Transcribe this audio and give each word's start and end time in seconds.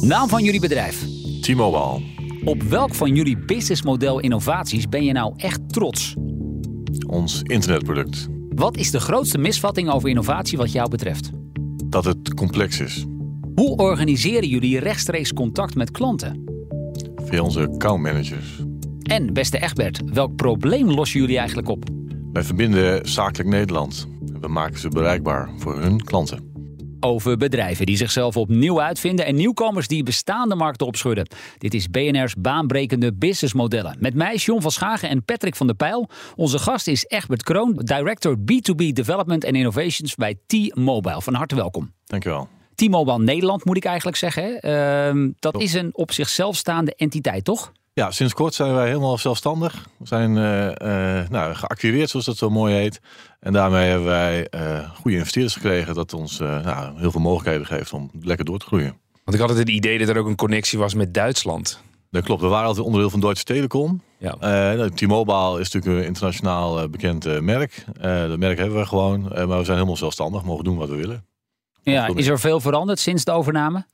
Naam 0.00 0.28
van 0.28 0.44
jullie 0.44 0.60
bedrijf. 0.60 1.06
T-Mobile. 1.40 2.00
Op 2.44 2.62
welk 2.62 2.94
van 2.94 3.14
jullie 3.14 3.38
businessmodel 3.38 4.20
innovaties 4.20 4.88
ben 4.88 5.04
je 5.04 5.12
nou 5.12 5.32
echt 5.36 5.72
trots? 5.72 6.14
Ons 7.06 7.42
internetproduct. 7.42 8.28
Wat 8.48 8.76
is 8.76 8.90
de 8.90 9.00
grootste 9.00 9.38
misvatting 9.38 9.90
over 9.90 10.08
innovatie 10.08 10.58
wat 10.58 10.72
jou 10.72 10.88
betreft? 10.88 11.30
Dat 11.86 12.04
het 12.04 12.34
complex 12.34 12.80
is. 12.80 13.04
Hoe 13.54 13.76
organiseren 13.76 14.48
jullie 14.48 14.78
rechtstreeks 14.78 15.32
contact 15.32 15.74
met 15.74 15.90
klanten? 15.90 16.44
Via 17.16 17.42
onze 17.42 17.68
accountmanagers. 17.68 18.64
En 19.02 19.32
beste 19.32 19.62
Egbert, 19.62 20.00
welk 20.04 20.36
probleem 20.36 20.90
lossen 20.90 21.20
jullie 21.20 21.38
eigenlijk 21.38 21.68
op? 21.68 21.84
Wij 22.32 22.42
verbinden 22.42 23.08
zakelijk 23.08 23.48
Nederland. 23.48 24.08
We 24.40 24.48
maken 24.48 24.78
ze 24.78 24.88
bereikbaar 24.88 25.50
voor 25.56 25.80
hun 25.80 26.04
klanten. 26.04 26.49
Over 27.00 27.36
bedrijven 27.36 27.86
die 27.86 27.96
zichzelf 27.96 28.36
opnieuw 28.36 28.80
uitvinden 28.80 29.26
en 29.26 29.34
nieuwkomers 29.34 29.86
die 29.86 30.02
bestaande 30.02 30.54
markten 30.54 30.86
opschudden. 30.86 31.28
Dit 31.58 31.74
is 31.74 31.88
BNR's 31.88 32.34
baanbrekende 32.38 33.12
businessmodellen. 33.12 33.96
Met 33.98 34.14
mij, 34.14 34.36
John 34.36 34.60
van 34.60 34.70
Schagen 34.70 35.08
en 35.08 35.24
Patrick 35.24 35.56
van 35.56 35.66
der 35.66 35.76
Pijl. 35.76 36.08
Onze 36.36 36.58
gast 36.58 36.86
is 36.86 37.04
Egbert 37.06 37.42
Kroon, 37.42 37.72
Director 37.76 38.36
B2B 38.38 38.92
Development 38.92 39.44
and 39.44 39.54
Innovations 39.54 40.14
bij 40.14 40.38
T-Mobile. 40.46 41.22
Van 41.22 41.34
harte 41.34 41.54
welkom. 41.54 41.92
Dankjewel. 42.04 42.48
T-Mobile 42.74 43.18
Nederland 43.18 43.64
moet 43.64 43.76
ik 43.76 43.84
eigenlijk 43.84 44.16
zeggen. 44.16 44.60
Ehm, 44.60 45.30
dat 45.38 45.60
is 45.60 45.74
een 45.74 45.90
op 45.92 46.12
zichzelf 46.12 46.56
staande 46.56 46.94
entiteit, 46.94 47.44
toch? 47.44 47.72
Ja, 48.00 48.10
sinds 48.10 48.34
kort 48.34 48.54
zijn 48.54 48.74
wij 48.74 48.86
helemaal 48.86 49.18
zelfstandig. 49.18 49.86
We 49.98 50.06
zijn 50.06 50.30
uh, 50.30 51.28
nou, 51.28 51.54
geactiveerd, 51.54 52.10
zoals 52.10 52.26
dat 52.26 52.36
zo 52.36 52.50
mooi 52.50 52.74
heet. 52.74 53.00
En 53.40 53.52
daarmee 53.52 53.88
hebben 53.88 54.06
wij 54.06 54.46
uh, 54.54 54.90
goede 54.90 55.16
investeerders 55.16 55.54
gekregen... 55.54 55.94
dat 55.94 56.14
ons 56.14 56.38
nou, 56.38 56.98
heel 56.98 57.10
veel 57.10 57.20
mogelijkheden 57.20 57.66
geeft 57.66 57.92
om 57.92 58.10
lekker 58.22 58.44
door 58.44 58.58
te 58.58 58.66
groeien. 58.66 58.98
Want 59.24 59.36
ik 59.36 59.48
had 59.48 59.58
het 59.58 59.68
idee 59.68 59.98
dat 59.98 60.08
er 60.08 60.18
ook 60.18 60.26
een 60.26 60.36
connectie 60.36 60.78
was 60.78 60.94
met 60.94 61.14
Duitsland. 61.14 61.80
Dat 62.10 62.24
klopt, 62.24 62.40
we 62.40 62.46
waren 62.46 62.66
altijd 62.66 62.86
onderdeel 62.86 63.10
van 63.10 63.20
Deutsche 63.20 63.44
Telekom. 63.44 64.02
Ja. 64.18 64.36
Nou, 64.40 64.90
T-Mobile 64.90 65.60
is 65.60 65.70
natuurlijk 65.70 66.02
een 66.02 66.08
internationaal 66.08 66.88
bekend 66.88 67.40
merk. 67.40 67.84
dat 68.00 68.38
merk 68.38 68.58
hebben 68.58 68.78
we 68.78 68.86
gewoon, 68.86 69.22
maar 69.22 69.58
we 69.58 69.64
zijn 69.64 69.76
helemaal 69.76 69.96
zelfstandig, 69.96 70.42
mogen 70.42 70.64
doen 70.64 70.76
wat 70.76 70.88
we 70.88 70.96
willen. 70.96 71.24
Ja, 71.82 72.10
is 72.14 72.26
er 72.26 72.40
veel 72.40 72.60
veranderd 72.60 72.98
sinds 72.98 73.24
de 73.24 73.32
overname? 73.32 73.84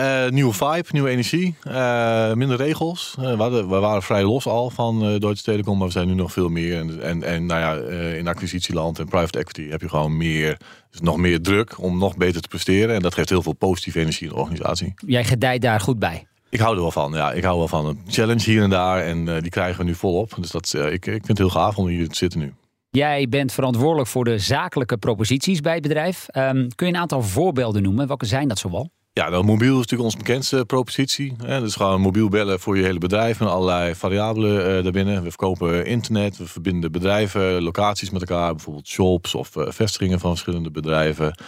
Uh, 0.00 0.28
nieuwe 0.28 0.52
vibe, 0.52 0.84
nieuwe 0.90 1.08
energie, 1.08 1.54
uh, 1.68 2.32
minder 2.32 2.56
regels. 2.56 3.16
Uh, 3.18 3.24
we, 3.24 3.42
hadden, 3.42 3.68
we, 3.68 3.78
waren 3.78 4.02
vrij 4.02 4.22
los 4.22 4.46
al 4.46 4.70
van 4.70 5.18
Deutsche 5.18 5.44
Telekom, 5.44 5.78
maar 5.78 5.86
we 5.86 5.92
zijn 5.92 6.06
nu 6.06 6.14
nog 6.14 6.32
veel 6.32 6.48
meer. 6.48 6.78
En, 6.78 7.02
en, 7.02 7.22
en 7.22 7.46
nou 7.46 7.60
ja, 7.60 7.94
in 8.16 8.28
acquisitieland 8.28 8.98
en 8.98 9.08
private 9.08 9.38
equity 9.38 9.68
heb 9.68 9.80
je 9.80 9.88
gewoon 9.88 10.16
meer, 10.16 10.56
dus 10.90 11.00
nog 11.00 11.16
meer 11.16 11.42
druk 11.42 11.78
om 11.78 11.98
nog 11.98 12.16
beter 12.16 12.40
te 12.40 12.48
presteren. 12.48 12.94
En 12.94 13.02
dat 13.02 13.14
geeft 13.14 13.28
heel 13.28 13.42
veel 13.42 13.52
positieve 13.52 14.00
energie 14.00 14.26
in 14.26 14.32
de 14.32 14.40
organisatie. 14.40 14.94
Jij 15.06 15.24
gedijt 15.24 15.62
daar 15.62 15.80
goed 15.80 15.98
bij? 15.98 16.26
Ik 16.50 16.60
hou 16.60 16.74
er 16.74 16.80
wel 16.80 16.90
van, 16.90 17.12
ja. 17.12 17.32
Ik 17.32 17.44
hou 17.44 17.58
wel 17.58 17.68
van 17.68 17.86
een 17.86 17.98
challenge 18.06 18.50
hier 18.50 18.62
en 18.62 18.70
daar 18.70 19.02
en 19.02 19.24
die 19.24 19.50
krijgen 19.50 19.78
we 19.78 19.84
nu 19.84 19.94
volop. 19.94 20.34
Dus 20.40 20.50
dat, 20.50 20.74
ik, 20.74 20.92
ik 20.92 21.02
vind 21.04 21.28
het 21.28 21.38
heel 21.38 21.50
gaaf 21.50 21.76
om 21.76 21.86
hier 21.86 22.08
te 22.08 22.16
zitten 22.16 22.40
nu. 22.40 22.54
Jij 22.90 23.28
bent 23.28 23.52
verantwoordelijk 23.52 24.08
voor 24.08 24.24
de 24.24 24.38
zakelijke 24.38 24.96
proposities 24.96 25.60
bij 25.60 25.74
het 25.74 25.82
bedrijf. 25.82 26.26
Um, 26.36 26.74
kun 26.74 26.86
je 26.86 26.92
een 26.92 27.00
aantal 27.00 27.22
voorbeelden 27.22 27.82
noemen? 27.82 28.06
Welke 28.06 28.26
zijn 28.26 28.48
dat 28.48 28.58
zoal? 28.58 28.90
Ja, 29.14 29.28
nou, 29.28 29.44
mobiel 29.44 29.72
is 29.72 29.76
natuurlijk 29.76 30.02
onze 30.02 30.16
bekendste 30.16 30.64
propositie. 30.66 31.32
Hè. 31.44 31.60
Dus 31.60 31.74
gewoon 31.74 32.00
mobiel 32.00 32.28
bellen 32.28 32.60
voor 32.60 32.76
je 32.76 32.82
hele 32.82 32.98
bedrijf 32.98 33.40
en 33.40 33.46
allerlei 33.46 33.94
variabelen 33.94 34.76
uh, 34.76 34.82
daarbinnen. 34.82 35.22
We 35.22 35.28
verkopen 35.28 35.86
internet, 35.86 36.36
we 36.36 36.46
verbinden 36.46 36.92
bedrijven, 36.92 37.62
locaties 37.62 38.10
met 38.10 38.20
elkaar, 38.20 38.54
bijvoorbeeld 38.54 38.86
shops 38.86 39.34
of 39.34 39.56
uh, 39.56 39.64
vestigingen 39.68 40.20
van 40.20 40.30
verschillende 40.30 40.70
bedrijven. 40.70 41.38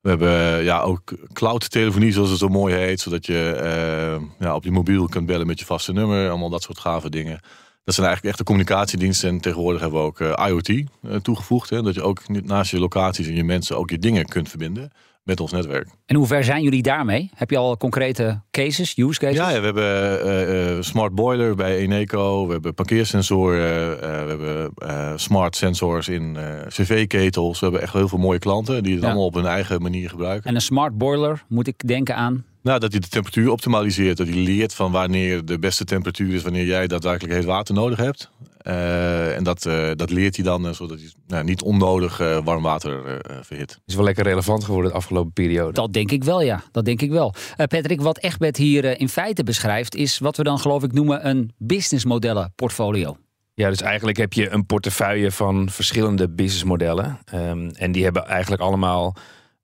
We 0.00 0.08
hebben 0.08 0.64
ja, 0.64 0.80
ook 0.80 1.12
cloud 1.32 1.70
telefonie, 1.70 2.12
zoals 2.12 2.30
het 2.30 2.38
zo 2.38 2.48
mooi 2.48 2.74
heet, 2.74 3.00
zodat 3.00 3.26
je 3.26 4.20
ja, 4.38 4.54
op 4.54 4.64
je 4.64 4.70
mobiel 4.70 5.08
kunt 5.08 5.26
bellen 5.26 5.46
met 5.46 5.58
je 5.58 5.64
vaste 5.64 5.92
nummer, 5.92 6.28
allemaal 6.28 6.50
dat 6.50 6.62
soort 6.62 6.78
gave 6.78 7.10
dingen. 7.10 7.40
Dat 7.84 7.94
zijn 7.94 8.06
eigenlijk 8.06 8.36
echte 8.36 8.44
communicatiediensten. 8.44 9.28
En 9.28 9.40
tegenwoordig 9.40 9.80
hebben 9.80 10.00
we 10.00 10.06
ook 10.06 10.20
IoT 10.20 10.82
toegevoegd. 11.22 11.70
Hè, 11.70 11.82
dat 11.82 11.94
je 11.94 12.02
ook 12.02 12.28
naast 12.28 12.70
je 12.70 12.78
locaties 12.78 13.26
en 13.26 13.34
je 13.34 13.44
mensen 13.44 13.76
ook 13.76 13.90
je 13.90 13.98
dingen 13.98 14.24
kunt 14.26 14.48
verbinden 14.48 14.92
met 15.24 15.40
ons 15.40 15.52
netwerk. 15.52 15.88
En 16.06 16.16
hoe 16.16 16.26
ver 16.26 16.44
zijn 16.44 16.62
jullie 16.62 16.82
daarmee? 16.82 17.30
Heb 17.34 17.50
je 17.50 17.56
al 17.56 17.76
concrete 17.76 18.40
cases, 18.50 18.96
use 18.96 19.18
cases? 19.18 19.36
Ja, 19.36 19.50
ja 19.50 19.60
we 19.60 19.64
hebben 19.64 20.76
uh, 20.76 20.82
smart 20.82 21.14
boiler 21.14 21.54
bij 21.54 21.76
Eneco. 21.76 22.46
We 22.46 22.52
hebben 22.52 22.74
parkeersensoren. 22.74 23.94
Uh, 23.94 24.00
we 24.00 24.28
hebben 24.28 25.20
smart 25.20 25.56
sensors 25.56 26.08
in 26.08 26.36
cv-ketels. 26.68 27.58
We 27.60 27.64
hebben 27.64 27.82
echt 27.82 27.92
heel 27.92 28.08
veel 28.08 28.18
mooie 28.18 28.38
klanten 28.38 28.82
die 28.82 28.94
het 28.94 29.04
allemaal 29.04 29.24
op 29.24 29.34
hun 29.34 29.46
eigen 29.46 29.82
manier 29.82 30.10
gebruiken. 30.10 30.48
En 30.48 30.54
een 30.54 30.60
smart 30.60 30.98
boiler 30.98 31.44
moet 31.48 31.66
ik 31.66 31.88
denken 31.88 32.16
aan? 32.16 32.44
Nou, 32.62 32.78
dat 32.78 32.92
hij 32.92 33.00
de 33.00 33.08
temperatuur 33.08 33.50
optimaliseert. 33.50 34.16
Dat 34.16 34.26
hij 34.26 34.36
leert 34.36 34.74
van 34.74 34.92
wanneer 34.92 35.44
de 35.44 35.58
beste 35.58 35.84
temperatuur 35.84 36.34
is, 36.34 36.42
wanneer 36.42 36.66
jij 36.66 36.86
daadwerkelijk 36.86 37.34
heet 37.34 37.44
water 37.44 37.74
nodig 37.74 37.98
hebt. 37.98 38.30
Uh, 38.66 39.36
en 39.36 39.44
dat, 39.44 39.66
uh, 39.66 39.90
dat 39.94 40.10
leert 40.10 40.36
hij 40.36 40.44
dan, 40.44 40.66
uh, 40.66 40.72
zodat 40.72 40.98
hij 40.98 41.12
nou, 41.26 41.44
niet 41.44 41.62
onnodig 41.62 42.18
warm 42.44 42.62
water 42.62 43.20
verhit. 43.42 43.80
Is 43.86 43.94
wel 43.94 44.04
lekker 44.04 44.24
relevant 44.24 44.64
geworden 44.64 44.90
de 44.90 44.96
afgelopen 44.96 45.32
periode. 45.32 45.72
Dat 45.72 45.92
denk 45.92 46.10
ik 46.10 46.24
wel, 46.24 46.42
ja. 46.42 46.62
Dat 46.72 46.84
denk 46.84 47.02
ik 47.02 47.10
wel. 47.10 47.34
Patrick, 47.56 48.00
wat 48.00 48.18
Egbert 48.18 48.56
hier 48.56 49.00
in 49.00 49.08
feite 49.08 49.42
beschrijft, 49.42 49.94
is 49.94 50.18
wat 50.18 50.36
we 50.36 50.42
dan 50.42 50.58
geloof 50.58 50.82
ik 50.82 50.92
noemen 50.92 51.28
een 51.28 51.52
businessmodellen 51.58 52.52
portfolio. 52.54 53.16
Ja, 53.54 53.68
dus 53.68 53.80
eigenlijk 53.82 54.16
heb 54.16 54.32
je 54.32 54.50
een 54.50 54.66
portefeuille 54.66 55.30
van 55.30 55.70
verschillende 55.70 56.28
businessmodellen. 56.28 57.18
Um, 57.34 57.70
en 57.70 57.92
die 57.92 58.04
hebben 58.04 58.26
eigenlijk 58.26 58.62
allemaal 58.62 59.16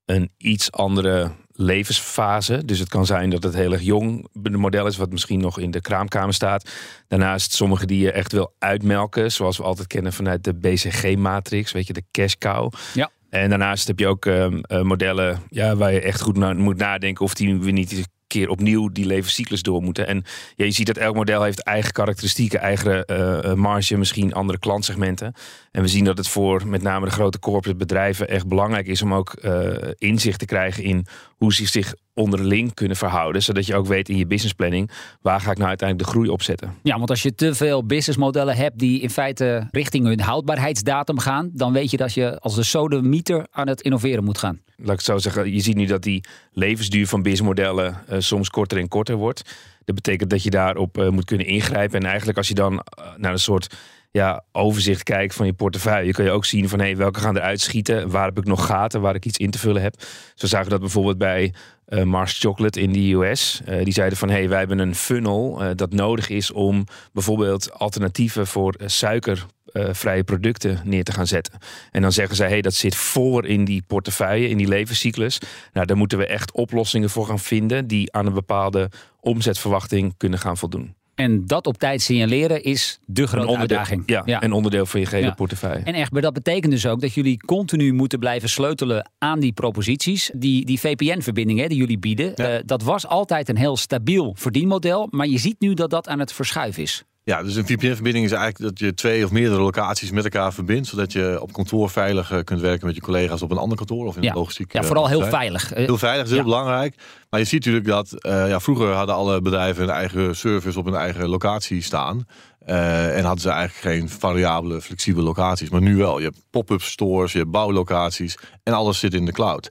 een 0.04 0.30
iets 0.36 0.72
andere 0.72 1.30
levensfase. 1.52 2.64
Dus 2.64 2.78
het 2.78 2.88
kan 2.88 3.06
zijn 3.06 3.30
dat 3.30 3.42
het 3.42 3.54
heel 3.54 3.72
erg 3.72 3.82
jong 3.82 4.28
model 4.32 4.86
is, 4.86 4.96
wat 4.96 5.10
misschien 5.10 5.40
nog 5.40 5.58
in 5.58 5.70
de 5.70 5.80
kraamkamer 5.80 6.34
staat. 6.34 6.70
Daarnaast 7.08 7.52
sommige 7.52 7.86
die 7.86 8.00
je 8.00 8.12
echt 8.12 8.32
wil 8.32 8.54
uitmelken, 8.58 9.32
zoals 9.32 9.56
we 9.56 9.62
altijd 9.62 9.86
kennen 9.86 10.12
vanuit 10.12 10.44
de 10.44 10.54
BCG-matrix, 10.54 11.72
weet 11.72 11.86
je, 11.86 11.92
de 11.92 12.04
cash 12.10 12.34
cow. 12.38 12.72
Ja. 12.94 13.10
En 13.30 13.48
daarnaast 13.48 13.86
heb 13.86 13.98
je 13.98 14.06
ook 14.06 14.24
um, 14.24 14.60
modellen 14.68 15.42
ja, 15.48 15.76
waar 15.76 15.92
je 15.92 16.00
echt 16.00 16.20
goed 16.20 16.36
naar 16.36 16.56
moet 16.56 16.76
nadenken 16.76 17.24
of 17.24 17.34
die 17.34 17.58
we 17.58 17.70
niet 17.70 18.08
keer 18.30 18.48
opnieuw 18.48 18.88
die 18.88 19.06
levenscyclus 19.06 19.62
door 19.62 19.82
moeten. 19.82 20.06
En 20.06 20.24
ja, 20.54 20.64
je 20.64 20.70
ziet 20.70 20.86
dat 20.86 20.96
elk 20.96 21.14
model 21.14 21.42
heeft 21.42 21.62
eigen 21.62 21.92
karakteristieken, 21.92 22.60
eigen 22.60 23.04
uh, 23.10 23.54
marge, 23.54 23.96
misschien 23.96 24.34
andere 24.34 24.58
klantsegmenten. 24.58 25.34
En 25.70 25.82
we 25.82 25.88
zien 25.88 26.04
dat 26.04 26.18
het 26.18 26.28
voor 26.28 26.66
met 26.66 26.82
name 26.82 27.04
de 27.04 27.12
grote 27.12 27.38
corporate 27.38 27.78
bedrijven 27.78 28.28
echt 28.28 28.46
belangrijk 28.46 28.86
is 28.86 29.02
om 29.02 29.14
ook 29.14 29.36
uh, 29.42 29.72
inzicht 29.98 30.38
te 30.38 30.46
krijgen 30.46 30.82
in 30.84 31.06
hoe 31.36 31.54
ze 31.54 31.66
zich 31.66 31.94
onderling 32.14 32.74
kunnen 32.74 32.96
verhouden. 32.96 33.42
Zodat 33.42 33.66
je 33.66 33.74
ook 33.74 33.86
weet 33.86 34.08
in 34.08 34.16
je 34.16 34.26
businessplanning 34.26 34.90
waar 35.20 35.40
ga 35.40 35.50
ik 35.50 35.56
nou 35.56 35.68
uiteindelijk 35.68 36.08
de 36.08 36.14
groei 36.14 36.28
opzetten. 36.28 36.74
Ja, 36.82 36.98
want 36.98 37.10
als 37.10 37.22
je 37.22 37.34
te 37.34 37.54
veel 37.54 37.86
businessmodellen 37.86 38.56
hebt 38.56 38.78
die 38.78 39.00
in 39.00 39.10
feite 39.10 39.68
richting 39.70 40.06
hun 40.06 40.20
houdbaarheidsdatum 40.20 41.18
gaan, 41.18 41.50
dan 41.52 41.72
weet 41.72 41.90
je 41.90 41.96
dat 41.96 42.14
je 42.14 42.38
als 42.38 42.54
de 42.54 42.62
sodemieter 42.62 43.46
aan 43.50 43.68
het 43.68 43.80
innoveren 43.80 44.24
moet 44.24 44.38
gaan. 44.38 44.60
Laat 44.82 44.94
ik 44.94 45.00
zo 45.00 45.18
zeggen, 45.18 45.52
je 45.52 45.60
ziet 45.60 45.76
nu 45.76 45.86
dat 45.86 46.02
die 46.02 46.24
levensduur 46.52 47.06
van 47.06 47.22
businessmodellen 47.22 48.02
uh, 48.10 48.16
soms 48.18 48.50
korter 48.50 48.78
en 48.78 48.88
korter 48.88 49.16
wordt. 49.16 49.42
Dat 49.84 49.94
betekent 49.94 50.30
dat 50.30 50.42
je 50.42 50.50
daarop 50.50 50.98
uh, 50.98 51.08
moet 51.08 51.24
kunnen 51.24 51.46
ingrijpen. 51.46 52.00
En 52.00 52.06
eigenlijk 52.06 52.38
als 52.38 52.48
je 52.48 52.54
dan 52.54 52.72
uh, 52.72 53.04
naar 53.16 53.32
een 53.32 53.38
soort 53.38 53.76
ja, 54.10 54.44
overzicht 54.52 55.02
kijkt 55.02 55.34
van 55.34 55.46
je 55.46 55.52
portefeuille, 55.52 56.12
kun 56.12 56.24
je 56.24 56.30
ook 56.30 56.44
zien 56.44 56.68
van 56.68 56.80
hé, 56.80 56.94
welke 56.94 57.20
gaan 57.20 57.36
eruit 57.36 57.60
schieten, 57.60 58.10
waar 58.10 58.24
heb 58.24 58.38
ik 58.38 58.44
nog 58.44 58.66
gaten, 58.66 59.00
waar 59.00 59.14
ik 59.14 59.26
iets 59.26 59.38
in 59.38 59.50
te 59.50 59.58
vullen 59.58 59.82
heb. 59.82 60.02
Zo 60.34 60.46
zagen 60.46 60.70
dat 60.70 60.80
bijvoorbeeld 60.80 61.18
bij 61.18 61.52
uh, 61.88 62.02
Mars 62.02 62.38
Chocolate 62.38 62.80
in 62.80 62.92
de 62.92 63.12
US. 63.12 63.60
Uh, 63.68 63.84
die 63.84 63.92
zeiden 63.92 64.18
van 64.18 64.28
hé, 64.28 64.34
hey, 64.34 64.48
wij 64.48 64.58
hebben 64.58 64.78
een 64.78 64.94
funnel 64.94 65.62
uh, 65.62 65.70
dat 65.74 65.92
nodig 65.92 66.28
is 66.28 66.52
om 66.52 66.84
bijvoorbeeld 67.12 67.72
alternatieven 67.72 68.46
voor 68.46 68.74
suikervrije 68.84 70.24
producten 70.24 70.80
neer 70.84 71.04
te 71.04 71.12
gaan 71.12 71.26
zetten. 71.26 71.58
En 71.90 72.02
dan 72.02 72.12
zeggen 72.12 72.36
zij, 72.36 72.46
hé, 72.46 72.52
hey, 72.52 72.62
dat 72.62 72.74
zit 72.74 72.94
voor 72.94 73.46
in 73.46 73.64
die 73.64 73.82
portefeuille, 73.86 74.48
in 74.48 74.56
die 74.56 74.68
levenscyclus. 74.68 75.40
Nou, 75.72 75.86
daar 75.86 75.96
moeten 75.96 76.18
we 76.18 76.26
echt 76.26 76.52
oplossingen 76.52 77.10
voor 77.10 77.26
gaan 77.26 77.38
vinden 77.38 77.86
die 77.86 78.12
aan 78.12 78.26
een 78.26 78.34
bepaalde 78.34 78.90
omzetverwachting 79.20 80.14
kunnen 80.16 80.38
gaan 80.38 80.56
voldoen. 80.56 80.94
En 81.20 81.46
dat 81.46 81.66
op 81.66 81.78
tijd 81.78 82.02
signaleren 82.02 82.62
is 82.62 82.98
de 83.06 83.26
grote 83.26 83.56
uitdaging. 83.56 84.02
Ja, 84.06 84.42
een 84.42 84.52
onderdeel 84.52 84.86
van 84.86 85.00
je 85.00 85.06
gehele 85.06 85.26
Ja. 85.26 85.32
portefeuille. 85.34 85.84
En 85.84 85.94
echt, 85.94 86.12
maar 86.12 86.22
dat 86.22 86.32
betekent 86.32 86.72
dus 86.72 86.86
ook 86.86 87.00
dat 87.00 87.12
jullie 87.14 87.36
continu 87.36 87.92
moeten 87.92 88.18
blijven 88.18 88.48
sleutelen 88.48 89.10
aan 89.18 89.40
die 89.40 89.52
proposities. 89.52 90.30
Die, 90.34 90.64
die 90.64 90.80
VPN-verbindingen 90.80 91.68
die 91.68 91.78
jullie 91.78 91.98
bieden, 91.98 92.32
Ja. 92.34 92.48
eh, 92.48 92.62
dat 92.66 92.82
was 92.82 93.06
altijd 93.06 93.48
een 93.48 93.56
heel 93.56 93.76
stabiel 93.76 94.34
verdienmodel. 94.38 95.08
Maar 95.10 95.26
je 95.26 95.38
ziet 95.38 95.60
nu 95.60 95.74
dat 95.74 95.90
dat 95.90 96.08
aan 96.08 96.18
het 96.18 96.32
verschuiven 96.32 96.82
is. 96.82 97.04
Ja, 97.30 97.42
dus 97.42 97.54
een 97.54 97.66
VPN-verbinding 97.66 98.24
is 98.24 98.32
eigenlijk 98.32 98.62
dat 98.62 98.78
je 98.78 98.94
twee 98.94 99.24
of 99.24 99.30
meerdere 99.30 99.60
locaties 99.60 100.10
met 100.10 100.24
elkaar 100.24 100.52
verbindt. 100.52 100.88
Zodat 100.88 101.12
je 101.12 101.38
op 101.40 101.52
kantoor 101.52 101.90
veilig 101.90 102.30
eh, 102.32 102.38
kunt 102.44 102.60
werken 102.60 102.86
met 102.86 102.94
je 102.94 103.00
collega's 103.00 103.42
op 103.42 103.50
een 103.50 103.56
ander 103.58 103.76
kantoor 103.76 104.06
of 104.06 104.16
in 104.16 104.22
Ja, 104.22 104.30
een 104.30 104.36
logistiek. 104.36 104.72
ja 104.72 104.80
eh, 104.80 104.86
vooral 104.86 105.08
heel 105.08 105.24
veilig. 105.26 105.72
Eh, 105.72 105.84
Heel 105.86 105.98
veilig, 105.98 106.22
is 106.24 106.28
heel 106.30 106.38
Ja. 106.38 106.44
belangrijk. 106.44 106.94
Maar 107.30 107.40
je 107.40 107.46
ziet 107.46 107.64
natuurlijk 107.64 107.86
dat 107.86 108.14
ja, 108.48 108.60
vroeger 108.60 108.92
hadden 108.92 109.14
alle 109.14 109.40
bedrijven 109.40 109.84
hun 109.84 109.94
eigen 109.94 110.36
service 110.36 110.78
op 110.78 110.84
hun 110.84 110.94
eigen 110.94 111.28
locatie 111.28 111.82
staan. 111.82 112.26
En 112.64 113.24
hadden 113.24 113.40
ze 113.42 113.50
eigenlijk 113.50 113.96
geen 113.96 114.08
variabele, 114.08 114.80
flexibele 114.80 115.24
locaties. 115.24 115.68
Maar 115.70 115.80
nu 115.82 115.96
wel. 115.96 116.18
Je 116.18 116.24
hebt 116.24 116.38
pop-up 116.50 116.82
stores, 116.82 117.32
je 117.32 117.38
hebt 117.38 117.50
bouwlocaties 117.50 118.36
en 118.62 118.72
alles 118.72 118.98
zit 118.98 119.14
in 119.14 119.24
de 119.24 119.32
cloud. 119.32 119.68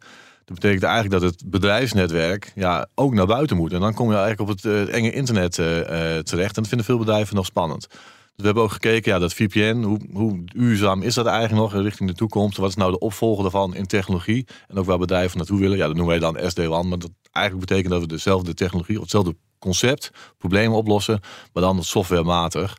Dat 0.49 0.59
betekent 0.59 0.83
eigenlijk 0.83 1.21
dat 1.21 1.31
het 1.31 1.49
bedrijfsnetwerk 1.49 2.51
ja, 2.55 2.87
ook 2.95 3.13
naar 3.13 3.25
buiten 3.25 3.57
moet. 3.57 3.73
En 3.73 3.79
dan 3.79 3.93
kom 3.93 4.09
je 4.11 4.17
eigenlijk 4.17 4.49
op 4.49 4.55
het 4.55 4.65
eh, 4.65 4.93
enge 4.93 5.11
internet 5.11 5.59
eh, 5.59 5.79
eh, 5.79 6.23
terecht. 6.23 6.55
En 6.55 6.61
dat 6.61 6.67
vinden 6.67 6.85
veel 6.85 6.97
bedrijven 6.97 7.35
nog 7.35 7.45
spannend. 7.45 7.87
Dus 7.89 7.97
we 8.35 8.45
hebben 8.45 8.63
ook 8.63 8.71
gekeken, 8.71 9.11
ja, 9.11 9.19
dat 9.19 9.33
VPN, 9.33 9.81
hoe, 9.81 9.99
hoe 10.13 10.41
duurzaam 10.45 11.01
is 11.01 11.13
dat 11.13 11.25
eigenlijk 11.25 11.61
nog 11.61 11.81
richting 11.81 12.09
de 12.09 12.15
toekomst? 12.15 12.57
Wat 12.57 12.69
is 12.69 12.75
nou 12.75 12.91
de 12.91 12.99
opvolger 12.99 13.41
daarvan 13.41 13.75
in 13.75 13.85
technologie? 13.85 14.47
En 14.67 14.77
ook 14.77 14.85
waar 14.85 14.97
bedrijven 14.97 15.37
naartoe 15.37 15.59
willen. 15.59 15.77
Ja, 15.77 15.87
dat 15.87 15.95
noemen 15.95 16.19
wij 16.19 16.31
dan 16.31 16.49
SD-WAN. 16.49 16.87
Maar 16.87 16.99
dat 16.99 17.11
eigenlijk 17.31 17.67
betekent 17.67 17.93
dat 17.93 18.01
we 18.01 18.07
dezelfde 18.07 18.53
technologie, 18.53 18.95
of 18.95 19.01
hetzelfde 19.01 19.35
concept, 19.59 20.11
problemen 20.37 20.77
oplossen, 20.77 21.19
maar 21.53 21.63
dan 21.63 21.83
softwarematig. 21.83 22.77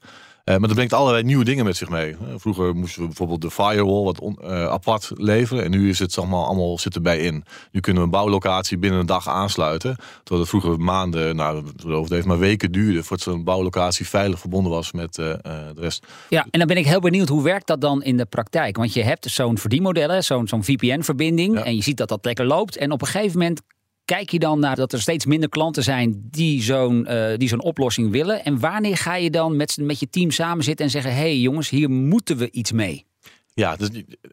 Eh, 0.50 0.56
maar 0.56 0.68
dat 0.68 0.76
brengt 0.76 0.92
allerlei 0.92 1.22
nieuwe 1.24 1.44
dingen 1.44 1.64
met 1.64 1.76
zich 1.76 1.88
mee. 1.88 2.10
Eh, 2.10 2.16
vroeger 2.36 2.74
moesten 2.74 3.00
we 3.00 3.06
bijvoorbeeld 3.06 3.40
de 3.40 3.50
firewall 3.50 4.02
wat 4.04 4.20
on- 4.20 4.38
eh, 4.42 4.66
apart 4.66 5.10
leveren. 5.14 5.64
En 5.64 5.70
nu 5.70 5.88
is 5.88 5.98
het 5.98 6.12
zeg 6.12 6.26
maar, 6.26 6.44
allemaal 6.44 6.78
zit 6.78 6.94
erbij 6.94 7.18
in. 7.18 7.44
Nu 7.72 7.80
kunnen 7.80 8.02
we 8.02 8.08
een 8.08 8.14
bouwlocatie 8.14 8.78
binnen 8.78 9.00
een 9.00 9.06
dag 9.06 9.28
aansluiten. 9.28 9.96
Terwijl 9.96 10.40
het 10.40 10.48
vroeger 10.48 10.80
maanden, 10.80 11.36
nou, 11.36 11.64
het 11.86 12.08
heeft 12.08 12.26
maar 12.26 12.38
weken 12.38 12.72
duurde... 12.72 13.02
voordat 13.02 13.20
zo'n 13.20 13.44
bouwlocatie 13.44 14.08
veilig 14.08 14.38
verbonden 14.40 14.72
was 14.72 14.92
met 14.92 15.14
de 15.14 15.72
rest. 15.76 16.06
Ja, 16.28 16.46
en 16.50 16.58
dan 16.58 16.68
ben 16.68 16.76
ik 16.76 16.86
heel 16.86 17.00
benieuwd, 17.00 17.28
hoe 17.28 17.42
werkt 17.42 17.66
dat 17.66 17.80
dan 17.80 18.02
in 18.02 18.16
de 18.16 18.26
praktijk? 18.26 18.76
Want 18.76 18.92
je 18.92 19.02
hebt 19.02 19.30
zo'n 19.30 19.58
verdienmodellen, 19.58 20.24
zo'n 20.24 20.48
zo'n 20.48 20.64
VPN-verbinding. 20.64 21.54
Ja. 21.56 21.64
En 21.64 21.76
je 21.76 21.82
ziet 21.82 21.96
dat 21.96 22.08
dat 22.08 22.24
lekker 22.24 22.46
loopt. 22.46 22.76
En 22.76 22.92
op 22.92 23.00
een 23.00 23.06
gegeven 23.08 23.38
moment 23.38 23.62
kijk 24.16 24.30
je 24.30 24.38
dan 24.38 24.60
naar 24.60 24.76
dat 24.76 24.92
er 24.92 25.00
steeds 25.00 25.26
minder 25.26 25.48
klanten 25.48 25.82
zijn 25.82 26.28
die 26.30 26.62
zo'n 26.62 27.06
eh, 27.06 27.36
die 27.36 27.48
zo'n 27.48 27.62
oplossing 27.62 28.10
willen. 28.10 28.44
En 28.44 28.60
wanneer 28.60 28.96
ga 28.96 29.14
je 29.14 29.30
dan 29.30 29.56
met, 29.56 29.76
met 29.80 30.00
je 30.00 30.10
team 30.10 30.30
samen 30.30 30.64
zitten 30.64 30.84
en 30.84 30.90
zeggen: 30.90 31.12
hé 31.12 31.18
hey 31.18 31.38
jongens, 31.38 31.68
hier 31.68 31.90
moeten 31.90 32.36
we 32.36 32.50
iets 32.50 32.72
mee? 32.72 33.06
Ja, 33.54 33.76
dus 33.76 33.88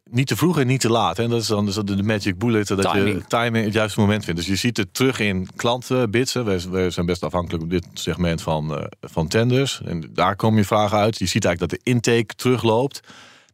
niet- 0.10 0.28
te 0.28 0.36
vroeg 0.36 0.60
en 0.60 0.68
niet 0.68 0.80
te 0.80 0.90
laat. 0.90 1.18
Hè. 1.18 1.28
Dat 1.28 1.42
is 1.42 1.48
dan 1.48 1.66
dus 1.66 1.76
de 1.76 2.04
magic 2.04 2.38
bullet, 2.38 2.68
dat 2.68 2.82
Timing. 2.82 3.18
je 3.18 3.24
timing 3.28 3.66
het 3.66 3.74
juiste 3.74 4.00
moment 4.00 4.24
vindt. 4.24 4.40
Dus 4.40 4.50
je 4.50 4.56
ziet 4.56 4.78
het 4.78 4.94
terug 4.94 5.20
in. 5.20 5.50
Wij, 5.56 6.60
wij 6.70 6.90
zijn 6.90 7.06
best 7.06 7.24
afhankelijk 7.24 7.64
op 7.64 7.70
dit 7.70 7.86
segment 7.94 8.42
van, 8.42 8.78
eh, 8.78 8.84
van 9.02 9.28
tenders. 9.28 9.82
En 9.86 10.10
daar 10.14 10.36
kom 10.36 10.58
je 10.58 10.66
vragen 10.66 10.98
uit. 10.98 11.18
Je 11.18 11.26
ziet 11.26 11.46
eigenlijk 11.46 11.72
dat 11.72 11.84
de 11.84 11.92
intake 11.92 12.36
terugloopt. 12.36 13.00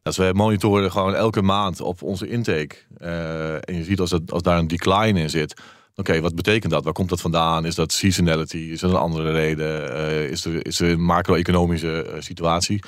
Dus 0.02 0.16
wij 0.16 0.32
monitoren 0.32 0.90
gewoon 0.90 1.14
elke 1.14 1.42
maand 1.42 1.80
op 1.80 2.02
onze 2.02 2.28
intake. 2.28 2.76
Eh, 2.98 3.54
en 3.54 3.74
je 3.76 3.84
ziet 3.84 4.00
als, 4.00 4.10
het, 4.10 4.32
als 4.32 4.42
daar 4.42 4.58
een 4.58 4.68
decline 4.68 5.20
in 5.20 5.30
zit. 5.30 5.54
Oké, 5.96 6.20
wat 6.20 6.34
betekent 6.34 6.72
dat? 6.72 6.84
Waar 6.84 6.92
komt 6.92 7.08
dat 7.08 7.20
vandaan? 7.20 7.64
Is 7.64 7.74
dat 7.74 7.92
seasonality? 7.92 8.56
Is 8.56 8.80
dat 8.80 8.90
een 8.90 8.96
andere 8.96 9.32
reden? 9.32 9.94
Eh, 9.94 10.30
is, 10.30 10.44
er, 10.44 10.66
is 10.66 10.80
er 10.80 10.90
een 10.90 11.02
macro-economische 11.02 12.02
eh, 12.02 12.20
situatie? 12.20 12.82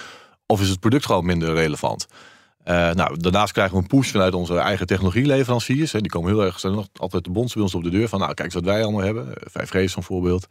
Of 0.47 0.61
is 0.61 0.69
het 0.69 0.81
product 0.81 1.07
gewoon 1.07 1.27
minder 1.27 1.55
relevant? 1.55 2.07
Eh, 2.67 2.91
nou, 2.91 3.17
daarnaast 3.19 3.53
krijgen 3.53 3.77
we 3.77 3.83
een 3.83 3.89
push 3.89 4.11
vanuit 4.11 4.35
onze 4.35 4.59
eigen 4.59 4.87
technologieleveranciers. 4.87 5.93
Hè. 5.93 6.01
Die 6.01 6.11
komen 6.11 6.31
heel 6.31 6.45
erg, 6.45 6.61
zijn 6.61 6.73
nog 6.73 6.87
altijd 6.97 7.25
de 7.25 7.31
bonds 7.31 7.55
bij 7.55 7.63
ons 7.63 7.75
op 7.75 7.83
de 7.83 7.91
deur. 7.91 8.09
Van 8.09 8.19
nou, 8.19 8.35
kijk 8.35 8.45
eens 8.45 8.55
wat 8.55 8.73
wij 8.73 8.83
allemaal 8.83 9.03
hebben. 9.03 9.35
Eh, 9.35 9.51
5G 9.51 9.75
is 9.75 9.97
voorbeeld. 9.99 10.47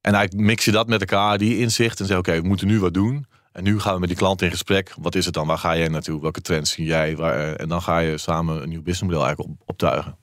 En 0.00 0.14
eigenlijk 0.14 0.46
mix 0.46 0.64
je 0.64 0.70
dat 0.70 0.86
met 0.86 1.00
elkaar, 1.00 1.38
die 1.38 1.58
inzicht. 1.58 2.00
En 2.00 2.06
zeg 2.06 2.18
oké, 2.18 2.40
we 2.40 2.48
moeten 2.48 2.66
nu 2.66 2.80
wat 2.80 2.94
doen. 2.94 3.26
En 3.52 3.64
nu 3.64 3.80
gaan 3.80 3.94
we 3.94 4.00
met 4.00 4.08
die 4.08 4.18
klant 4.18 4.42
in 4.42 4.50
gesprek. 4.50 4.94
Wat 5.00 5.14
is 5.14 5.24
het 5.24 5.34
dan? 5.34 5.46
Waar 5.46 5.58
ga 5.58 5.76
jij 5.76 5.88
naartoe? 5.88 6.20
Welke 6.20 6.40
trends 6.40 6.70
zie 6.70 6.84
jij? 6.84 7.16
Waar, 7.16 7.54
en 7.54 7.68
dan 7.68 7.82
ga 7.82 7.98
je 7.98 8.18
samen 8.18 8.62
een 8.62 8.68
nieuw 8.68 8.82
businessmodel 8.82 9.26
eigenlijk 9.26 9.50
op, 9.50 9.68
optuigen. 9.68 10.16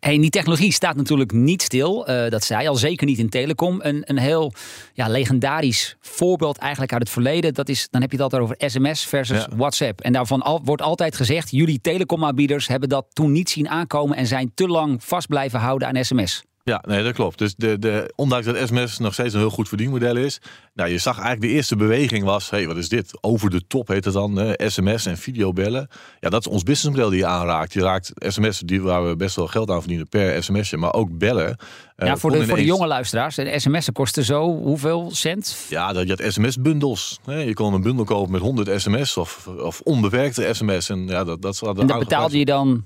Hey, 0.00 0.18
die 0.18 0.30
technologie 0.30 0.72
staat 0.72 0.96
natuurlijk 0.96 1.32
niet 1.32 1.62
stil. 1.62 2.06
Eh, 2.06 2.30
dat 2.30 2.44
zei 2.44 2.68
al, 2.68 2.74
zeker 2.74 3.06
niet 3.06 3.18
in 3.18 3.28
telecom. 3.28 3.78
Een, 3.82 4.02
een 4.04 4.18
heel 4.18 4.52
ja, 4.92 5.08
legendarisch 5.08 5.96
voorbeeld 6.00 6.58
eigenlijk 6.58 6.92
uit 6.92 7.02
het 7.02 7.10
verleden. 7.10 7.54
Dat 7.54 7.68
is, 7.68 7.88
dan 7.90 8.00
heb 8.00 8.10
je 8.10 8.16
het 8.16 8.24
altijd 8.24 8.42
over 8.42 8.70
sms 8.70 9.06
versus 9.06 9.38
Ja. 9.38 9.56
WhatsApp. 9.56 10.00
En 10.00 10.12
daarvan 10.12 10.42
al, 10.42 10.60
wordt 10.64 10.82
altijd 10.82 11.16
gezegd... 11.16 11.50
jullie 11.50 11.80
telecomaanbieders 11.80 12.68
hebben 12.68 12.88
dat 12.88 13.06
toen 13.12 13.32
niet 13.32 13.50
zien 13.50 13.68
aankomen... 13.68 14.16
en 14.16 14.26
zijn 14.26 14.52
te 14.54 14.68
lang 14.68 15.04
vast 15.04 15.28
blijven 15.28 15.60
houden 15.60 15.88
aan 15.88 16.04
sms. 16.04 16.42
Ja, 16.64 16.82
nee, 16.86 17.02
dat 17.02 17.14
klopt. 17.14 17.38
Dus 17.38 17.54
de, 17.56 17.78
de, 17.78 18.12
ondanks 18.16 18.46
dat 18.46 18.56
sms 18.68 18.98
nog 18.98 19.12
steeds 19.12 19.34
een 19.34 19.40
heel 19.40 19.50
goed 19.50 19.68
verdienmodel 19.68 20.16
is. 20.16 20.40
Nou, 20.74 20.90
je 20.90 20.98
zag 20.98 21.14
eigenlijk 21.14 21.46
de 21.46 21.56
eerste 21.56 21.76
beweging 21.76 22.24
was, 22.24 22.50
hé, 22.50 22.56
hey, 22.56 22.66
wat 22.66 22.76
is 22.76 22.88
dit? 22.88 23.18
Over 23.20 23.50
de 23.50 23.66
top 23.66 23.88
heet 23.88 24.04
het 24.04 24.14
dan, 24.14 24.40
eh, 24.40 24.68
sms 24.68 25.06
en 25.06 25.18
videobellen. 25.18 25.88
Ja, 26.20 26.28
dat 26.28 26.46
is 26.46 26.52
ons 26.52 26.62
businessmodel 26.62 27.10
die 27.10 27.18
je 27.18 27.26
aanraakt. 27.26 27.72
Je 27.72 27.80
raakt 27.80 28.12
sms, 28.18 28.58
die 28.58 28.82
waar 28.82 29.08
we 29.08 29.16
best 29.16 29.36
wel 29.36 29.46
geld 29.46 29.70
aan 29.70 29.80
verdienen 29.80 30.08
per 30.08 30.42
sms'je, 30.42 30.76
maar 30.76 30.92
ook 30.92 31.18
bellen. 31.18 31.56
Eh, 31.96 32.08
ja, 32.08 32.16
voor 32.16 32.30
de, 32.30 32.46
voor 32.46 32.56
de 32.56 32.64
jonge 32.64 32.86
luisteraars. 32.86 33.34
De 33.34 33.58
sms'en 33.58 33.92
kosten 33.92 34.24
zo 34.24 34.56
hoeveel 34.56 35.10
cent? 35.12 35.66
Ja, 35.68 35.92
dat 35.92 36.08
je 36.08 36.22
had 36.22 36.32
sms-bundels. 36.32 37.20
Je 37.26 37.54
kon 37.54 37.74
een 37.74 37.82
bundel 37.82 38.04
kopen 38.04 38.32
met 38.32 38.40
100 38.40 38.80
sms 38.80 39.16
of, 39.16 39.46
of 39.46 39.80
onbewerkte 39.80 40.48
sms. 40.52 40.88
En 40.88 41.06
ja, 41.06 41.24
dat, 41.24 41.42
dat, 41.42 41.62
En 41.62 41.86
dat 41.86 41.98
betaalde 41.98 42.38
je 42.38 42.44
dan 42.44 42.84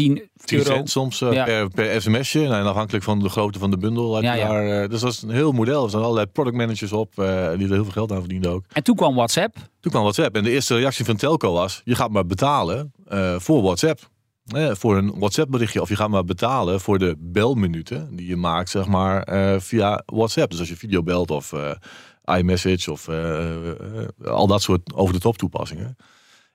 10 0.00 0.30
10 0.44 0.58
euro. 0.58 0.74
cent 0.74 0.90
soms 0.90 1.20
eh, 1.20 1.32
Ja. 1.32 1.44
per, 1.44 1.68
per 1.68 2.02
sms'je. 2.02 2.40
Nou, 2.40 2.54
en 2.54 2.66
afhankelijk 2.66 3.04
van 3.04 3.18
de 3.18 3.28
grootte 3.28 3.58
van 3.58 3.70
de 3.70 3.76
bundel. 3.78 4.22
Ja. 4.22 4.36
Daar, 4.36 4.82
eh, 4.82 4.88
dus 4.88 5.00
dat 5.00 5.12
is 5.12 5.22
een 5.22 5.30
heel 5.30 5.52
model. 5.52 5.84
Er 5.84 5.90
zijn 5.90 6.02
allerlei 6.02 6.26
product 6.26 6.56
managers 6.56 6.92
op 6.92 7.18
eh, 7.18 7.24
die 7.24 7.66
er 7.66 7.72
heel 7.72 7.82
veel 7.82 7.92
geld 7.92 8.12
aan 8.12 8.20
verdienden 8.20 8.50
ook. 8.50 8.64
En 8.72 8.82
toen 8.82 8.96
kwam 8.96 9.14
WhatsApp. 9.14 9.56
Toen 9.80 9.90
kwam 9.90 10.02
WhatsApp. 10.02 10.36
En 10.36 10.42
de 10.42 10.50
eerste 10.50 10.76
reactie 10.76 11.04
van 11.04 11.16
Telco 11.16 11.52
was: 11.52 11.80
je 11.84 11.94
gaat 11.94 12.10
maar 12.10 12.26
betalen 12.26 12.92
voor 13.38 13.62
WhatsApp. 13.62 14.00
Eh, 14.44 14.70
voor 14.74 14.96
een 14.96 15.12
WhatsApp 15.18 15.50
berichtje. 15.50 15.80
Of 15.80 15.88
je 15.88 15.96
gaat 15.96 16.08
maar 16.08 16.24
betalen 16.24 16.80
voor 16.80 16.98
de 16.98 17.16
belminuten 17.18 18.16
die 18.16 18.26
je 18.26 18.36
maakt, 18.36 18.70
zeg 18.70 18.86
maar, 18.86 19.28
via 19.60 20.02
WhatsApp. 20.06 20.50
Dus 20.50 20.60
als 20.60 20.68
je 20.68 20.76
video 20.76 21.02
belt 21.02 21.30
of 21.30 21.52
iMessage 22.38 22.92
of 22.92 23.08
al 24.24 24.46
dat 24.46 24.62
soort 24.62 24.94
over-de-top 24.94 25.38
toepassingen. 25.38 25.96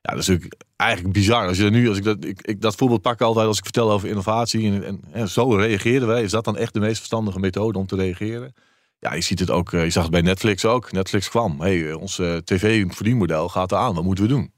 Ja, 0.06 0.12
dat 0.12 0.20
is 0.20 0.28
natuurlijk 0.28 0.62
eigenlijk 0.76 1.14
bizar. 1.14 1.48
Als 1.48 1.58
je 1.58 1.70
nu, 1.70 1.90
als 1.90 1.98
ik 1.98 2.04
dat, 2.04 2.24
ik, 2.26 2.42
ik 2.42 2.62
dat 2.62 2.76
voorbeeld 2.76 3.02
pak 3.02 3.22
altijd 3.22 3.48
als 3.48 3.58
ik 3.58 3.64
vertel 3.64 3.92
over 3.92 4.10
innovatie. 4.10 4.84
En, 4.84 5.00
en, 5.12 5.30
zo 5.30 5.56
reageerden 5.56 6.08
wij. 6.08 6.24
Is 6.24 6.32
dat 6.32 6.44
dan 6.46 6.58
echt 6.58 6.74
de 6.74 6.80
meest 6.80 6.98
verstandige 6.98 7.40
methode 7.40 7.78
om 7.80 7.86
te 7.86 7.96
reageren? 7.96 8.54
Ja, 9.00 9.14
je 9.14 9.22
ziet 9.22 9.40
het 9.40 9.50
ook. 9.52 9.74
eh, 9.74 9.84
Je 9.84 9.90
zag 9.90 10.04
het 10.04 10.12
bij 10.12 10.22
Netflix 10.22 10.66
ook. 10.66 10.92
Netflix 10.92 11.30
kwam. 11.30 11.62
hey, 11.62 11.94
ons 11.94 12.20
eh, 12.20 12.36
tv-verdienmodel 12.36 13.50
gaat 13.50 13.72
eraan. 13.72 13.94
Wat 13.94 14.04
moeten 14.04 14.24
we 14.24 14.30
doen? 14.30 14.52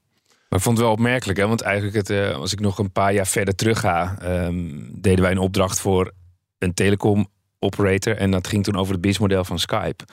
Maar 0.48 0.58
ik 0.58 0.64
vond 0.64 0.76
het 0.76 0.86
wel 0.86 0.94
opmerkelijk, 0.94 1.38
hè? 1.38 1.46
want 1.46 1.60
eigenlijk 1.60 1.96
het, 1.96 2.10
eh, 2.10 2.34
als 2.34 2.52
ik 2.52 2.60
nog 2.60 2.78
een 2.78 2.92
paar 2.92 3.12
jaar 3.12 3.26
verder 3.26 3.54
terug 3.54 3.80
ga, 3.80 4.18
ehm, 4.20 4.68
deden 4.92 5.20
wij 5.22 5.30
een 5.30 5.38
opdracht 5.38 5.80
voor 5.80 6.12
een 6.58 6.74
telecom 6.74 7.26
operator 7.58 8.16
en 8.16 8.30
dat 8.30 8.46
ging 8.46 8.64
toen 8.64 8.76
over 8.76 8.92
het 8.92 9.00
businessmodel 9.00 9.44
van 9.44 9.58
Skype. 9.58 10.04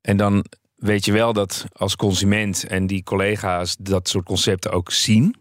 En 0.00 0.16
dan 0.16 0.44
weet 0.84 1.04
je 1.04 1.12
wel 1.12 1.32
dat 1.32 1.64
als 1.72 1.96
consument 1.96 2.66
en 2.66 2.86
die 2.86 3.02
collega's 3.02 3.76
dat 3.78 4.08
soort 4.08 4.24
concepten 4.24 4.72
ook 4.72 4.90
zien. 4.90 5.34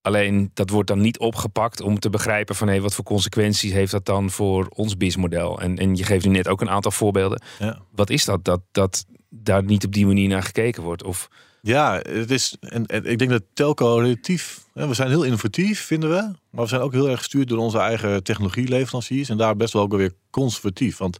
Alleen 0.00 0.50
dat 0.54 0.70
wordt 0.70 0.88
dan 0.88 1.00
niet 1.00 1.18
opgepakt 1.18 1.80
om 1.80 1.98
te 1.98 2.10
begrijpen 2.10 2.54
van 2.54 2.68
hé, 2.68 2.80
wat 2.80 2.94
voor 2.94 3.04
consequenties 3.04 3.72
heeft 3.72 3.92
dat 3.92 4.06
dan 4.06 4.30
voor 4.30 4.66
ons 4.68 4.96
businessmodel. 4.96 5.60
En, 5.60 5.78
en 5.78 5.96
je 5.96 6.04
geeft 6.04 6.24
nu 6.24 6.30
net 6.30 6.48
ook 6.48 6.60
een 6.60 6.70
aantal 6.70 6.90
voorbeelden. 6.90 7.42
Ja. 7.58 7.78
Wat 7.90 8.10
is 8.10 8.24
dat? 8.24 8.44
Dat, 8.44 8.60
dat 8.72 9.04
daar 9.28 9.64
niet 9.64 9.84
op 9.84 9.92
die 9.92 10.06
manier 10.06 10.28
naar 10.28 10.42
gekeken 10.42 10.82
wordt? 10.82 11.04
Of 11.04 11.28
Ja, 11.60 12.00
het 12.02 12.30
is, 12.30 12.56
en, 12.60 12.86
en 12.86 13.04
ik 13.04 13.18
denk 13.18 13.30
dat 13.30 13.42
telco 13.54 13.96
relatief, 13.96 14.64
hè, 14.74 14.88
we 14.88 14.94
zijn 14.94 15.08
heel 15.08 15.24
innovatief 15.24 15.80
vinden 15.84 16.10
we, 16.10 16.34
maar 16.50 16.62
we 16.62 16.68
zijn 16.68 16.80
ook 16.80 16.92
heel 16.92 17.08
erg 17.08 17.18
gestuurd 17.18 17.48
door 17.48 17.58
onze 17.58 17.78
eigen 17.78 18.22
technologieleveranciers 18.22 19.28
en 19.28 19.36
daar 19.36 19.56
best 19.56 19.72
wel 19.72 19.82
ook 19.82 19.96
weer 19.96 20.12
conservatief. 20.30 20.96
Want 20.96 21.18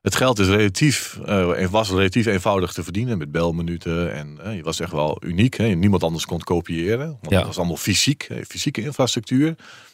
het 0.00 0.14
geld 0.14 0.38
is 0.38 0.48
relatief, 0.48 1.18
eh, 1.24 1.66
was 1.66 1.90
relatief 1.90 2.26
eenvoudig 2.26 2.72
te 2.72 2.82
verdienen 2.84 3.18
met 3.18 3.30
belminuten 3.32 4.12
en 4.12 4.38
eh, 4.42 4.56
je 4.56 4.62
was 4.62 4.80
echt 4.80 4.92
wel 4.92 5.18
uniek. 5.24 5.56
Hè, 5.56 5.66
niemand 5.66 6.02
anders 6.02 6.26
kon 6.26 6.38
kopiëren, 6.40 7.06
want 7.06 7.30
Ja. 7.30 7.36
het 7.36 7.46
was 7.46 7.58
allemaal 7.58 7.76
fysiek, 7.76 8.24
hè, 8.28 8.44
fysieke 8.44 8.82
infrastructuur. 8.82 9.46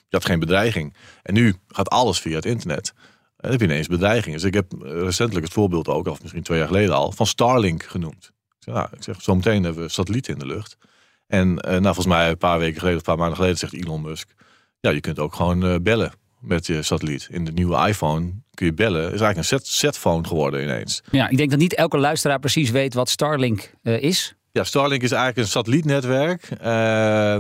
Je 0.08 0.16
had 0.16 0.25
geen 0.25 0.38
bedreiging. 0.38 0.94
En 1.22 1.34
nu 1.34 1.54
gaat 1.68 1.88
alles 1.88 2.18
via 2.20 2.34
het 2.36 2.44
internet. 2.44 2.92
En 2.96 3.02
dan 3.36 3.50
heb 3.50 3.60
je 3.60 3.66
ineens 3.66 3.86
bedreigingen. 3.86 4.38
Dus 4.38 4.46
ik 4.48 4.54
heb 4.54 4.72
eh, 4.72 4.90
recentelijk 5.00 5.44
het 5.44 5.54
voorbeeld 5.54 5.88
ook, 5.88 6.06
of 6.06 6.22
misschien 6.22 6.42
twee 6.42 6.58
jaar 6.58 6.66
geleden 6.66 6.94
al, 6.94 7.12
van 7.12 7.26
Starlink 7.26 7.82
genoemd. 7.82 8.25
Ik 8.48 8.56
zeg, 8.58 8.75
nou, 8.75 8.88
ik 8.92 9.02
zeg, 9.02 9.22
zometeen 9.22 9.64
hebben 9.64 9.82
we 9.82 9.88
satellieten 9.88 10.32
in 10.32 10.38
de 10.38 10.46
lucht. 10.46 10.76
En 11.26 11.54
nou, 11.54 11.82
volgens 11.82 12.06
mij 12.06 12.30
een 12.30 12.38
paar 12.38 12.58
weken 12.58 12.78
geleden, 12.78 13.00
of 13.00 13.06
een 13.06 13.12
paar 13.12 13.18
maanden 13.18 13.36
geleden, 13.36 13.58
zegt 13.58 13.72
Elon 13.72 14.00
Musk, 14.02 14.34
ja, 14.80 14.90
je 14.90 15.00
kunt 15.00 15.18
ook 15.18 15.34
gewoon 15.34 15.82
bellen 15.82 16.12
met 16.46 16.66
je 16.66 16.82
satelliet. 16.82 17.28
In 17.30 17.44
de 17.44 17.52
nieuwe 17.52 17.88
iPhone 17.88 18.32
kun 18.54 18.66
je 18.66 18.72
bellen. 18.72 19.02
is 19.02 19.08
eigenlijk 19.08 19.36
een 19.36 19.44
set, 19.44 19.66
setphone 19.66 20.26
geworden 20.26 20.62
ineens. 20.62 21.02
Ja, 21.10 21.28
ik 21.28 21.36
denk 21.36 21.50
dat 21.50 21.58
niet 21.58 21.74
elke 21.74 21.98
luisteraar 21.98 22.38
precies 22.38 22.70
weet 22.70 22.94
wat 22.94 23.08
Starlink 23.08 23.72
uh, 23.82 24.02
is. 24.02 24.34
Ja, 24.52 24.64
Starlink 24.64 25.02
is 25.02 25.10
eigenlijk 25.10 25.40
een 25.40 25.52
satellietnetwerk. 25.52 26.48
Uh, 26.64 27.38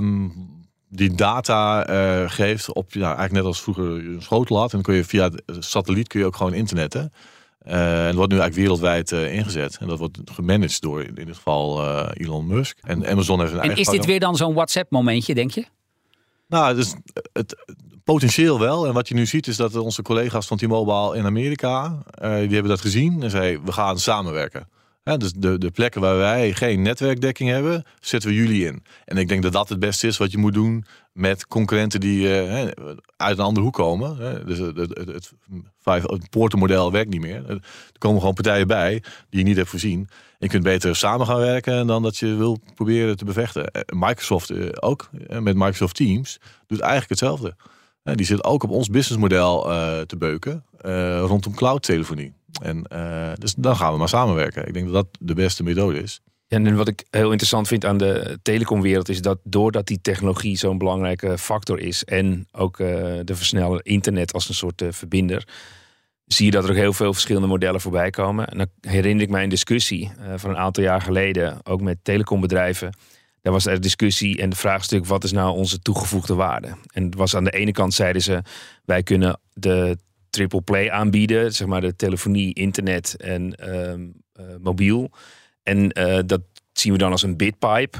die 0.88 1.14
data 1.14 1.90
uh, 1.90 2.30
geeft 2.30 2.72
op, 2.72 2.92
ja, 2.92 3.04
eigenlijk 3.04 3.32
net 3.32 3.44
als 3.44 3.62
vroeger 3.62 3.84
een 3.84 4.22
schotel 4.22 4.56
had. 4.56 4.72
En 4.72 4.72
dan 4.72 4.82
kun 4.82 4.94
je 4.94 5.04
via 5.04 5.28
de 5.28 5.42
satelliet 5.58 6.08
kun 6.08 6.20
je 6.20 6.26
ook 6.26 6.36
gewoon 6.36 6.54
internetten. 6.54 7.12
Uh, 7.66 7.98
en 8.00 8.06
dat 8.06 8.14
wordt 8.14 8.32
nu 8.32 8.38
eigenlijk 8.38 8.68
wereldwijd 8.68 9.10
uh, 9.10 9.34
ingezet. 9.34 9.76
En 9.80 9.86
dat 9.86 9.98
wordt 9.98 10.18
gemanaged 10.24 10.80
door 10.80 11.02
in 11.02 11.14
dit 11.14 11.36
geval 11.36 11.84
uh, 11.84 12.08
Elon 12.12 12.46
Musk. 12.46 12.78
En 12.82 13.06
Amazon 13.06 13.40
heeft 13.40 13.52
een 13.52 13.58
en 13.58 13.64
eigen. 13.64 13.80
is 13.80 13.88
dit 13.88 14.04
weer 14.04 14.20
dan 14.20 14.36
zo'n 14.36 14.54
WhatsApp-momentje, 14.54 15.34
denk 15.34 15.50
je? 15.50 15.64
Nou, 16.48 16.74
dus 16.74 16.94
het, 17.32 17.56
potentieel 18.06 18.58
wel. 18.58 18.86
En 18.86 18.92
wat 18.92 19.08
je 19.08 19.14
nu 19.14 19.26
ziet 19.26 19.46
is 19.46 19.56
dat 19.56 19.76
onze 19.76 20.02
collega's 20.02 20.46
van 20.46 20.56
T-Mobile 20.56 21.16
in 21.16 21.24
Amerika, 21.24 22.02
die 22.20 22.28
hebben 22.30 22.68
dat 22.68 22.80
gezien 22.80 23.22
en 23.22 23.30
zeiden 23.30 23.64
we 23.64 23.72
gaan 23.72 23.98
samenwerken. 23.98 24.68
Dus 25.02 25.32
de, 25.32 25.58
de 25.58 25.70
plekken 25.70 26.00
waar 26.00 26.16
wij 26.16 26.52
geen 26.52 26.82
netwerkdekking 26.82 27.50
hebben, 27.50 27.84
zetten 28.00 28.30
we 28.30 28.36
jullie 28.36 28.66
in. 28.66 28.82
En 29.04 29.16
ik 29.16 29.28
denk 29.28 29.42
dat 29.42 29.52
dat 29.52 29.68
het 29.68 29.78
beste 29.78 30.06
is 30.06 30.16
wat 30.16 30.30
je 30.30 30.38
moet 30.38 30.54
doen 30.54 30.84
met 31.12 31.46
concurrenten 31.46 32.00
die 32.00 32.46
uh, 32.46 32.60
uit 33.16 33.38
een 33.38 33.44
andere 33.44 33.64
hoek 33.64 33.74
komen. 33.74 34.46
Dus 34.46 34.58
het, 34.58 34.76
het, 34.76 34.96
het, 34.96 35.32
het 35.84 36.30
poortenmodel 36.30 36.92
werkt 36.92 37.10
niet 37.10 37.20
meer. 37.20 37.50
Er 37.50 37.60
komen 37.98 38.18
gewoon 38.18 38.34
partijen 38.34 38.66
bij 38.66 39.02
die 39.30 39.40
je 39.40 39.46
niet 39.46 39.56
hebt 39.56 39.68
voorzien. 39.68 40.08
je 40.38 40.48
kunt 40.48 40.62
beter 40.62 40.96
samen 40.96 41.26
gaan 41.26 41.40
werken 41.40 41.86
dan 41.86 42.02
dat 42.02 42.16
je 42.16 42.34
wil 42.34 42.58
proberen 42.74 43.16
te 43.16 43.24
bevechten. 43.24 43.70
Microsoft 43.86 44.50
uh, 44.50 44.68
ook, 44.80 45.10
met 45.28 45.56
Microsoft 45.56 45.94
Teams, 45.94 46.38
doet 46.66 46.80
eigenlijk 46.80 47.10
hetzelfde. 47.10 47.56
Die 48.14 48.26
zit 48.26 48.44
ook 48.44 48.62
op 48.62 48.70
ons 48.70 48.88
businessmodel 48.88 49.70
uh, 49.70 50.00
te 50.00 50.16
beuken 50.16 50.64
rondom 51.20 51.54
cloud 51.54 51.82
telefonie. 51.82 52.32
En 52.62 52.84
uh, 52.92 53.32
dus 53.38 53.54
dan 53.54 53.76
gaan 53.76 53.92
we 53.92 53.98
maar 53.98 54.08
samenwerken. 54.08 54.66
Ik 54.66 54.74
denk 54.74 54.84
dat 54.84 54.94
dat 54.94 55.06
de 55.20 55.34
beste 55.34 55.62
methode 55.62 56.02
is. 56.02 56.20
En 56.48 56.76
wat 56.76 56.88
ik 56.88 57.04
heel 57.10 57.30
interessant 57.30 57.68
vind 57.68 57.84
aan 57.84 57.96
de 57.98 58.38
telecomwereld 58.42 59.08
is 59.08 59.22
dat 59.22 59.38
doordat 59.44 59.86
die 59.86 60.00
technologie 60.02 60.56
zo'n 60.56 60.78
belangrijke 60.78 61.38
factor 61.38 61.80
is 61.80 62.04
en 62.04 62.48
ook 62.52 62.78
uh, 62.78 62.88
de 63.24 63.34
versneller 63.34 63.80
internet 63.82 64.32
als 64.32 64.48
een 64.48 64.54
soort 64.54 64.82
uh, 64.82 64.88
verbinder, 64.90 65.48
zie 66.26 66.44
je 66.44 66.50
dat 66.50 66.64
er 66.64 66.70
ook 66.70 66.76
heel 66.76 66.92
veel 66.92 67.12
verschillende 67.12 67.48
modellen 67.48 67.80
voorbij 67.80 68.10
komen. 68.10 68.48
En 68.48 68.58
dan 68.58 68.66
herinner 68.80 69.24
ik 69.24 69.30
mij 69.30 69.42
een 69.42 69.48
discussie 69.48 70.12
van 70.36 70.50
een 70.50 70.56
aantal 70.56 70.82
jaar 70.82 71.00
geleden, 71.00 71.58
ook 71.62 71.80
met 71.80 71.98
telecombedrijven. 72.02 72.92
Daar 73.46 73.54
was 73.54 73.66
er 73.66 73.80
discussie 73.80 74.40
en 74.40 74.50
de 74.50 74.56
vraagstuk: 74.56 75.06
wat 75.06 75.24
is 75.24 75.32
nou 75.32 75.56
onze 75.56 75.78
toegevoegde 75.78 76.34
waarde? 76.34 76.68
En 76.92 77.04
het 77.04 77.14
was 77.14 77.36
aan 77.36 77.44
de 77.44 77.50
ene 77.50 77.72
kant 77.72 77.94
zeiden 77.94 78.22
ze: 78.22 78.42
wij 78.84 79.02
kunnen 79.02 79.40
de 79.54 79.98
triple 80.30 80.60
play 80.60 80.90
aanbieden. 80.90 81.54
Zeg 81.54 81.66
maar 81.66 81.80
de 81.80 81.96
telefonie, 81.96 82.54
internet 82.54 83.16
en 83.16 83.54
uh, 83.68 84.44
mobiel. 84.60 85.10
En 85.62 85.98
uh, 85.98 86.18
dat 86.26 86.40
zien 86.72 86.92
we 86.92 86.98
dan 86.98 87.10
als 87.10 87.22
een 87.22 87.36
bitpipe. 87.36 87.98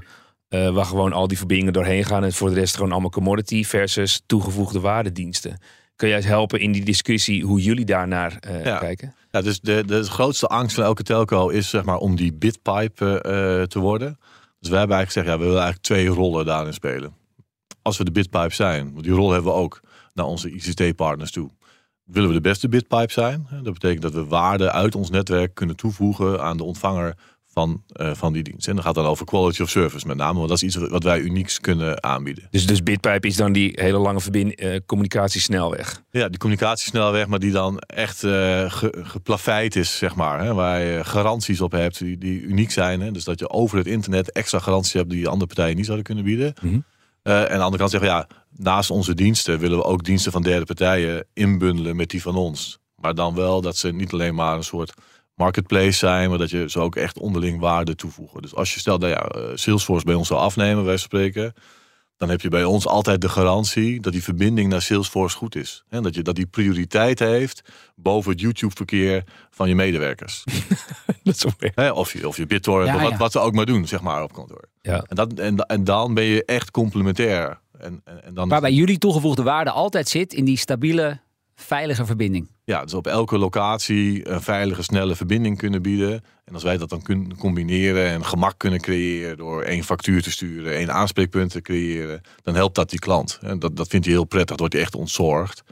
Uh, 0.49 0.71
waar 0.71 0.85
gewoon 0.85 1.13
al 1.13 1.29
die 1.29 1.39
verbindingen 1.39 1.73
doorheen 1.73 2.05
gaan. 2.05 2.25
En 2.25 2.33
voor 2.33 2.49
de 2.49 2.55
rest 2.55 2.75
gewoon 2.75 2.93
allemaal 2.93 3.11
commodity 3.11 3.65
versus 3.65 4.23
toegevoegde 4.27 4.81
waardediensten. 4.81 5.61
Kun 5.97 6.09
jij 6.09 6.17
eens 6.17 6.27
helpen 6.27 6.61
in 6.61 6.73
die 6.73 6.85
discussie 6.85 7.45
hoe 7.45 7.61
jullie 7.61 7.85
daarnaar 7.85 8.39
ja. 8.65 8.79
kijken? 8.79 9.15
Ja, 9.31 9.41
dus 9.41 9.61
de, 9.61 9.83
de 9.87 10.03
grootste 10.03 10.47
angst 10.47 10.75
van 10.75 10.85
elke 10.85 11.03
telco 11.03 11.49
is 11.49 11.69
zeg 11.69 11.85
maar 11.85 11.99
om 11.99 12.17
die 12.17 12.33
bitpipe 12.33 13.67
te 13.69 13.79
worden. 13.79 14.19
Dus 14.67 14.75
wij 14.75 14.85
hebben 14.87 14.97
eigenlijk 14.97 15.11
gezegd, 15.11 15.27
ja, 15.27 15.37
we 15.37 15.53
willen 15.53 15.63
eigenlijk 15.73 15.83
twee 15.83 16.23
rollen 16.23 16.47
daarin 16.47 16.73
spelen. 16.73 17.15
Als 17.83 17.99
we 17.99 18.05
de 18.05 18.11
bitpipe 18.11 18.55
zijn, 18.55 18.93
want 18.93 19.05
die 19.05 19.15
rol 19.15 19.31
hebben 19.31 19.53
we 19.53 19.59
ook 19.59 19.81
naar 20.15 20.27
onze 20.27 20.51
ICT-partners 20.51 21.31
toe 21.31 21.51
willen 22.07 22.29
we 22.29 22.35
de 22.35 22.41
beste 22.41 22.69
bitpipe 22.69 23.13
zijn. 23.13 23.47
Dat 23.63 23.73
betekent 23.73 24.03
dat 24.03 24.13
we 24.13 24.25
waarde 24.25 24.73
uit 24.73 24.95
ons 24.95 25.11
netwerk 25.11 25.55
kunnen 25.55 25.77
toevoegen 25.77 26.43
aan 26.43 26.57
de 26.57 26.65
ontvanger 26.65 27.17
van, 27.57 27.83
uh, 27.97 28.15
van 28.15 28.33
die 28.33 28.43
dienst. 28.43 28.69
En 28.69 28.75
dat 28.75 28.85
gaat 28.85 28.95
dan 28.95 29.07
over 29.07 29.27
quality 29.27 29.63
of 29.63 29.71
service 29.71 30.07
met 30.07 30.17
name, 30.17 30.37
want 30.37 30.49
dat 30.49 30.57
is 30.57 30.63
iets 30.63 30.77
wat 30.77 31.03
wij 31.03 31.21
unieks 31.21 31.61
kunnen 31.61 32.03
aanbieden. 32.03 32.49
Dus, 32.51 32.67
dus 32.67 32.83
bitpipe 32.83 33.27
is 33.27 33.37
dan 33.37 33.53
die 33.53 33.73
hele 33.75 33.99
lange 33.99 34.21
verbind, 34.21 34.61
uh, 34.61 34.77
communicatiesnelweg? 34.87 36.03
Ja, 36.11 36.29
die 36.29 36.39
communicatiesnelweg, 36.39 37.27
maar 37.27 37.39
die 37.39 37.53
dan 37.53 37.79
echt 37.79 38.23
uh, 38.23 38.31
ge, 38.71 38.95
geplaveid 39.03 39.77
is, 39.77 39.99
zeg 39.99 40.15
maar. 40.15 40.45
Hè, 40.45 40.55
waar 40.55 40.81
je 40.81 41.05
garanties 41.05 41.61
op 41.61 41.73
hebt 41.73 41.99
die, 41.99 42.19
die 42.19 42.41
uniek 42.41 42.71
zijn. 42.71 43.01
Hè. 43.01 43.11
Dus 43.11 43.25
dat 43.25 43.39
je 43.39 43.51
over 43.51 43.79
het 43.79 43.87
internet 43.87 44.33
extra 44.33 44.59
garanties 44.59 44.93
hebt 44.93 45.11
die 45.11 45.29
andere 45.29 45.47
partijen 45.47 45.77
niet 45.77 45.85
zouden 45.85 46.07
kunnen 46.07 46.25
bieden. 46.25 46.55
Mm 46.63 46.71
-hmm. 46.71 46.85
en 47.23 47.51
aan 47.51 47.59
de 47.59 47.63
andere 47.63 47.79
kant 47.79 47.91
zeggen, 47.91 48.11
ja, 48.11 48.27
naast 48.57 48.91
onze 48.91 49.15
diensten 49.15 49.59
willen 49.59 49.79
we 49.79 49.85
ook 49.85 50.05
diensten 50.05 50.33
van 50.33 50.43
derde 50.43 50.65
partijen 50.65 51.27
inbundelen 51.33 51.97
met 51.97 52.11
die 52.11 52.23
van 52.23 52.37
ons. 52.37 52.79
Maar 52.97 53.15
dan 53.15 53.35
wel 53.35 53.61
dat 53.61 53.77
ze 53.77 53.93
niet 53.93 54.13
alleen 54.13 54.35
maar 54.35 54.57
een 54.57 54.65
soort 54.65 54.93
marketplace 55.37 55.99
zijn, 55.99 56.29
maar 56.29 56.39
dat 56.39 56.51
je 56.51 56.71
ze 56.71 56.81
ook 56.81 56.97
echt 56.97 57.19
onderling 57.19 57.61
waarde 57.61 57.95
toevoegen. 57.95 58.43
Dus 58.43 58.55
als 58.55 58.75
je 58.75 58.81
stelt 58.81 59.01
dat 59.01 59.11
ja, 59.11 59.23
eh, 59.23 59.43
Salesforce 59.55 60.05
bij 60.05 60.15
ons 60.15 60.29
zou 60.29 60.41
afnemen, 60.41 60.85
wij 60.85 60.97
spreken, 60.97 61.55
dan 62.17 62.29
heb 62.29 62.41
je 62.41 62.49
bij 62.49 62.65
ons 62.65 62.87
altijd 62.87 63.21
de 63.21 63.29
garantie 63.29 64.01
dat 64.01 64.13
die 64.13 64.23
verbinding 64.23 64.69
naar 64.69 64.83
Salesforce 64.83 65.37
goed 65.37 65.55
is. 65.55 65.85
En 65.89 66.03
dat, 66.03 66.15
je, 66.15 66.23
dat 66.23 66.35
die 66.35 66.47
prioriteit 66.47 67.19
heeft 67.19 67.63
boven 67.95 68.31
het 68.31 68.41
YouTube-verkeer 68.41 69.25
van 69.51 69.69
je 69.69 69.75
medewerkers. 69.75 70.45
dat 71.23 71.35
is 71.35 71.45
He, 71.75 71.91
of 71.91 72.13
je, 72.13 72.29
of 72.29 72.37
je 72.37 72.47
BitTorrent, 72.47 72.89
ja, 72.89 72.97
of 72.97 73.03
wat, 73.03 73.11
ja. 73.11 73.17
wat, 73.17 73.33
ze 73.33 73.39
ook 73.39 73.55
maar 73.55 73.67
doen, 73.67 73.87
zeg 73.87 74.01
maar, 74.01 74.23
op 74.23 74.33
kantoor. 74.33 74.69
Ja. 74.83 75.05
En, 75.09 75.17
dat, 75.17 75.33
en, 75.33 75.57
en 75.57 75.85
dan 75.85 76.15
ben 76.15 76.25
je 76.25 76.45
echt 76.45 76.71
complementair. 76.71 77.59
En, 77.79 78.01
en, 78.05 78.25
en 78.25 78.35
dan 78.35 78.49
Waarbij 78.49 78.73
jullie 78.73 78.99
toegevoegde 78.99 79.43
waarde 79.43 79.71
altijd 79.71 80.09
zit 80.09 80.33
in 80.33 80.45
die 80.45 80.59
stabiele, 80.59 81.21
veilige 81.57 82.07
verbinding. 82.07 82.51
Ja, 82.65 82.83
dus 82.83 82.95
op 82.95 83.07
elke 83.07 83.39
locatie 83.39 84.29
een 84.29 84.43
veilige, 84.43 84.83
snelle 84.83 85.17
verbinding 85.17 85.59
kunnen 85.59 85.83
bieden. 85.83 86.25
En 86.45 86.55
als 86.55 86.63
wij 86.63 86.77
dat 86.77 86.89
dan 86.89 87.03
kunnen 87.03 87.37
combineren 87.37 88.07
en 88.07 88.25
gemak 88.25 88.59
kunnen 88.59 88.81
creëren 88.81 89.37
door 89.37 89.63
één 89.63 89.85
factuur 89.85 90.23
te 90.23 90.31
sturen, 90.31 90.75
één 90.75 90.93
aanspreekpunt 90.93 91.51
te 91.51 91.61
creëren, 91.61 92.21
dan 92.43 92.55
helpt 92.55 92.75
dat 92.75 92.91
die 92.91 92.99
klant. 92.99 93.39
En 93.43 93.59
dat, 93.59 93.77
dat 93.77 93.89
vindt 93.89 94.07
hij 94.07 94.15
heel 94.15 94.25
prettig, 94.25 94.49
dat 94.49 94.59
wordt 94.59 94.75
hij 94.75 94.83
echt 94.83 94.95
ontzorgd. 94.95 95.63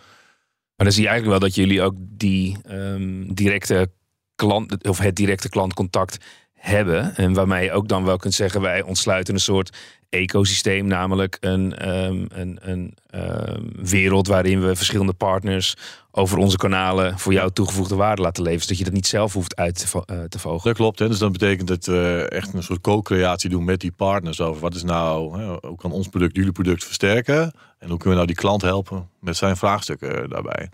Maar 0.76 0.86
dan 0.86 0.92
zie 0.92 1.02
je 1.02 1.08
eigenlijk 1.08 1.40
wel 1.40 1.48
dat 1.48 1.58
jullie 1.58 1.82
ook 1.82 1.94
die 1.98 2.56
um, 2.70 3.34
directe 3.34 3.90
klant, 4.34 4.88
of 4.88 4.98
het 4.98 5.16
directe 5.16 5.48
klantcontact 5.48 6.24
hebben. 6.64 7.16
En 7.16 7.33
waarmee 7.33 7.64
je 7.64 7.73
ook 7.73 7.88
dan 7.88 8.04
wel 8.04 8.16
kunt 8.16 8.35
zeggen, 8.35 8.61
wij 8.61 8.83
ontsluiten 8.83 9.35
een 9.35 9.40
soort 9.40 9.76
ecosysteem, 10.09 10.87
namelijk 10.87 11.37
een, 11.40 11.88
um, 11.88 12.26
een, 12.28 12.59
een 12.61 12.94
um, 13.14 13.73
wereld 13.83 14.26
waarin 14.26 14.61
we 14.61 14.76
verschillende 14.76 15.12
partners 15.12 15.75
over 16.11 16.38
onze 16.38 16.56
kanalen 16.56 17.18
voor 17.18 17.33
jou 17.33 17.50
toegevoegde 17.50 17.94
waarde 17.94 18.23
laten 18.23 18.42
leven. 18.42 18.61
Zodat 18.61 18.78
je 18.78 18.85
dat 18.85 18.92
niet 18.92 19.06
zelf 19.06 19.33
hoeft 19.33 19.56
uit 19.56 19.90
te, 19.90 20.02
uh, 20.12 20.23
te 20.25 20.38
vogelen. 20.38 20.64
Dat 20.64 20.76
klopt. 20.76 20.99
Hè? 20.99 21.09
Dus 21.09 21.18
dat 21.18 21.33
betekent 21.33 21.68
dat 21.68 21.87
we 21.87 22.26
echt 22.28 22.54
een 22.54 22.62
soort 22.62 22.80
co-creatie 22.80 23.50
doen 23.50 23.64
met 23.64 23.80
die 23.80 23.92
partners 23.92 24.40
over 24.40 24.61
wat 24.61 24.75
is 24.75 24.83
nou, 24.83 25.38
hè, 25.38 25.68
hoe 25.68 25.76
kan 25.76 25.92
ons 25.92 26.09
product 26.09 26.37
jullie 26.37 26.52
product 26.52 26.85
versterken? 26.85 27.52
En 27.78 27.88
hoe 27.88 27.99
kunnen 27.99 28.09
we 28.09 28.14
nou 28.14 28.26
die 28.26 28.37
klant 28.37 28.62
helpen 28.62 29.09
met 29.21 29.37
zijn 29.37 29.56
vraagstukken 29.56 30.28
daarbij? 30.30 30.68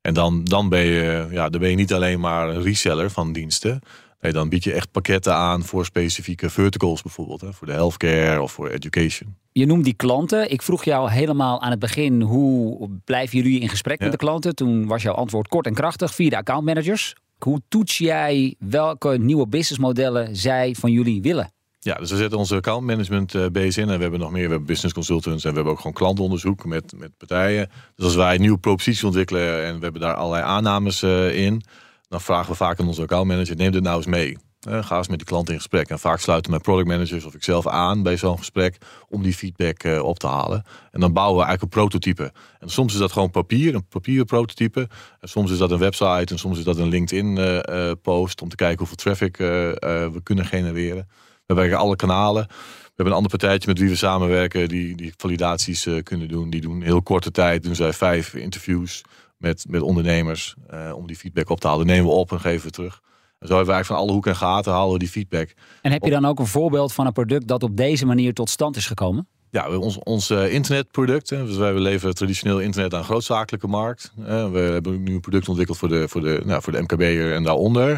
En 0.00 0.14
dan, 0.14 0.44
dan, 0.44 0.68
ben 0.68 0.84
je, 0.84 1.26
ja, 1.30 1.48
dan 1.48 1.60
ben 1.60 1.70
je 1.70 1.76
niet 1.76 1.92
alleen 1.92 2.20
maar 2.20 2.48
een 2.48 2.62
reseller 2.62 3.10
van 3.10 3.32
diensten. 3.32 3.80
Nee, 4.20 4.32
dan 4.32 4.48
bied 4.48 4.64
je 4.64 4.72
echt 4.72 4.90
pakketten 4.90 5.34
aan 5.34 5.62
voor 5.62 5.84
specifieke 5.84 6.50
verticals 6.50 7.02
bijvoorbeeld. 7.02 7.40
Hè, 7.40 7.52
voor 7.52 7.66
de 7.66 7.72
healthcare 7.72 8.42
of 8.42 8.52
voor 8.52 8.68
education. 8.68 9.34
Je 9.52 9.66
noemt 9.66 9.84
die 9.84 9.94
klanten. 9.94 10.50
Ik 10.50 10.62
vroeg 10.62 10.84
jou 10.84 11.10
helemaal 11.10 11.62
aan 11.62 11.70
het 11.70 11.78
begin 11.78 12.22
hoe 12.22 12.88
blijven 13.04 13.38
jullie 13.38 13.60
in 13.60 13.68
gesprek 13.68 13.98
ja. 13.98 14.04
met 14.04 14.12
de 14.12 14.18
klanten? 14.18 14.54
Toen 14.54 14.86
was 14.86 15.02
jouw 15.02 15.14
antwoord 15.14 15.48
kort 15.48 15.66
en 15.66 15.74
krachtig 15.74 16.14
via 16.14 16.28
de 16.28 16.36
accountmanagers. 16.36 17.14
Hoe 17.38 17.60
toets 17.68 17.98
jij 17.98 18.54
welke 18.58 19.18
nieuwe 19.18 19.46
businessmodellen 19.46 20.36
zij 20.36 20.74
van 20.78 20.92
jullie 20.92 21.22
willen? 21.22 21.52
Ja, 21.78 21.94
dus 21.94 22.10
we 22.10 22.16
zetten 22.16 22.38
onze 22.38 22.54
accountmanagement 22.54 23.34
uh, 23.34 23.46
base 23.46 23.80
in. 23.80 23.88
En 23.88 23.96
we 23.96 24.02
hebben 24.02 24.20
nog 24.20 24.30
meer. 24.30 24.44
We 24.44 24.48
hebben 24.48 24.66
business 24.66 24.94
consultants. 24.94 25.44
En 25.44 25.48
we 25.50 25.54
hebben 25.54 25.72
ook 25.72 25.78
gewoon 25.78 25.96
klantonderzoek 25.96 26.64
met, 26.64 26.92
met 26.96 27.16
partijen. 27.16 27.70
Dus 27.96 28.04
als 28.04 28.14
wij 28.14 28.34
een 28.34 28.40
nieuwe 28.40 28.58
propositie 28.58 29.06
ontwikkelen. 29.06 29.64
En 29.64 29.76
we 29.76 29.82
hebben 29.82 30.00
daar 30.00 30.14
allerlei 30.14 30.44
aannames 30.44 31.02
uh, 31.02 31.44
in 31.44 31.62
dan 32.10 32.20
vragen 32.20 32.50
we 32.50 32.56
vaak 32.56 32.80
aan 32.80 32.86
onze 32.86 33.02
accountmanager, 33.02 33.56
neem 33.56 33.72
dit 33.72 33.82
nou 33.82 33.96
eens 33.96 34.06
mee. 34.06 34.36
Uh, 34.68 34.84
ga 34.84 34.96
eens 34.96 35.08
met 35.08 35.18
die 35.18 35.26
klant 35.26 35.50
in 35.50 35.56
gesprek. 35.56 35.88
En 35.88 35.98
vaak 35.98 36.20
sluiten 36.20 36.50
mijn 36.50 36.62
product 36.62 36.88
managers 36.88 37.24
of 37.24 37.34
ik 37.34 37.44
zelf 37.44 37.66
aan 37.66 38.02
bij 38.02 38.16
zo'n 38.16 38.38
gesprek 38.38 38.76
om 39.08 39.22
die 39.22 39.34
feedback 39.34 39.84
uh, 39.84 40.02
op 40.02 40.18
te 40.18 40.26
halen. 40.26 40.64
En 40.90 41.00
dan 41.00 41.12
bouwen 41.12 41.38
we 41.38 41.44
eigenlijk 41.44 41.74
een 41.74 41.80
prototype. 41.80 42.32
En 42.58 42.68
soms 42.68 42.92
is 42.92 42.98
dat 42.98 43.12
gewoon 43.12 43.30
papier, 43.30 43.74
een 43.74 43.86
papieren 43.86 44.26
prototype. 44.26 44.88
En 45.20 45.28
soms 45.28 45.50
is 45.50 45.58
dat 45.58 45.70
een 45.70 45.78
website 45.78 46.32
en 46.32 46.38
soms 46.38 46.58
is 46.58 46.64
dat 46.64 46.76
een 46.76 46.88
LinkedIn 46.88 47.36
uh, 47.36 47.90
post 48.02 48.42
om 48.42 48.48
te 48.48 48.56
kijken 48.56 48.78
hoeveel 48.78 48.96
traffic 48.96 49.36
we 49.36 50.20
kunnen 50.22 50.46
genereren. 50.46 51.08
We 51.46 51.54
werken 51.54 51.78
alle 51.78 51.96
kanalen. 51.96 52.46
We 52.48 52.96
hebben 53.06 53.06
een 53.06 53.22
ander 53.22 53.38
partijtje 53.38 53.68
met 53.68 53.78
wie 53.78 53.88
we 53.88 53.96
samenwerken 53.96 54.68
die, 54.68 54.96
die 54.96 55.12
validaties 55.16 55.88
kunnen 56.02 56.28
doen. 56.28 56.50
Die 56.50 56.60
doen 56.60 56.82
heel 56.82 57.02
korte 57.02 57.30
tijd, 57.30 57.62
doen 57.62 57.74
zij 57.74 57.92
vijf 57.92 58.34
interviews 58.34 59.02
met, 59.40 59.64
met 59.68 59.82
ondernemers 59.82 60.54
uh, 60.70 60.92
om 60.96 61.06
die 61.06 61.16
feedback 61.16 61.48
op 61.48 61.60
te 61.60 61.66
halen. 61.66 61.86
nemen 61.86 62.04
we 62.04 62.16
op 62.16 62.32
en 62.32 62.40
geven 62.40 62.66
we 62.66 62.72
terug. 62.72 63.00
En 63.38 63.46
zo 63.46 63.54
hebben 63.54 63.66
we 63.66 63.72
eigenlijk 63.72 63.86
van 63.86 63.96
alle 63.96 64.12
hoeken 64.12 64.30
en 64.30 64.36
gaten 64.36 64.72
halen 64.72 64.92
we 64.92 64.98
die 64.98 65.08
feedback. 65.08 65.54
En 65.82 65.92
heb 65.92 66.04
je 66.04 66.10
dan 66.10 66.24
ook 66.24 66.38
een 66.38 66.46
voorbeeld 66.46 66.92
van 66.92 67.06
een 67.06 67.12
product 67.12 67.46
dat 67.46 67.62
op 67.62 67.76
deze 67.76 68.06
manier 68.06 68.34
tot 68.34 68.50
stand 68.50 68.76
is 68.76 68.86
gekomen? 68.86 69.28
Ja, 69.50 69.76
ons, 69.76 69.98
ons 69.98 70.30
eh, 70.30 70.52
internetproduct. 70.52 71.28
Dus 71.28 71.56
wij 71.56 71.72
leveren 71.72 72.14
traditioneel 72.14 72.60
internet 72.60 72.94
aan 72.94 73.04
grootzakelijke 73.04 73.66
markt. 73.66 74.12
Eh, 74.18 74.50
we 74.50 74.58
hebben 74.58 75.02
nu 75.02 75.14
een 75.14 75.20
product 75.20 75.48
ontwikkeld 75.48 75.78
voor 75.78 75.88
de, 75.88 76.08
voor 76.08 76.20
de, 76.20 76.42
nou, 76.44 76.62
voor 76.62 76.72
de 76.72 76.80
MKB'er 76.82 77.34
en 77.34 77.42
daaronder. 77.42 77.90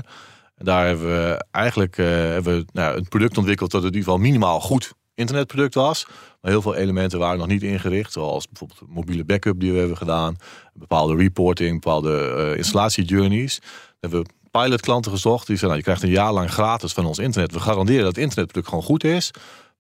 En 0.54 0.64
daar 0.64 0.87
hebben 0.87 1.06
we 1.06 1.44
eigenlijk 1.50 1.99
eh, 1.99 2.06
hebben 2.06 2.56
we, 2.56 2.64
nou, 2.72 2.96
een 2.96 3.08
product 3.08 3.38
ontwikkeld 3.38 3.70
dat 3.70 3.80
in 3.80 3.87
ieder 3.87 4.02
geval 4.02 4.18
minimaal 4.18 4.61
goed 4.61 4.92
internetproduct 5.14 5.75
was. 5.75 6.06
Maar 6.40 6.50
heel 6.50 6.62
veel 6.62 6.75
elementen 6.75 7.18
waren 7.18 7.38
nog 7.38 7.46
niet 7.46 7.62
ingericht. 7.62 8.12
Zoals 8.12 8.49
bijvoorbeeld 8.49 8.78
de 8.78 8.87
mobiele 8.88 9.25
backup 9.25 9.61
die 9.61 9.72
we 9.72 9.78
hebben 9.78 9.96
gedaan. 9.96 10.37
Bepaalde 10.75 11.17
reporting, 11.17 11.73
bepaalde 11.73 12.35
uh, 12.37 12.57
installatiejourneys. 12.57 13.61
Daar 13.61 13.71
hebben 14.00 14.23
we 14.23 14.29
pilotklanten 14.50 15.11
gezocht. 15.11 15.47
Die 15.47 15.57
zeiden, 15.57 15.69
nou, 15.69 15.76
je 15.76 15.83
krijgt 15.83 16.02
een 16.02 16.25
jaar 16.25 16.33
lang 16.33 16.50
gratis 16.50 16.93
van 16.93 17.07
ons 17.07 17.19
internet. 17.19 17.52
We 17.52 17.61
garanderen 17.61 18.05
dat 18.05 18.14
het 18.14 18.25
internetproduct 18.25 18.69
gewoon 18.69 18.85
goed 18.85 19.05
is. 19.05 19.31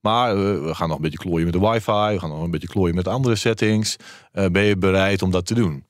Maar 0.00 0.36
uh, 0.36 0.64
we 0.64 0.74
gaan 0.74 0.88
nog 0.88 0.96
een 0.96 1.02
beetje 1.02 1.18
klooien 1.18 1.44
met 1.44 1.52
de 1.52 1.60
wifi. 1.60 2.12
We 2.12 2.18
gaan 2.18 2.28
nog 2.28 2.42
een 2.42 2.50
beetje 2.50 2.68
klooien 2.68 2.94
met 2.94 3.08
andere 3.08 3.36
settings. 3.36 3.96
Uh, 4.32 4.46
ben 4.46 4.62
je 4.62 4.76
bereid 4.76 5.22
om 5.22 5.30
dat 5.30 5.46
te 5.46 5.54
doen? 5.54 5.84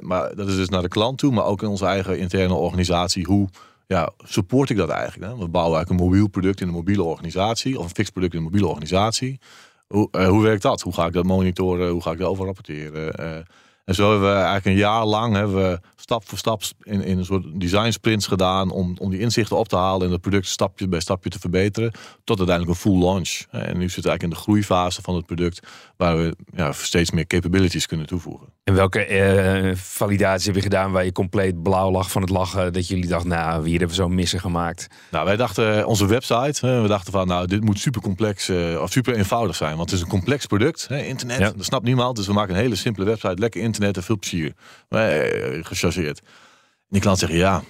Maar 0.00 0.34
dat 0.34 0.48
is 0.48 0.56
dus 0.56 0.68
naar 0.68 0.82
de 0.82 0.88
klant 0.88 1.18
toe. 1.18 1.32
Maar 1.32 1.44
ook 1.44 1.62
in 1.62 1.68
onze 1.68 1.86
eigen 1.86 2.18
interne 2.18 2.54
organisatie. 2.54 3.24
Hoe 3.24 3.48
ja, 3.86 4.10
support 4.24 4.70
ik 4.70 4.76
dat 4.76 4.88
eigenlijk? 4.88 5.32
Hè? 5.32 5.38
We 5.38 5.48
bouwen 5.48 5.76
eigenlijk 5.76 5.90
een 6.00 6.08
mobiel 6.08 6.28
product 6.28 6.60
in 6.60 6.66
een 6.66 6.74
mobiele 6.74 7.02
organisatie. 7.02 7.78
Of 7.78 7.84
een 7.84 7.94
fixed 7.94 8.12
product 8.12 8.32
in 8.32 8.38
een 8.38 8.44
mobiele 8.44 8.66
organisatie. 8.66 9.38
Hoe, 9.86 10.08
hoe 10.10 10.42
werkt 10.42 10.62
dat? 10.62 10.80
Hoe 10.80 10.92
ga 10.92 11.06
ik 11.06 11.12
dat 11.12 11.24
monitoren? 11.24 11.90
Hoe 11.90 12.02
ga 12.02 12.10
ik 12.10 12.18
daarover 12.18 12.44
rapporteren? 12.44 13.46
En 13.88 13.94
zo 13.94 14.10
hebben 14.10 14.28
we 14.28 14.34
eigenlijk 14.34 14.66
een 14.66 14.74
jaar 14.74 15.04
lang 15.04 15.34
hebben 15.34 15.56
we 15.56 15.80
stap 15.96 16.28
voor 16.28 16.38
stap 16.38 16.62
in, 16.82 17.02
in 17.02 17.18
een 17.18 17.24
soort 17.24 17.60
design 17.60 17.90
sprints 17.90 18.26
gedaan 18.26 18.70
om, 18.70 18.96
om 18.98 19.10
die 19.10 19.20
inzichten 19.20 19.56
op 19.56 19.68
te 19.68 19.76
halen 19.76 20.06
en 20.06 20.12
het 20.12 20.20
product 20.20 20.46
stapje 20.46 20.88
bij 20.88 21.00
stapje 21.00 21.30
te 21.30 21.38
verbeteren. 21.38 21.92
Tot 22.24 22.38
uiteindelijk 22.38 22.76
een 22.76 22.90
full 22.90 22.98
launch. 22.98 23.42
En 23.50 23.78
nu 23.78 23.88
zitten 23.88 24.02
we 24.02 24.08
eigenlijk 24.08 24.22
in 24.22 24.30
de 24.30 24.36
groeifase 24.36 25.02
van 25.02 25.14
het 25.14 25.26
product 25.26 25.66
waar 25.96 26.16
we 26.16 26.36
ja, 26.54 26.72
steeds 26.72 27.10
meer 27.10 27.26
capabilities 27.26 27.86
kunnen 27.86 28.06
toevoegen. 28.06 28.46
En 28.64 28.74
welke 28.74 29.04
eh, 29.04 29.74
validatie 29.74 30.46
heb 30.46 30.54
je 30.54 30.62
gedaan 30.62 30.92
waar 30.92 31.04
je 31.04 31.12
compleet 31.12 31.62
blauw 31.62 31.90
lag 31.90 32.10
van 32.10 32.22
het 32.22 32.30
lachen? 32.30 32.72
Dat 32.72 32.88
jullie 32.88 33.06
dachten, 33.06 33.28
nou, 33.28 33.62
hier 33.62 33.78
hebben 33.78 33.96
we 33.96 34.02
zo'n 34.02 34.14
missen 34.14 34.40
gemaakt. 34.40 34.86
Nou, 35.10 35.24
wij 35.24 35.36
dachten, 35.36 35.86
onze 35.86 36.06
website, 36.06 36.80
we 36.82 36.88
dachten 36.88 37.12
van, 37.12 37.26
nou, 37.26 37.46
dit 37.46 37.64
moet 37.64 37.78
super 37.78 38.00
complex 38.00 38.48
uh, 38.48 38.80
of 38.80 38.92
super 38.92 39.14
eenvoudig 39.14 39.56
zijn. 39.56 39.76
Want 39.76 39.90
het 39.90 39.98
is 39.98 40.04
een 40.04 40.10
complex 40.10 40.46
product, 40.46 40.88
hè, 40.88 41.02
internet, 41.02 41.38
ja. 41.38 41.50
dat 41.50 41.64
snapt 41.64 41.84
niemand. 41.84 42.16
Dus 42.16 42.26
we 42.26 42.32
maken 42.32 42.54
een 42.54 42.60
hele 42.60 42.74
simpele 42.74 43.06
website, 43.06 43.34
lekker 43.34 43.60
internet 43.60 43.77
en 43.78 44.02
veel 44.02 44.18
plezier. 44.18 44.52
Uh, 44.88 45.64
gechargeerd. 45.64 46.18
En 46.18 46.94
die 46.94 47.00
klant 47.00 47.18
zeggen, 47.18 47.38
ja, 47.38 47.62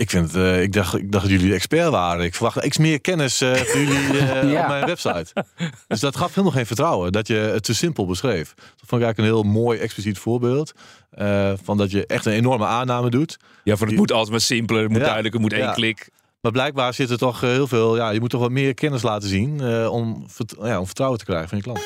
ik, 0.00 0.10
vind 0.10 0.26
het, 0.26 0.36
uh, 0.36 0.62
ik, 0.62 0.72
dacht, 0.72 0.94
ik 0.96 1.12
dacht 1.12 1.28
dat 1.28 1.40
jullie 1.40 1.54
expert 1.54 1.90
waren. 1.90 2.24
Ik 2.24 2.34
verwacht 2.34 2.64
iets 2.64 2.78
meer 2.78 3.00
kennis 3.00 3.42
uh, 3.42 3.54
voor 3.54 3.80
jullie 3.80 4.12
uh, 4.12 4.52
ja. 4.52 4.62
op 4.62 4.68
mijn 4.68 4.86
website. 4.86 5.44
Dus 5.86 6.00
dat 6.00 6.16
gaf 6.16 6.28
helemaal 6.28 6.52
geen 6.52 6.66
vertrouwen. 6.66 7.12
Dat 7.12 7.26
je 7.26 7.34
het 7.34 7.62
te 7.62 7.74
simpel 7.74 8.06
beschreef. 8.06 8.54
Dat 8.54 8.86
vond 8.86 9.02
ik 9.02 9.06
eigenlijk 9.06 9.18
een 9.18 9.24
heel 9.24 9.52
mooi 9.62 9.78
expliciet 9.78 10.18
voorbeeld. 10.18 10.72
van 11.62 11.76
dat 11.76 11.90
je 11.90 12.06
echt 12.06 12.26
een 12.26 12.32
enorme 12.32 12.66
aanname 12.66 13.10
doet. 13.10 13.36
Ja, 13.64 13.76
van 13.76 13.88
het 13.88 13.96
moet 13.96 14.12
altijd 14.12 14.30
maar 14.30 14.40
simpeler. 14.40 14.82
Het 14.82 14.90
moet 14.90 15.00
ja, 15.00 15.04
duidelijk. 15.04 15.34
Het 15.34 15.42
moet 15.42 15.52
één 15.52 15.62
ja. 15.62 15.72
klik. 15.72 16.08
Maar 16.40 16.52
blijkbaar 16.52 16.94
zit 16.94 17.10
er 17.10 17.18
toch 17.18 17.40
heel 17.40 17.66
veel... 17.66 17.96
Ja, 17.96 18.10
je 18.10 18.20
moet 18.20 18.30
toch 18.30 18.40
wat 18.40 18.50
meer 18.50 18.74
kennis 18.74 19.02
laten 19.02 19.28
zien... 19.28 19.64
om, 19.88 20.26
ja, 20.62 20.78
om 20.78 20.86
vertrouwen 20.86 21.18
te 21.18 21.24
krijgen 21.24 21.48
van 21.48 21.58
je 21.58 21.64
klant. 21.64 21.80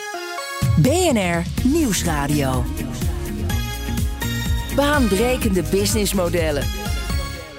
BNR 0.77 1.43
Nieuwsradio. 1.63 2.65
Baanbrekende 4.77 5.63
businessmodellen. 5.71 6.65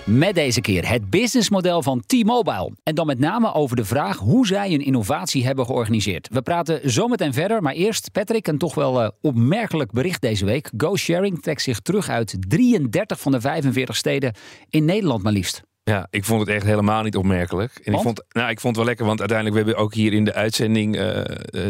Met 0.05 0.35
deze 0.35 0.61
keer 0.61 0.89
het 0.89 1.09
businessmodel 1.09 1.81
van 1.81 2.03
T-Mobile. 2.05 2.71
En 2.83 2.95
dan 2.95 3.05
met 3.05 3.19
name 3.19 3.53
over 3.53 3.75
de 3.75 3.85
vraag 3.85 4.17
hoe 4.17 4.47
zij 4.47 4.73
een 4.73 4.85
innovatie 4.85 5.45
hebben 5.45 5.65
georganiseerd. 5.65 6.29
We 6.31 6.41
praten 6.41 6.91
zometeen 6.91 7.33
verder, 7.33 7.61
maar 7.61 7.73
eerst 7.73 8.11
Patrick, 8.11 8.47
een 8.47 8.57
toch 8.57 8.75
wel 8.75 9.03
uh, 9.03 9.09
opmerkelijk 9.21 9.91
bericht 9.91 10.21
deze 10.21 10.45
week. 10.45 10.71
GoSharing 10.77 11.41
trekt 11.41 11.61
zich 11.61 11.79
terug 11.79 12.09
uit 12.09 12.35
33 12.39 13.19
van 13.19 13.31
de 13.31 13.41
45 13.41 13.95
steden 13.95 14.35
in 14.69 14.85
Nederland 14.85 15.23
maar 15.23 15.33
liefst. 15.33 15.63
Ja, 15.83 16.07
ik 16.09 16.25
vond 16.25 16.39
het 16.39 16.49
echt 16.49 16.65
helemaal 16.65 17.03
niet 17.03 17.15
opmerkelijk. 17.15 17.81
En 17.83 17.93
ik 17.93 17.99
vond, 17.99 18.23
nou, 18.29 18.49
ik 18.49 18.59
vond 18.59 18.75
het 18.75 18.75
wel 18.75 18.85
lekker, 18.85 19.05
want 19.05 19.19
uiteindelijk 19.19 19.57
we 19.57 19.63
hebben 19.65 19.83
ook 19.83 19.93
hier 19.93 20.13
in 20.13 20.25
de 20.25 20.33
uitzending 20.33 20.95
uh, 20.95 21.17
uh, 21.17 21.23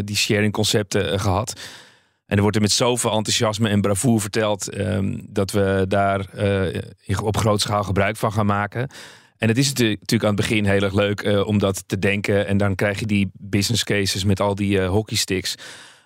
die 0.03 0.15
sharing 0.15 0.53
concepten 0.53 1.19
gehad. 1.19 1.53
En 2.25 2.35
er 2.35 2.41
wordt 2.41 2.55
er 2.55 2.61
met 2.61 2.71
zoveel 2.71 3.11
enthousiasme 3.11 3.69
en 3.69 3.81
bravoure 3.81 4.19
verteld 4.19 4.77
um, 4.77 5.25
dat 5.29 5.51
we 5.51 5.85
daar 5.87 6.25
uh, 7.07 7.19
op 7.23 7.37
grote 7.37 7.61
schaal 7.61 7.83
gebruik 7.83 8.17
van 8.17 8.31
gaan 8.31 8.45
maken. 8.45 8.89
En 9.37 9.47
het 9.47 9.57
is 9.57 9.67
natuurlijk 9.67 10.23
aan 10.23 10.27
het 10.27 10.35
begin 10.35 10.65
heel 10.65 10.81
erg 10.81 10.93
leuk 10.93 11.23
uh, 11.23 11.47
om 11.47 11.57
dat 11.57 11.83
te 11.87 11.99
denken. 11.99 12.47
En 12.47 12.57
dan 12.57 12.75
krijg 12.75 12.99
je 12.99 13.05
die 13.05 13.31
business 13.33 13.83
cases 13.83 14.23
met 14.23 14.39
al 14.39 14.55
die 14.55 14.79
uh, 14.79 14.89
hockeysticks. 14.89 15.55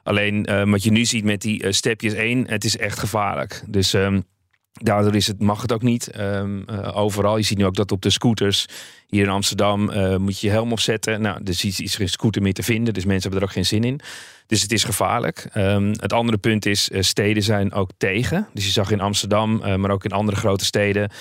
Alleen 0.03 0.69
wat 0.69 0.83
je 0.83 0.91
nu 0.91 1.05
ziet 1.05 1.23
met 1.23 1.41
die 1.41 1.71
stepjes 1.71 2.13
1, 2.13 2.47
het 2.47 2.63
is 2.63 2.77
echt 2.77 2.99
gevaarlijk. 2.99 3.63
Dus 3.67 3.93
um, 3.93 4.23
daardoor 4.71 5.15
is 5.15 5.27
het, 5.27 5.39
mag 5.41 5.61
het 5.61 5.73
ook 5.73 5.81
niet. 5.81 6.19
Um, 6.19 6.67
overal. 6.93 7.37
Je 7.37 7.43
ziet 7.43 7.57
nu 7.57 7.65
ook 7.65 7.75
dat 7.75 7.91
op 7.91 8.01
de 8.01 8.09
scooters 8.09 8.65
hier 9.07 9.23
in 9.23 9.29
Amsterdam 9.29 9.81
moet 10.21 10.39
je 10.39 10.47
je 10.47 10.53
helm 10.53 10.71
opzetten. 10.71 11.21
Nou, 11.21 11.41
er 11.43 11.49
is, 11.49 11.79
is 11.79 11.95
geen 11.95 12.09
scooter 12.09 12.41
meer 12.41 12.53
te 12.53 12.63
vinden. 12.63 12.93
Dus 12.93 13.05
mensen 13.05 13.21
hebben 13.21 13.39
er 13.41 13.47
ook 13.47 13.53
geen 13.53 13.65
zin 13.65 13.83
in. 13.83 14.01
Dus 14.49 14.61
het 14.61 14.71
is 14.71 14.83
gevaarlijk. 14.83 15.49
Um, 15.55 15.89
het 15.89 16.13
andere 16.13 16.37
punt 16.37 16.65
is, 16.65 16.89
uh, 16.89 17.01
steden 17.01 17.43
zijn 17.43 17.73
ook 17.73 17.89
tegen. 17.97 18.47
Dus 18.53 18.65
je 18.65 18.71
zag 18.71 18.91
in 18.91 19.01
Amsterdam, 19.01 19.61
uh, 19.63 19.75
maar 19.75 19.91
ook 19.91 20.03
in 20.03 20.11
andere 20.11 20.37
grote 20.37 20.65
steden, 20.65 21.11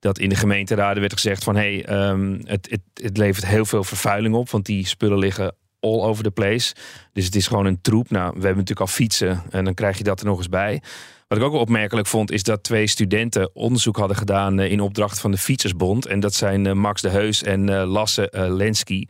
dat 0.00 0.18
in 0.18 0.28
de 0.28 0.34
gemeenteraden 0.34 1.00
werd 1.00 1.12
gezegd 1.12 1.44
van 1.44 1.56
hé, 1.56 1.82
hey, 1.84 2.08
um, 2.08 2.40
het, 2.44 2.70
het, 2.70 2.80
het 3.02 3.16
levert 3.16 3.46
heel 3.46 3.64
veel 3.64 3.84
vervuiling 3.84 4.34
op, 4.34 4.50
want 4.50 4.66
die 4.66 4.86
spullen 4.86 5.18
liggen 5.18 5.54
all 5.80 6.00
over 6.00 6.22
the 6.24 6.30
place. 6.30 6.74
Dus 7.12 7.24
het 7.24 7.34
is 7.34 7.46
gewoon 7.46 7.66
een 7.66 7.80
troep. 7.80 8.10
Nou, 8.10 8.26
we 8.26 8.32
hebben 8.32 8.50
natuurlijk 8.50 8.80
al 8.80 8.86
fietsen 8.94 9.42
en 9.50 9.64
dan 9.64 9.74
krijg 9.74 9.98
je 9.98 10.04
dat 10.04 10.20
er 10.20 10.26
nog 10.26 10.38
eens 10.38 10.48
bij. 10.48 10.82
Wat 11.28 11.38
ik 11.38 11.44
ook 11.44 11.52
wel 11.52 11.60
opmerkelijk 11.60 12.06
vond, 12.06 12.30
is 12.30 12.42
dat 12.42 12.62
twee 12.62 12.86
studenten 12.86 13.54
onderzoek 13.54 13.96
hadden 13.96 14.16
gedaan 14.16 14.60
uh, 14.60 14.70
in 14.70 14.80
opdracht 14.80 15.20
van 15.20 15.30
de 15.30 15.38
Fietsersbond. 15.38 16.06
En 16.06 16.20
dat 16.20 16.34
zijn 16.34 16.78
Max 16.78 17.02
de 17.02 17.08
Heus 17.08 17.42
en 17.42 17.70
Lasse 17.70 18.28
Lenski. 18.32 19.08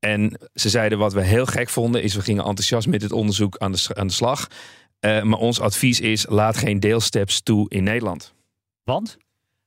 En 0.00 0.38
ze 0.54 0.68
zeiden 0.68 0.98
wat 0.98 1.12
we 1.12 1.22
heel 1.22 1.46
gek 1.46 1.68
vonden, 1.68 2.02
is 2.02 2.14
we 2.14 2.22
gingen 2.22 2.44
enthousiast 2.44 2.88
met 2.88 3.02
het 3.02 3.12
onderzoek 3.12 3.56
aan 3.56 3.72
de, 3.72 3.86
aan 3.94 4.06
de 4.06 4.12
slag. 4.12 4.46
Uh, 5.00 5.22
maar 5.22 5.38
ons 5.38 5.60
advies 5.60 6.00
is, 6.00 6.26
laat 6.28 6.56
geen 6.56 6.80
deelsteps 6.80 7.40
toe 7.40 7.68
in 7.68 7.82
Nederland. 7.82 8.34
Want? 8.84 9.16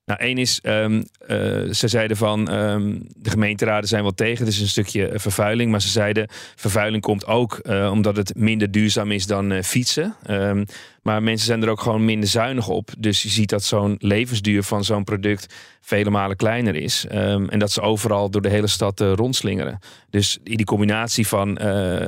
Nou, 0.05 0.19
één 0.19 0.37
is, 0.37 0.59
um, 0.63 0.95
uh, 0.95 1.71
ze 1.71 1.87
zeiden 1.87 2.17
van 2.17 2.53
um, 2.53 3.07
de 3.15 3.29
gemeenteraden 3.29 3.89
zijn 3.89 4.01
wel 4.01 4.13
tegen, 4.13 4.45
dus 4.45 4.59
een 4.59 4.67
stukje 4.67 5.11
vervuiling. 5.13 5.71
Maar 5.71 5.81
ze 5.81 5.89
zeiden, 5.89 6.27
vervuiling 6.55 7.03
komt 7.03 7.25
ook 7.25 7.59
uh, 7.63 7.91
omdat 7.91 8.15
het 8.15 8.35
minder 8.35 8.71
duurzaam 8.71 9.11
is 9.11 9.25
dan 9.25 9.63
fietsen. 9.63 10.15
Um, 10.29 10.65
maar 11.01 11.23
mensen 11.23 11.47
zijn 11.47 11.63
er 11.63 11.69
ook 11.69 11.81
gewoon 11.81 12.05
minder 12.05 12.29
zuinig 12.29 12.67
op. 12.67 12.89
Dus 12.97 13.23
je 13.23 13.29
ziet 13.29 13.49
dat 13.49 13.63
zo'n 13.63 13.95
levensduur 13.99 14.63
van 14.63 14.83
zo'n 14.83 15.03
product 15.03 15.53
vele 15.81 16.09
malen 16.09 16.35
kleiner 16.35 16.75
is. 16.75 17.05
en 17.09 17.59
dat 17.59 17.71
ze 17.71 17.81
overal 17.81 18.29
door 18.29 18.41
de 18.41 18.49
hele 18.49 18.67
stad 18.67 18.99
rondslingeren. 18.99 19.79
Dus 20.09 20.39
die 20.43 20.65
combinatie 20.65 21.27
van 21.27 21.59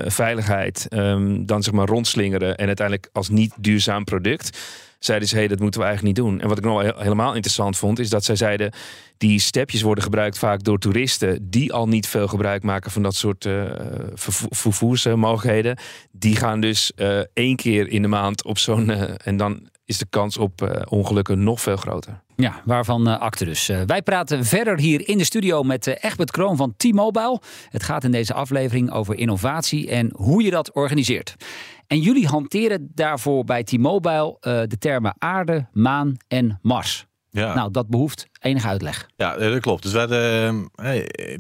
veiligheid, 0.06 0.88
dan 1.40 1.64
zeg 1.64 1.74
maar 1.74 1.88
rondslingeren 1.88 2.56
en 2.56 2.68
uiteindelijk 2.68 3.10
als 3.12 3.30
niet 3.30 3.54
duurzaam 3.58 4.04
product 4.04 4.58
zeiden 5.00 5.28
ze, 5.28 5.36
hey, 5.36 5.48
dat 5.48 5.60
moeten 5.60 5.80
we 5.80 5.86
eigenlijk 5.86 6.18
niet 6.18 6.26
doen. 6.26 6.42
En 6.42 6.48
wat 6.48 6.58
ik 6.58 6.64
nog 6.64 6.82
helemaal 6.82 7.34
interessant 7.34 7.78
vond, 7.78 8.00
is 8.00 8.10
dat 8.10 8.24
zij 8.24 8.36
zeiden, 8.36 8.74
die 9.18 9.40
stepjes 9.40 9.82
worden 9.82 10.04
gebruikt 10.04 10.38
vaak 10.38 10.64
door 10.64 10.80
toeristen 10.80 11.50
die 11.50 11.74
al 11.74 11.88
niet 11.88 12.08
veel 12.08 12.28
gebruik 12.28 12.64
maken 12.64 12.92
van 12.92 13.02
dat 13.02 13.16
soort 13.16 13.46
uh, 13.46 13.64
vervoersmogelijkheden. 14.50 15.78
Die 16.12 16.36
gaan 16.36 16.60
dus 16.60 16.92
uh, 16.96 17.20
één 17.34 17.56
keer 17.56 17.88
in 17.88 18.02
de 18.02 18.08
maand 18.08 18.44
op 18.44 18.58
zo'n, 18.58 18.90
uh, 18.90 19.04
en 19.24 19.38
dan 19.38 19.70
is 19.86 19.98
de 19.98 20.06
kans 20.10 20.38
op 20.38 20.86
ongelukken 20.90 21.44
nog 21.44 21.62
veel 21.62 21.78
groter. 21.78 22.24
Ja, 22.36 22.62
waarvan 22.66 23.20
akte 23.20 23.46
dus. 23.46 23.72
Wij 23.86 24.02
praten 24.02 24.46
verder 24.46 24.80
hier 24.80 25.08
in 25.08 25.18
de 25.18 25.24
studio 25.24 25.64
met 25.64 25.88
Egbert 25.88 26.32
Kroon 26.32 26.58
van 26.58 26.74
T-Mobile. 26.78 27.42
Het 27.70 27.84
gaat 27.84 28.04
in 28.04 28.12
deze 28.12 28.34
aflevering 28.34 28.92
over 28.92 29.18
innovatie 29.18 29.90
en 29.90 30.12
hoe 30.16 30.44
je 30.44 30.50
dat 30.50 30.72
organiseert. 30.72 31.36
En 31.88 32.00
jullie 32.00 32.28
hanteren 32.28 32.92
daarvoor 32.94 33.44
bij 33.44 33.64
T-Mobile 33.64 34.38
de 34.40 34.78
termen 34.80 35.16
aarde, 35.18 35.68
maan 35.72 36.18
en 36.28 36.60
Mars. 36.62 37.06
Ja. 37.30 37.54
Nou, 37.54 37.72
dat 37.72 37.88
behoeft 37.88 38.28
enige 38.40 38.68
uitleg. 38.68 39.10
Ja, 39.16 39.38
dat 39.38 39.60
klopt. 39.60 39.84
Dus 39.84 39.92
wij 39.92 40.02
hadden, 40.02 40.70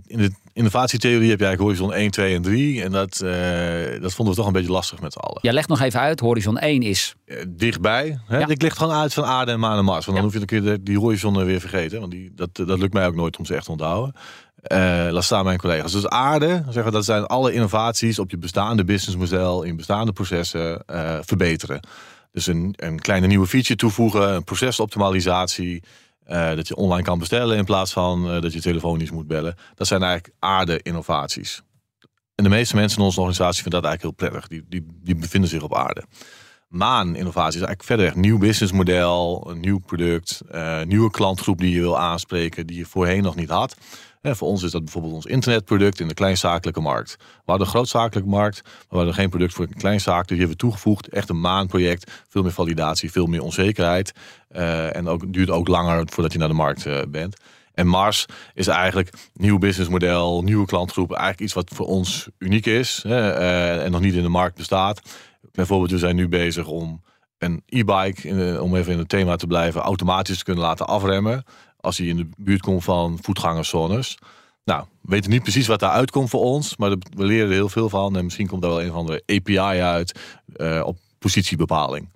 in 0.07 0.17
de 0.17 0.31
innovatietheorie 0.53 1.29
heb 1.29 1.39
je 1.39 1.45
eigenlijk 1.45 1.79
horizon 1.79 1.93
1, 1.99 2.11
2 2.11 2.35
en 2.35 2.41
3. 2.41 2.83
En 2.83 2.91
dat, 2.91 3.21
uh, 3.23 4.01
dat 4.01 4.13
vonden 4.13 4.33
we 4.33 4.39
toch 4.39 4.47
een 4.47 4.53
beetje 4.53 4.71
lastig 4.71 5.01
met 5.01 5.13
z'n 5.13 5.19
allen. 5.19 5.39
Ja, 5.41 5.51
leg 5.51 5.67
nog 5.67 5.81
even 5.81 5.99
uit. 5.99 6.19
Horizon 6.19 6.57
1 6.57 6.81
is... 6.81 7.15
Dichtbij. 7.47 8.19
Hè? 8.25 8.37
Ja. 8.37 8.47
Ik 8.47 8.61
ligt 8.61 8.77
gewoon 8.77 8.93
uit 8.93 9.13
van 9.13 9.23
aarde 9.23 9.51
en 9.51 9.59
maan 9.59 9.77
en 9.77 9.85
Mars. 9.85 10.05
Want 10.05 10.17
dan 10.17 10.27
ja. 10.27 10.33
hoef 10.33 10.33
je 10.33 10.39
een 10.39 10.63
keer 10.63 10.83
die 10.83 10.99
horizon 10.99 11.45
weer 11.45 11.59
vergeten. 11.59 11.99
Want 11.99 12.11
die, 12.11 12.31
dat, 12.35 12.49
dat 12.53 12.79
lukt 12.79 12.93
mij 12.93 13.07
ook 13.07 13.15
nooit 13.15 13.37
om 13.37 13.45
ze 13.45 13.55
echt 13.55 13.65
te 13.65 13.71
onthouden. 13.71 14.15
Uh, 14.71 15.07
laat 15.11 15.23
staan 15.23 15.45
mijn 15.45 15.57
collega's. 15.57 15.91
Dus 15.91 16.07
aarde, 16.07 16.63
zeggen 16.69 16.91
dat 16.91 17.05
zijn 17.05 17.25
alle 17.25 17.53
innovaties 17.53 18.19
op 18.19 18.31
je 18.31 18.37
bestaande 18.37 18.83
businessmodel, 18.83 19.63
in 19.63 19.75
bestaande 19.75 20.11
processen 20.11 20.83
verbeteren. 21.21 21.79
Dus 22.31 22.47
een, 22.47 22.73
een 22.75 22.99
kleine 22.99 23.27
nieuwe 23.27 23.47
feature 23.47 23.75
toevoegen, 23.75 24.33
een 24.33 24.43
procesoptimalisatie, 24.43 25.83
uh, 26.27 26.55
dat 26.55 26.67
je 26.67 26.75
online 26.75 27.03
kan 27.03 27.19
bestellen 27.19 27.57
in 27.57 27.65
plaats 27.65 27.93
van 27.93 28.41
dat 28.41 28.53
je 28.53 28.61
telefonisch 28.61 29.11
moet 29.11 29.27
bellen. 29.27 29.55
Dat 29.75 29.87
zijn 29.87 30.03
eigenlijk 30.03 30.35
aarde-innovaties. 30.39 31.61
En 32.35 32.43
de 32.43 32.49
meeste 32.49 32.75
mensen 32.75 32.99
in 32.99 33.05
onze 33.05 33.19
organisatie 33.19 33.61
vinden 33.61 33.81
dat 33.81 33.89
eigenlijk 33.89 34.19
heel 34.19 34.29
prettig. 34.29 34.49
Die, 34.49 34.65
die, 34.69 34.99
die 35.03 35.15
bevinden 35.15 35.49
zich 35.49 35.61
op 35.61 35.75
aarde. 35.75 36.03
Maan-innovatie 36.67 37.59
is 37.59 37.65
eigenlijk 37.65 37.83
verder 37.83 38.05
echt 38.05 38.15
nieuw 38.15 38.37
businessmodel, 38.37 39.49
een 39.49 39.59
nieuw 39.59 39.79
product, 39.79 40.41
nieuwe 40.85 41.11
klantgroep 41.11 41.57
die 41.57 41.73
je 41.73 41.79
wil 41.79 41.99
aanspreken, 41.99 42.67
die 42.67 42.77
je 42.77 42.85
voorheen 42.85 43.23
nog 43.23 43.35
niet 43.35 43.49
had. 43.49 43.75
En 44.25 44.35
voor 44.35 44.47
ons 44.47 44.63
is 44.63 44.71
dat 44.71 44.83
bijvoorbeeld 44.83 45.13
ons 45.13 45.25
internetproduct 45.25 45.99
in 45.99 46.07
de 46.07 46.13
kleinzakelijke 46.13 46.81
markt. 46.81 47.15
We 47.17 47.25
hadden 47.45 47.65
een 47.65 47.73
grootzakelijke 47.73 48.29
markt, 48.29 48.61
maar 48.63 48.73
we 48.89 48.95
hadden 48.95 49.13
geen 49.13 49.29
product 49.29 49.53
voor 49.53 49.65
een 49.65 49.73
kleinzaak. 49.73 50.19
Dus 50.19 50.27
die 50.27 50.37
hebben 50.37 50.57
toegevoegd. 50.57 51.07
Echt 51.07 51.29
een 51.29 51.39
maanproject. 51.39 52.11
Veel 52.29 52.41
meer 52.41 52.51
validatie, 52.51 53.11
veel 53.11 53.25
meer 53.25 53.41
onzekerheid. 53.41 54.13
Uh, 54.51 54.95
en 54.95 55.07
ook, 55.07 55.33
duurt 55.33 55.49
ook 55.49 55.67
langer 55.67 56.03
voordat 56.09 56.31
je 56.31 56.39
naar 56.39 56.47
de 56.47 56.53
markt 56.53 56.85
uh, 56.85 56.99
bent. 57.07 57.37
En 57.73 57.87
Mars 57.87 58.25
is 58.53 58.67
eigenlijk 58.67 59.09
nieuw 59.33 59.57
businessmodel, 59.57 60.41
nieuwe 60.41 60.65
klantgroep. 60.65 61.11
Eigenlijk 61.11 61.41
iets 61.41 61.53
wat 61.53 61.71
voor 61.73 61.85
ons 61.85 62.27
uniek 62.37 62.65
is 62.65 63.03
uh, 63.05 63.83
en 63.83 63.91
nog 63.91 64.01
niet 64.01 64.13
in 64.13 64.23
de 64.23 64.29
markt 64.29 64.57
bestaat. 64.57 65.01
Bijvoorbeeld, 65.51 65.91
we 65.91 65.97
zijn 65.97 66.15
nu 66.15 66.27
bezig 66.27 66.67
om 66.67 67.03
een 67.37 67.61
e-bike, 67.65 68.57
om 68.61 68.75
even 68.75 68.91
in 68.91 68.99
het 68.99 69.09
thema 69.09 69.35
te 69.35 69.47
blijven, 69.47 69.81
automatisch 69.81 70.37
te 70.37 70.43
kunnen 70.43 70.63
laten 70.63 70.87
afremmen. 70.87 71.43
Als 71.85 71.97
hij 71.97 72.07
in 72.07 72.17
de 72.17 72.29
buurt 72.37 72.61
komt 72.61 72.83
van 72.83 73.19
voetgangerszones. 73.21 74.17
Nou, 74.63 74.85
we 75.01 75.09
weten 75.09 75.29
niet 75.31 75.41
precies 75.41 75.67
wat 75.67 75.79
daar 75.79 75.91
uitkomt 75.91 76.29
voor 76.29 76.41
ons, 76.41 76.77
maar 76.77 76.89
we 76.89 77.25
leren 77.25 77.47
er 77.47 77.53
heel 77.53 77.69
veel 77.69 77.89
van. 77.89 78.17
En 78.17 78.23
misschien 78.23 78.47
komt 78.47 78.61
daar 78.61 78.71
wel 78.71 78.81
een 78.81 78.91
van 78.91 79.05
de 79.05 79.23
API 79.25 79.81
uit 79.81 80.19
uh, 80.57 80.81
op 80.85 80.97
positiebepaling. 81.19 82.09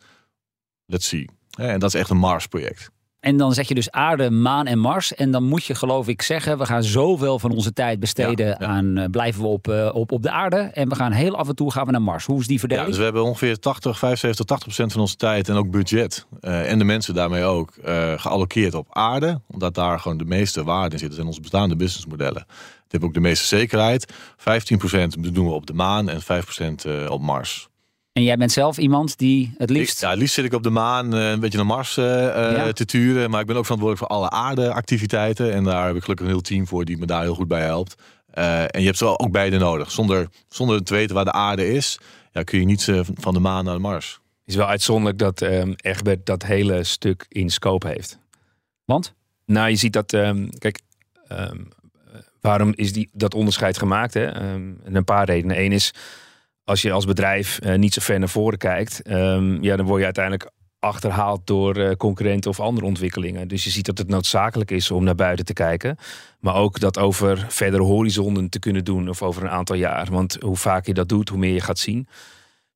Let's 0.85 1.07
see. 1.07 1.29
En 1.57 1.79
dat 1.79 1.93
is 1.93 1.99
echt 1.99 2.09
een 2.09 2.17
Mars-project. 2.17 2.91
En 3.19 3.37
dan 3.37 3.53
zeg 3.53 3.67
je 3.67 3.73
dus 3.73 3.91
aarde, 3.91 4.29
maan 4.29 4.65
en 4.65 4.79
Mars. 4.79 5.13
En 5.15 5.31
dan 5.31 5.43
moet 5.43 5.65
je 5.65 5.75
geloof 5.75 6.07
ik 6.07 6.21
zeggen, 6.21 6.57
we 6.57 6.65
gaan 6.65 6.83
zoveel 6.83 7.39
van 7.39 7.51
onze 7.51 7.73
tijd 7.73 7.99
besteden 7.99 8.47
ja, 8.47 8.55
ja. 8.59 8.65
aan 8.65 8.97
uh, 8.97 9.05
blijven 9.11 9.41
we 9.41 9.47
op, 9.47 9.67
uh, 9.67 9.89
op, 9.93 10.11
op 10.11 10.23
de 10.23 10.31
aarde. 10.31 10.57
En 10.57 10.89
we 10.89 10.95
gaan 10.95 11.11
heel 11.11 11.37
af 11.37 11.47
en 11.47 11.55
toe 11.55 11.71
gaan 11.71 11.85
we 11.85 11.91
naar 11.91 12.01
Mars. 12.01 12.25
Hoe 12.25 12.39
is 12.39 12.47
die 12.47 12.59
verdeling? 12.59 12.85
Ja, 12.85 12.91
dus 12.91 12.99
we 12.99 13.05
hebben 13.05 13.23
ongeveer 13.23 13.59
80, 13.59 13.99
75, 13.99 14.45
80 14.45 14.67
procent 14.67 14.91
van 14.91 15.01
onze 15.01 15.15
tijd 15.15 15.49
en 15.49 15.55
ook 15.55 15.71
budget. 15.71 16.25
Uh, 16.41 16.71
en 16.71 16.77
de 16.77 16.83
mensen 16.83 17.13
daarmee 17.13 17.43
ook 17.43 17.73
geallockeerd 18.15 18.73
op 18.73 18.87
aarde. 18.89 19.41
Omdat 19.47 19.75
daar 19.75 19.99
gewoon 19.99 20.17
de 20.17 20.25
meeste 20.25 20.63
waarde 20.63 20.91
in 20.91 20.99
zit. 20.99 21.07
Dat 21.07 21.15
zijn 21.15 21.27
onze 21.27 21.41
bestaande 21.41 21.75
businessmodellen. 21.75 22.45
Het 22.83 22.91
heeft 22.91 23.03
ook 23.03 23.13
de 23.13 23.19
meeste 23.19 23.45
zekerheid. 23.45 24.13
15 24.37 24.77
procent 24.77 25.33
doen 25.33 25.45
we 25.45 25.53
op 25.53 25.65
de 25.65 25.73
maan 25.73 26.09
en 26.09 26.21
5 26.21 26.43
procent 26.43 26.85
op 27.09 27.21
Mars. 27.21 27.68
En 28.19 28.25
jij 28.25 28.37
bent 28.37 28.51
zelf 28.51 28.77
iemand 28.77 29.17
die 29.17 29.53
het 29.57 29.69
liefst... 29.69 29.95
Ik, 29.95 29.99
ja, 29.99 30.09
het 30.09 30.19
liefst 30.19 30.33
zit 30.33 30.45
ik 30.45 30.53
op 30.53 30.63
de 30.63 30.69
maan 30.69 31.15
uh, 31.15 31.29
een 31.29 31.39
beetje 31.39 31.57
naar 31.57 31.65
Mars 31.65 31.97
uh, 31.97 32.05
ja. 32.05 32.71
te 32.71 32.85
turen. 32.85 33.29
Maar 33.29 33.41
ik 33.41 33.47
ben 33.47 33.55
ook 33.55 33.65
verantwoordelijk 33.65 34.07
voor 34.07 34.17
alle 34.17 34.29
aardeactiviteiten. 34.29 35.53
En 35.53 35.63
daar 35.63 35.87
heb 35.87 35.95
ik 35.95 36.01
gelukkig 36.01 36.25
een 36.25 36.31
heel 36.31 36.41
team 36.41 36.67
voor 36.67 36.85
die 36.85 36.97
me 36.97 37.05
daar 37.05 37.21
heel 37.21 37.35
goed 37.35 37.47
bij 37.47 37.61
helpt. 37.61 37.95
Uh, 38.33 38.61
en 38.61 38.79
je 38.79 38.85
hebt 38.85 38.97
zo 38.97 39.13
ook 39.13 39.31
beide 39.31 39.57
nodig. 39.57 39.91
Zonder, 39.91 40.29
zonder 40.49 40.83
te 40.83 40.93
weten 40.93 41.15
waar 41.15 41.25
de 41.25 41.31
aarde 41.31 41.67
is, 41.73 41.99
ja, 42.31 42.43
kun 42.43 42.59
je 42.59 42.65
niet 42.65 42.91
van 43.13 43.33
de 43.33 43.39
maan 43.39 43.65
naar 43.65 43.73
de 43.73 43.79
Mars. 43.79 44.11
Het 44.11 44.21
is 44.45 44.55
wel 44.55 44.67
uitzonderlijk 44.67 45.17
dat 45.17 45.41
um, 45.41 45.73
Egbert 45.81 46.25
dat 46.25 46.43
hele 46.43 46.83
stuk 46.83 47.25
in 47.29 47.49
scope 47.49 47.87
heeft. 47.87 48.19
Want? 48.85 49.13
Nou, 49.45 49.69
je 49.69 49.75
ziet 49.75 49.93
dat... 49.93 50.13
Um, 50.13 50.49
kijk, 50.57 50.79
um, 51.31 51.67
waarom 52.41 52.73
is 52.75 52.93
die, 52.93 53.09
dat 53.11 53.33
onderscheid 53.33 53.77
gemaakt? 53.77 54.13
Hè? 54.13 54.25
en 54.25 54.79
een 54.83 55.03
paar 55.03 55.25
redenen. 55.25 55.59
Eén 55.59 55.71
is 55.71 55.93
als 56.69 56.81
je 56.81 56.91
als 56.91 57.05
bedrijf 57.05 57.59
uh, 57.63 57.75
niet 57.75 57.93
zo 57.93 58.01
ver 58.01 58.19
naar 58.19 58.29
voren 58.29 58.57
kijkt, 58.57 59.01
um, 59.11 59.63
ja, 59.63 59.75
dan 59.75 59.85
word 59.85 59.99
je 59.99 60.05
uiteindelijk 60.05 60.51
achterhaald 60.79 61.47
door 61.47 61.77
uh, 61.77 61.91
concurrenten 61.91 62.51
of 62.51 62.59
andere 62.59 62.85
ontwikkelingen. 62.85 63.47
Dus 63.47 63.63
je 63.63 63.69
ziet 63.69 63.85
dat 63.85 63.97
het 63.97 64.07
noodzakelijk 64.07 64.71
is 64.71 64.91
om 64.91 65.03
naar 65.03 65.15
buiten 65.15 65.45
te 65.45 65.53
kijken. 65.53 65.97
Maar 66.39 66.55
ook 66.55 66.79
dat 66.79 66.97
over 66.97 67.45
verdere 67.47 67.83
horizonnen 67.83 68.49
te 68.49 68.59
kunnen 68.59 68.83
doen 68.83 69.09
of 69.09 69.21
over 69.21 69.43
een 69.43 69.49
aantal 69.49 69.75
jaar. 69.75 70.07
Want 70.11 70.37
hoe 70.39 70.57
vaak 70.57 70.85
je 70.85 70.93
dat 70.93 71.09
doet, 71.09 71.29
hoe 71.29 71.37
meer 71.37 71.53
je 71.53 71.61
gaat 71.61 71.79
zien. 71.79 72.07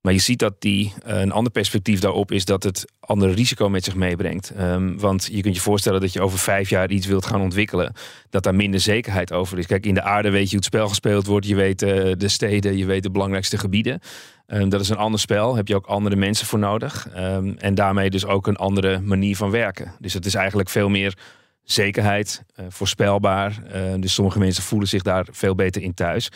Maar 0.04 0.14
je 0.14 0.20
ziet 0.20 0.40
dat 0.40 0.62
die, 0.62 0.94
uh, 1.08 1.20
een 1.20 1.32
ander 1.32 1.52
perspectief 1.52 2.00
daarop 2.00 2.32
is 2.32 2.46
dat 2.46 2.64
het 2.64 2.86
andere 3.00 3.34
risico 3.34 3.70
met 3.70 3.84
zich 3.84 3.96
meebrengt. 3.96 4.54
Um, 4.60 5.00
want 5.00 5.30
je 5.32 5.42
kunt 5.42 5.56
je 5.56 5.62
voorstellen 5.62 6.02
dat 6.02 6.14
je 6.14 6.22
over 6.22 6.40
vijf 6.40 6.70
jaar 6.70 6.90
iets 6.90 7.08
wilt 7.08 7.26
gaan 7.26 7.42
ontwikkelen, 7.42 7.94
dat 8.30 8.44
daar 8.44 8.56
minder 8.56 8.80
zekerheid 8.80 9.32
over 9.32 9.58
is. 9.58 9.66
Kijk, 9.66 9.86
in 9.86 9.94
de 9.94 10.02
aarde 10.02 10.30
weet 10.30 10.44
je 10.44 10.48
hoe 10.48 10.56
het 10.56 10.66
spel 10.66 10.88
gespeeld 10.88 11.26
wordt, 11.26 11.48
je 11.48 11.56
weet 11.56 11.82
uh, 11.82 12.12
de 12.18 12.28
steden, 12.28 12.78
je 12.78 12.86
weet 12.86 13.04
de 13.04 13.12
belangrijkste 13.12 13.58
gebieden. 13.58 14.00
Um, 14.48 14.70
dat 14.70 14.82
is 14.82 14.90
een 14.90 14.98
ander 14.98 15.20
spel, 15.20 15.56
heb 15.56 15.68
je 15.68 15.76
ook 15.76 15.86
andere 15.86 16.16
mensen 16.16 16.48
voor 16.48 16.60
nodig. 16.60 17.08
Um, 17.18 17.58
en 17.58 17.76
daarmee 17.76 18.10
dus 18.10 18.26
ook 18.26 18.48
een 18.48 18.56
andere 18.56 19.00
manier 19.00 19.36
van 19.36 19.52
werken. 19.52 19.94
Dus 20.00 20.14
het 20.14 20.26
is 20.26 20.36
eigenlijk 20.36 20.70
veel 20.70 20.90
meer 20.90 21.18
zekerheid, 21.64 22.44
uh, 22.60 22.66
voorspelbaar. 22.70 23.64
dus 24.00 24.14
sommige 24.14 24.40
mensen 24.40 24.64
voelen 24.64 24.88
zich 24.88 25.02
daar 25.02 25.28
veel 25.32 25.56
beter 25.56 25.82
in 25.82 25.94
thuis. 25.94 26.30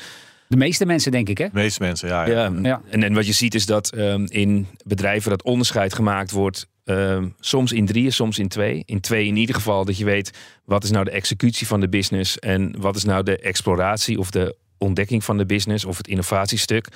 De 0.47 0.57
meeste 0.57 0.85
mensen, 0.85 1.11
denk 1.11 1.29
ik, 1.29 1.37
hè? 1.37 1.45
De 1.45 1.51
meeste 1.53 1.83
mensen, 1.83 2.07
ja. 2.07 2.27
ja. 2.27 2.51
ja. 2.61 2.81
En, 2.89 3.03
en 3.03 3.13
wat 3.13 3.25
je 3.25 3.33
ziet 3.33 3.55
is 3.55 3.65
dat 3.65 3.97
um, 3.97 4.25
in 4.27 4.67
bedrijven 4.85 5.29
dat 5.29 5.43
onderscheid 5.43 5.93
gemaakt 5.93 6.31
wordt. 6.31 6.67
Um, 6.85 7.35
soms 7.39 7.71
in 7.71 7.85
drieën, 7.85 8.11
soms 8.11 8.39
in 8.39 8.47
twee. 8.47 8.83
In 8.85 8.99
twee 8.99 9.25
in 9.25 9.35
ieder 9.35 9.55
geval 9.55 9.85
dat 9.85 9.97
je 9.97 10.05
weet 10.05 10.31
wat 10.65 10.83
is 10.83 10.91
nou 10.91 11.05
de 11.05 11.11
executie 11.11 11.67
van 11.67 11.79
de 11.79 11.89
business 11.89 12.39
en 12.39 12.75
wat 12.79 12.95
is 12.95 13.03
nou 13.03 13.23
de 13.23 13.37
exploratie 13.37 14.19
of 14.19 14.31
de 14.31 14.55
ontdekking 14.77 15.23
van 15.23 15.37
de 15.37 15.45
business 15.45 15.85
of 15.85 15.97
het 15.97 16.07
innovatiestuk. 16.07 16.87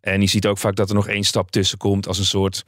En 0.00 0.20
je 0.20 0.26
ziet 0.26 0.46
ook 0.46 0.58
vaak 0.58 0.76
dat 0.76 0.88
er 0.88 0.94
nog 0.94 1.08
één 1.08 1.24
stap 1.24 1.50
tussen 1.50 1.78
komt 1.78 2.06
als 2.06 2.18
een 2.18 2.24
soort 2.24 2.64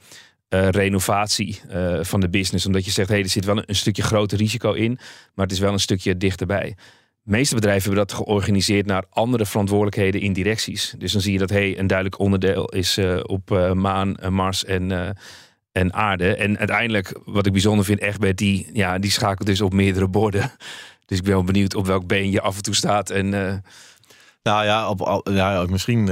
uh, 0.49 0.69
renovatie 0.69 1.61
uh, 1.71 2.03
van 2.03 2.19
de 2.19 2.29
business. 2.29 2.65
Omdat 2.65 2.85
je 2.85 2.91
zegt, 2.91 3.07
hé, 3.07 3.15
hey, 3.15 3.23
er 3.23 3.29
zit 3.29 3.45
wel 3.45 3.57
een, 3.57 3.63
een 3.65 3.75
stukje 3.75 4.03
groter 4.03 4.37
risico 4.37 4.71
in, 4.73 4.99
maar 5.33 5.45
het 5.45 5.53
is 5.53 5.59
wel 5.59 5.73
een 5.73 5.79
stukje 5.79 6.17
dichterbij. 6.17 6.75
De 7.25 7.31
meeste 7.31 7.55
bedrijven 7.55 7.89
hebben 7.89 8.07
dat 8.07 8.17
georganiseerd 8.17 8.85
naar 8.85 9.03
andere 9.09 9.45
verantwoordelijkheden 9.45 10.21
in 10.21 10.33
directies. 10.33 10.95
Dus 10.97 11.11
dan 11.11 11.21
zie 11.21 11.33
je 11.33 11.39
dat 11.39 11.49
hey, 11.49 11.79
een 11.79 11.87
duidelijk 11.87 12.19
onderdeel 12.19 12.69
is 12.69 12.97
uh, 12.97 13.19
op 13.23 13.51
uh, 13.51 13.71
maan, 13.71 14.15
uh, 14.23 14.29
Mars 14.29 14.65
en, 14.65 15.15
en 15.71 15.93
aarde. 15.93 16.35
En 16.35 16.57
uiteindelijk, 16.57 17.19
wat 17.25 17.45
ik 17.45 17.51
bijzonder 17.51 17.85
vind, 17.85 18.01
Egbert, 18.01 18.37
die, 18.37 18.69
ja, 18.73 18.99
die 18.99 19.11
schakelt 19.11 19.47
dus 19.47 19.61
op 19.61 19.73
meerdere 19.73 20.07
borden. 20.07 20.51
Dus 21.05 21.17
ik 21.17 21.23
ben 21.23 21.33
wel 21.33 21.43
benieuwd 21.43 21.75
op 21.75 21.85
welk 21.85 22.07
been 22.07 22.31
je 22.31 22.41
af 22.41 22.55
en 22.55 22.61
toe 22.61 22.75
staat. 22.75 23.09
En, 23.09 23.29
nou 24.43 24.65
ja, 24.65 24.89
op, 24.89 25.29
ja 25.31 25.65
misschien 25.69 26.09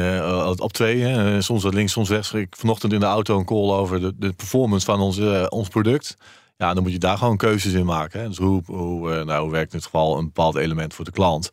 op 0.59 0.73
twee. 0.73 1.01
Hè. 1.01 1.41
Soms 1.41 1.63
wat 1.63 1.73
links, 1.73 1.91
soms 1.91 2.09
rechts. 2.09 2.33
Ik 2.33 2.55
vanochtend 2.55 2.93
in 2.93 2.99
de 2.99 3.05
auto 3.05 3.37
een 3.37 3.45
call 3.45 3.71
over 3.71 3.99
de, 3.99 4.13
de 4.17 4.33
performance 4.33 4.85
van 4.85 4.99
ons, 4.99 5.19
ons 5.49 5.67
product. 5.67 6.17
Ja, 6.57 6.73
dan 6.73 6.83
moet 6.83 6.91
je 6.91 6.99
daar 6.99 7.17
gewoon 7.17 7.37
keuzes 7.37 7.73
in 7.73 7.85
maken. 7.85 8.19
Hè. 8.21 8.27
Dus 8.27 8.37
hoe, 8.37 8.61
hoe, 8.65 9.09
uh, 9.09 9.23
nou, 9.23 9.41
hoe 9.41 9.51
werkt 9.51 9.73
in 9.73 9.77
dit 9.77 9.87
geval 9.87 10.17
een 10.17 10.25
bepaald 10.25 10.55
element 10.55 10.93
voor 10.93 11.05
de 11.05 11.11
klant? 11.11 11.51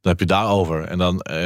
Dan 0.00 0.12
heb 0.12 0.20
je 0.20 0.26
daarover. 0.26 0.84
En 0.84 0.98
dan, 0.98 1.24
uh, 1.30 1.36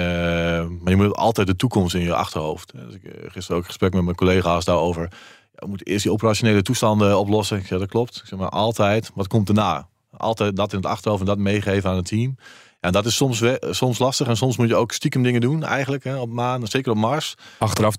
maar 0.80 0.90
je 0.90 0.96
moet 0.96 1.16
altijd 1.16 1.46
de 1.46 1.56
toekomst 1.56 1.94
in 1.94 2.00
je 2.00 2.14
achterhoofd. 2.14 2.72
Dus 2.72 2.94
ik 2.94 3.04
uh, 3.04 3.30
gisteren 3.30 3.56
ook 3.56 3.62
een 3.62 3.68
gesprek 3.68 3.92
met 3.92 4.04
mijn 4.04 4.16
collega's 4.16 4.64
daarover. 4.64 5.02
Ja, 5.02 5.60
we 5.60 5.66
moeten 5.66 5.86
eerst 5.86 6.02
die 6.02 6.12
operationele 6.12 6.62
toestanden 6.62 7.18
oplossen. 7.18 7.58
Ik 7.58 7.66
zeg, 7.66 7.78
dat 7.78 7.88
klopt. 7.88 8.16
Ik 8.16 8.26
zeg 8.26 8.38
maar 8.38 8.48
altijd, 8.48 9.10
wat 9.14 9.28
komt 9.28 9.48
erna? 9.48 9.88
Altijd 10.10 10.56
dat 10.56 10.72
in 10.72 10.78
het 10.78 10.86
achterhoofd 10.86 11.20
en 11.20 11.28
dat 11.28 11.38
meegeven 11.38 11.90
aan 11.90 11.96
het 11.96 12.06
team. 12.06 12.36
En 12.84 12.92
dat 12.92 13.06
is 13.06 13.16
soms, 13.16 13.42
soms 13.60 13.98
lastig. 13.98 14.26
En 14.26 14.36
soms 14.36 14.56
moet 14.56 14.68
je 14.68 14.74
ook 14.74 14.92
stiekem 14.92 15.22
dingen 15.22 15.40
doen, 15.40 15.62
eigenlijk. 15.62 16.04
Hè, 16.04 16.16
op 16.16 16.30
maan, 16.30 16.66
zeker 16.66 16.90
op 16.90 16.96
Mars. 16.96 17.34
Achteraf 17.58 17.96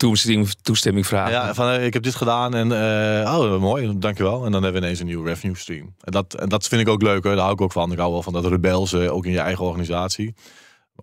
toestemming 0.62 1.08
vragen. 1.08 1.32
Ja, 1.32 1.54
van 1.54 1.74
ik 1.74 1.93
heb 1.93 2.04
dit 2.04 2.15
gedaan 2.15 2.54
en 2.56 2.67
uh, 2.67 3.38
oh, 3.38 3.62
mooi, 3.62 3.93
dankjewel. 3.98 4.45
En 4.45 4.52
dan 4.52 4.63
hebben 4.63 4.82
we 4.82 4.88
ineens 4.88 5.00
een 5.00 5.06
nieuwe 5.06 5.30
revenue 5.30 5.58
stream. 5.58 5.95
En 6.02 6.12
dat, 6.12 6.34
en 6.34 6.50
dat 6.50 6.67
vind 6.67 6.82
ik 6.82 6.88
ook 6.88 7.02
leuk, 7.02 7.24
hoor. 7.24 7.34
daar 7.34 7.41
hou 7.41 7.54
ik 7.54 7.62
ook 7.62 7.71
van. 7.71 7.91
Ik 7.91 7.98
hou 7.98 8.12
wel 8.12 8.24
van 8.24 8.34
dat 8.34 8.45
rebelse, 8.45 9.12
ook 9.12 9.26
in 9.26 9.32
je 9.32 9.39
eigen 9.39 9.65
organisatie. 9.65 10.34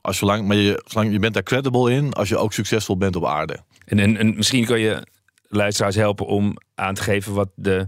Als 0.00 0.18
je 0.18 0.26
lang, 0.26 0.46
maar 0.46 0.56
je, 0.56 0.82
zolang 0.86 1.12
je 1.12 1.18
bent 1.18 1.34
daar 1.34 1.42
credible 1.42 1.92
in, 1.92 2.12
als 2.12 2.28
je 2.28 2.36
ook 2.36 2.52
succesvol 2.52 2.96
bent 2.96 3.16
op 3.16 3.26
aarde. 3.26 3.60
En, 3.84 3.98
en, 3.98 4.16
en 4.16 4.36
misschien 4.36 4.64
kan 4.64 4.80
je 4.80 5.06
luisteraars 5.48 5.94
helpen 5.94 6.26
om 6.26 6.56
aan 6.74 6.94
te 6.94 7.02
geven 7.02 7.34
wat 7.34 7.48
de 7.54 7.86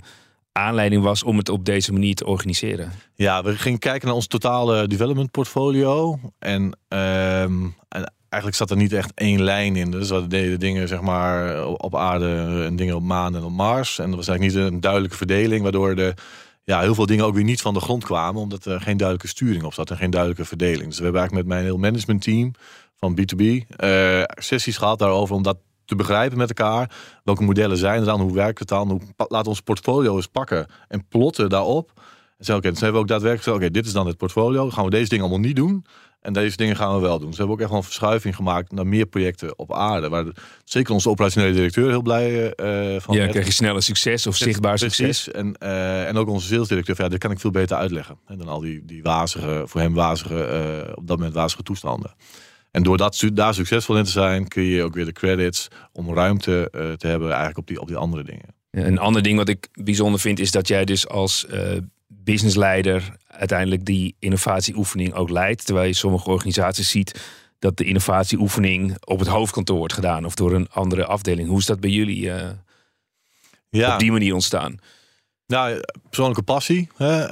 aanleiding 0.55 1.03
was 1.03 1.23
om 1.23 1.37
het 1.37 1.49
op 1.49 1.65
deze 1.65 1.93
manier 1.93 2.15
te 2.15 2.27
organiseren? 2.27 2.93
Ja, 3.15 3.43
we 3.43 3.57
gingen 3.57 3.79
kijken 3.79 4.07
naar 4.07 4.17
ons 4.17 4.27
totale 4.27 4.87
development 4.87 5.31
portfolio. 5.31 6.19
En, 6.39 6.63
um, 6.89 7.75
en 7.89 8.13
eigenlijk 8.29 8.55
zat 8.55 8.71
er 8.71 8.77
niet 8.77 8.93
echt 8.93 9.13
één 9.15 9.43
lijn 9.43 9.77
in. 9.77 9.91
Dus 9.91 10.11
we 10.11 10.27
deden 10.27 10.61
dingen 10.61 10.89
zeg 10.89 11.01
maar 11.01 11.67
op 11.67 11.97
aarde 11.97 12.63
en 12.67 12.77
dingen 12.77 12.97
op 12.97 13.03
maan 13.03 13.37
en 13.37 13.43
op 13.43 13.53
Mars. 13.53 13.99
En 13.99 14.11
er 14.11 14.17
was 14.17 14.29
eigenlijk 14.29 14.59
niet 14.59 14.73
een 14.73 14.81
duidelijke 14.81 15.17
verdeling, 15.17 15.63
waardoor 15.63 15.95
de 15.95 16.15
ja, 16.65 16.81
heel 16.81 16.95
veel 16.95 17.07
dingen 17.07 17.25
ook 17.25 17.35
weer 17.35 17.45
niet 17.45 17.61
van 17.61 17.75
de 17.75 17.81
grond 17.81 18.05
kwamen, 18.05 18.43
omdat 18.43 18.65
er 18.65 18.81
geen 18.81 18.97
duidelijke 18.97 19.29
sturing 19.29 19.65
op 19.65 19.75
zat 19.75 19.91
en 19.91 19.97
geen 19.97 20.11
duidelijke 20.11 20.45
verdeling. 20.45 20.89
Dus 20.89 20.99
we 20.99 21.03
hebben 21.03 21.21
eigenlijk 21.21 21.49
met 21.49 21.57
mijn 21.57 21.69
heel 21.69 21.79
managementteam 21.79 22.53
van 22.97 23.19
B2B 23.21 23.43
uh, 23.43 24.23
sessies 24.27 24.77
gehad 24.77 24.99
daarover 24.99 25.35
om 25.35 25.43
dat 25.43 25.57
te 25.85 25.97
begrijpen 25.97 26.39
met 26.39 26.49
elkaar. 26.49 26.91
Welke 27.25 27.43
modellen 27.43 27.77
zijn 27.77 28.01
er 28.01 28.07
dan? 28.07 28.21
Hoe 28.21 28.35
werkt 28.35 28.59
het 28.59 28.69
dan? 28.69 28.91
Hoe, 28.91 29.01
laat 29.29 29.47
ons 29.47 29.61
portfolio 29.61 30.17
eens 30.17 30.27
pakken 30.27 30.67
en 30.89 31.09
plotten 31.09 31.49
daarop. 31.49 31.93
En 31.95 32.45
zeggen, 32.45 32.57
oké, 32.57 32.71
dus 32.71 32.81
hebben 32.81 32.97
we 32.97 33.03
ook 33.03 33.13
daadwerkelijk 33.13 33.45
gezegd, 33.45 33.65
oké, 33.65 33.75
dit 33.75 33.87
is 33.87 33.93
dan 33.93 34.07
het 34.07 34.17
portfolio. 34.17 34.71
Gaan 34.71 34.85
we 34.85 34.91
deze 34.91 35.09
dingen 35.09 35.25
allemaal 35.25 35.47
niet 35.47 35.57
doen. 35.57 35.85
En 36.25 36.33
deze 36.33 36.57
dingen 36.57 36.77
gaan 36.77 36.95
we 36.95 37.01
wel 37.01 37.19
doen. 37.19 37.29
Dus 37.29 37.37
we 37.37 37.37
hebben 37.37 37.55
ook 37.55 37.61
echt 37.61 37.71
wel 37.71 37.79
een 37.79 37.85
verschuiving 37.85 38.37
gemaakt 38.37 38.73
naar 38.73 38.87
meer 38.87 39.07
projecten 39.07 39.59
op 39.59 39.73
aarde. 39.73 40.09
Waar 40.09 40.25
zeker 40.65 40.93
onze 40.93 41.09
operationele 41.09 41.53
directeur 41.53 41.89
heel 41.89 42.03
blij 42.03 42.53
uh, 42.57 43.01
van 43.01 43.17
Ja, 43.17 43.27
krijg 43.27 43.47
je 43.47 43.53
sneller 43.53 43.83
succes 43.83 44.27
of 44.27 44.37
zichtbaar 44.37 44.79
succes. 44.79 45.31
En, 45.31 45.57
uh, 45.63 46.09
en 46.09 46.17
ook 46.17 46.29
onze 46.29 46.47
salesdirecteur, 46.47 46.97
ja, 46.99 47.09
dit 47.09 47.19
kan 47.19 47.31
ik 47.31 47.41
veel 47.41 47.51
beter 47.51 47.77
uitleggen. 47.77 48.19
En 48.27 48.39
dan 48.39 48.49
al 48.49 48.61
die, 48.61 48.85
die 48.85 49.03
wazige, 49.03 49.63
voor 49.67 49.81
hem 49.81 49.95
wazige, 49.95 50.35
uh, 50.87 50.93
op 50.95 51.07
dat 51.07 51.17
moment 51.17 51.35
wazige 51.35 51.63
toestanden. 51.63 52.15
En 52.75 52.83
door 52.83 52.97
dat, 52.97 53.25
daar 53.33 53.55
succesvol 53.55 53.97
in 53.97 54.05
te 54.05 54.11
zijn, 54.11 54.49
kun 54.49 54.63
je 54.63 54.83
ook 54.83 54.95
weer 54.95 55.05
de 55.05 55.13
credits 55.13 55.69
om 55.93 56.15
ruimte 56.15 56.69
uh, 56.73 56.93
te 56.93 57.07
hebben 57.07 57.29
eigenlijk 57.29 57.59
op 57.59 57.67
die, 57.67 57.81
op 57.81 57.87
die 57.87 57.97
andere 57.97 58.25
dingen. 58.25 58.55
Een 58.71 58.99
ander 58.99 59.23
ding 59.23 59.37
wat 59.37 59.49
ik 59.49 59.69
bijzonder 59.73 60.21
vind 60.21 60.39
is 60.39 60.51
dat 60.51 60.69
jij 60.69 60.85
dus 60.85 61.09
als 61.09 61.47
uh, 61.51 61.61
businessleider 62.07 63.17
uiteindelijk 63.27 63.85
die 63.85 64.17
innovatieoefening 64.19 65.13
ook 65.13 65.31
leidt. 65.31 65.65
Terwijl 65.65 65.87
je 65.87 65.95
sommige 65.95 66.31
organisaties 66.31 66.91
ziet 66.91 67.21
dat 67.59 67.77
de 67.77 67.85
innovatieoefening 67.85 68.97
op 69.05 69.19
het 69.19 69.29
hoofdkantoor 69.29 69.79
wordt 69.79 69.95
gedaan 69.95 70.25
of 70.25 70.35
door 70.35 70.53
een 70.53 70.69
andere 70.71 71.05
afdeling. 71.05 71.49
Hoe 71.49 71.59
is 71.59 71.67
dat 71.67 71.81
bij 71.81 71.91
jullie 71.91 72.23
uh, 72.25 72.43
ja. 73.71 73.93
op 73.93 73.99
die 73.99 74.13
manier 74.13 74.35
ontstaan? 74.35 74.79
Nou, 75.47 75.81
persoonlijke 76.09 76.43
passie. 76.43 76.89
Hè? 76.97 77.25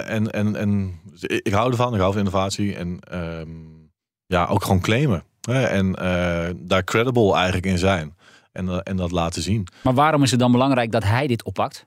En, 0.00 0.30
en, 0.30 0.56
en 0.56 1.00
ik 1.26 1.52
hou 1.52 1.70
ervan, 1.70 1.94
ik 1.94 2.00
hou 2.00 2.12
van 2.12 2.20
innovatie. 2.20 2.76
En 2.76 3.00
um, 3.12 3.81
ja, 4.26 4.46
ook 4.46 4.62
gewoon 4.62 4.80
claimen. 4.80 5.24
Hè? 5.40 5.64
En 5.64 5.86
uh, 5.86 6.48
daar 6.56 6.84
credible 6.84 7.34
eigenlijk 7.34 7.66
in 7.66 7.78
zijn. 7.78 8.16
En, 8.52 8.66
uh, 8.66 8.78
en 8.82 8.96
dat 8.96 9.10
laten 9.10 9.42
zien. 9.42 9.66
Maar 9.82 9.94
waarom 9.94 10.22
is 10.22 10.30
het 10.30 10.40
dan 10.40 10.52
belangrijk 10.52 10.92
dat 10.92 11.04
hij 11.04 11.26
dit 11.26 11.42
oppakt? 11.42 11.86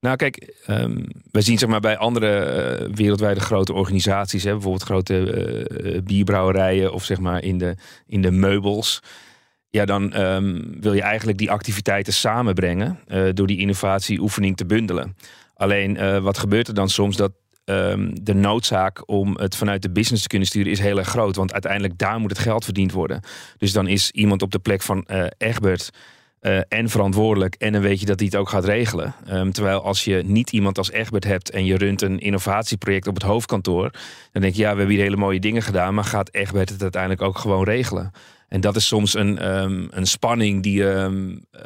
Nou, 0.00 0.16
kijk, 0.16 0.54
um, 0.66 1.06
we 1.30 1.40
zien 1.40 1.58
zeg 1.58 1.68
maar 1.68 1.80
bij 1.80 1.96
andere 1.96 2.80
uh, 2.80 2.94
wereldwijde 2.94 3.40
grote 3.40 3.72
organisaties, 3.72 4.44
hè, 4.44 4.52
bijvoorbeeld 4.52 4.82
grote 4.82 5.14
uh, 5.82 6.00
bierbrouwerijen 6.02 6.92
of 6.92 7.04
zeg 7.04 7.18
maar 7.18 7.42
in 7.42 7.58
de, 7.58 7.76
in 8.06 8.22
de 8.22 8.30
meubels. 8.30 9.02
Ja, 9.70 9.84
dan 9.84 10.20
um, 10.20 10.80
wil 10.80 10.92
je 10.92 11.02
eigenlijk 11.02 11.38
die 11.38 11.50
activiteiten 11.50 12.12
samenbrengen 12.12 12.98
uh, 13.08 13.28
door 13.34 13.46
die 13.46 13.58
innovatieoefening 13.58 14.56
te 14.56 14.66
bundelen. 14.66 15.16
Alleen 15.54 16.22
wat 16.22 16.38
gebeurt 16.38 16.68
er 16.68 16.74
dan 16.74 16.88
soms 16.88 17.16
dat 17.16 17.32
um, 17.68 18.24
de 18.24 18.34
noodzaak 18.34 19.02
om 19.08 19.36
het 19.36 19.56
vanuit 19.56 19.82
de 19.82 19.90
business 19.90 20.22
te 20.22 20.28
kunnen 20.28 20.48
sturen 20.48 20.72
is 20.72 20.80
heel 20.80 20.98
erg 20.98 21.08
groot. 21.08 21.36
Want 21.36 21.52
uiteindelijk 21.52 21.98
daar 21.98 22.20
moet 22.20 22.30
het 22.30 22.38
geld 22.38 22.64
verdiend 22.64 22.92
worden. 22.92 23.20
Dus 23.58 23.72
dan 23.72 23.86
is 23.86 24.10
iemand 24.10 24.42
op 24.42 24.50
de 24.50 24.58
plek 24.58 24.82
van 24.82 25.06
Egbert 25.38 25.90
uh, 26.42 26.60
en 26.68 26.88
verantwoordelijk. 26.88 27.54
En 27.54 27.72
dan 27.72 27.82
weet 27.82 28.00
je 28.00 28.06
dat 28.06 28.18
hij 28.18 28.28
het 28.28 28.36
ook 28.36 28.48
gaat 28.48 28.64
regelen. 28.64 29.14
Um, 29.32 29.52
terwijl 29.52 29.82
als 29.82 30.04
je 30.04 30.22
niet 30.24 30.52
iemand 30.52 30.78
als 30.78 30.90
Egbert 30.90 31.24
hebt 31.24 31.50
en 31.50 31.64
je 31.64 31.76
runt 31.76 32.02
een 32.02 32.18
innovatieproject 32.18 33.06
op 33.06 33.14
het 33.14 33.22
hoofdkantoor. 33.22 33.90
Dan 34.32 34.42
denk 34.42 34.54
je, 34.54 34.62
ja, 34.62 34.72
we 34.72 34.76
hebben 34.76 34.94
hier 34.94 35.04
hele 35.04 35.16
mooie 35.16 35.40
dingen 35.40 35.62
gedaan. 35.62 35.94
Maar 35.94 36.04
gaat 36.04 36.34
Egbert 36.34 36.68
het 36.68 36.82
uiteindelijk 36.82 37.22
ook 37.22 37.38
gewoon 37.38 37.64
regelen? 37.64 38.12
En 38.48 38.60
dat 38.60 38.76
is 38.76 38.86
soms 38.86 39.14
een, 39.14 39.56
um, 39.62 39.88
een 39.90 40.06
spanning 40.06 40.62
die, 40.62 40.82
um, 40.82 41.30
uh, 41.30 41.60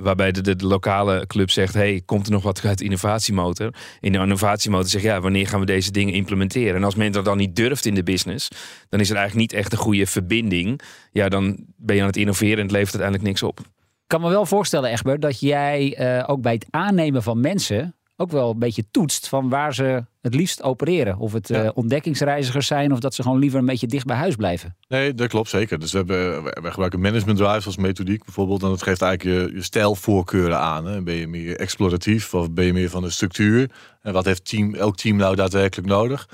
waarbij 0.00 0.32
de, 0.32 0.56
de, 0.56 0.66
lokale 0.66 1.26
club 1.26 1.50
zegt: 1.50 1.74
hey, 1.74 2.02
komt 2.04 2.26
er 2.26 2.32
nog 2.32 2.42
wat 2.42 2.64
uit 2.64 2.80
innovatiemotor? 2.80 3.74
In 4.00 4.12
de 4.12 4.18
innovatiemotor 4.18 4.88
zegt: 4.88 5.04
ja, 5.04 5.20
wanneer 5.20 5.46
gaan 5.46 5.60
we 5.60 5.66
deze 5.66 5.90
dingen 5.90 6.14
implementeren? 6.14 6.74
En 6.74 6.84
als 6.84 6.94
men 6.94 7.12
dat 7.12 7.24
dan 7.24 7.36
niet 7.36 7.56
durft 7.56 7.86
in 7.86 7.94
de 7.94 8.02
business, 8.02 8.48
dan 8.88 9.00
is 9.00 9.10
er 9.10 9.16
eigenlijk 9.16 9.50
niet 9.50 9.60
echt 9.60 9.72
een 9.72 9.78
goede 9.78 10.06
verbinding. 10.06 10.80
Ja, 11.12 11.28
dan 11.28 11.64
ben 11.76 11.94
je 11.94 12.00
aan 12.00 12.06
het 12.06 12.16
innoveren 12.16 12.56
en 12.56 12.62
het 12.62 12.72
levert 12.72 13.00
uiteindelijk 13.00 13.28
niks 13.28 13.42
op. 13.42 13.60
Ik 13.60 14.14
kan 14.14 14.20
me 14.20 14.28
wel 14.28 14.46
voorstellen, 14.46 14.90
Egbert, 14.90 15.22
dat 15.22 15.40
jij 15.40 15.98
uh, 16.00 16.24
ook 16.26 16.42
bij 16.42 16.52
het 16.52 16.66
aannemen 16.70 17.22
van 17.22 17.40
mensen 17.40 17.97
ook 18.20 18.30
wel 18.30 18.50
een 18.50 18.58
beetje 18.58 18.84
toetst 18.90 19.28
van 19.28 19.48
waar 19.48 19.74
ze 19.74 20.04
het 20.20 20.34
liefst 20.34 20.62
opereren. 20.62 21.18
Of 21.18 21.32
het 21.32 21.48
ja. 21.48 21.64
uh, 21.64 21.70
ontdekkingsreizigers 21.74 22.66
zijn 22.66 22.92
of 22.92 22.98
dat 22.98 23.14
ze 23.14 23.22
gewoon 23.22 23.38
liever 23.38 23.58
een 23.58 23.66
beetje 23.66 23.86
dicht 23.86 24.06
bij 24.06 24.16
huis 24.16 24.36
blijven. 24.36 24.76
Nee, 24.88 25.14
dat 25.14 25.28
klopt 25.28 25.48
zeker. 25.48 25.78
Dus 25.78 25.92
we, 25.92 25.96
hebben, 25.96 26.44
we 26.44 26.70
gebruiken 26.70 27.00
management 27.00 27.38
drives 27.38 27.66
als 27.66 27.76
methodiek 27.76 28.24
bijvoorbeeld. 28.24 28.62
En 28.62 28.68
dat 28.68 28.82
geeft 28.82 29.02
eigenlijk 29.02 29.50
je, 29.50 29.56
je 29.56 29.62
stijlvoorkeuren 29.62 30.58
aan. 30.58 30.86
Hè. 30.86 31.02
Ben 31.02 31.14
je 31.14 31.26
meer 31.26 31.56
exploratief 31.56 32.34
of 32.34 32.50
ben 32.50 32.64
je 32.64 32.72
meer 32.72 32.90
van 32.90 33.02
de 33.02 33.10
structuur? 33.10 33.70
En 34.02 34.12
wat 34.12 34.24
heeft 34.24 34.44
team, 34.44 34.74
elk 34.74 34.96
team 34.96 35.16
nou 35.16 35.34
daadwerkelijk 35.34 35.88
nodig? 35.88 36.28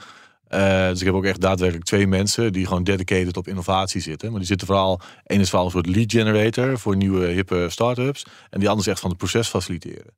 Uh, 0.51 0.89
dus 0.89 1.01
ik 1.01 1.07
heb 1.07 1.15
ook 1.15 1.25
echt 1.25 1.41
daadwerkelijk 1.41 1.87
twee 1.87 2.07
mensen 2.07 2.53
die 2.53 2.67
gewoon 2.67 2.85
dedicated 2.85 3.37
op 3.37 3.49
innovatie 3.49 4.01
zitten. 4.01 4.31
Maar 4.31 4.39
die 4.39 4.49
zitten 4.49 4.67
vooral, 4.67 5.01
één 5.25 5.41
is 5.41 5.49
vooral 5.49 5.67
een 5.67 5.73
soort 5.73 5.87
lead 5.87 6.13
generator 6.13 6.79
voor 6.79 6.97
nieuwe 6.97 7.27
hippe 7.27 7.67
start-ups. 7.69 8.27
En 8.51 8.61
die 8.61 8.69
ander 8.69 8.85
is 8.87 8.93
echt 8.93 9.01
van 9.01 9.11
het 9.11 9.19
proces 9.19 9.49
faciliteren. 9.49 10.13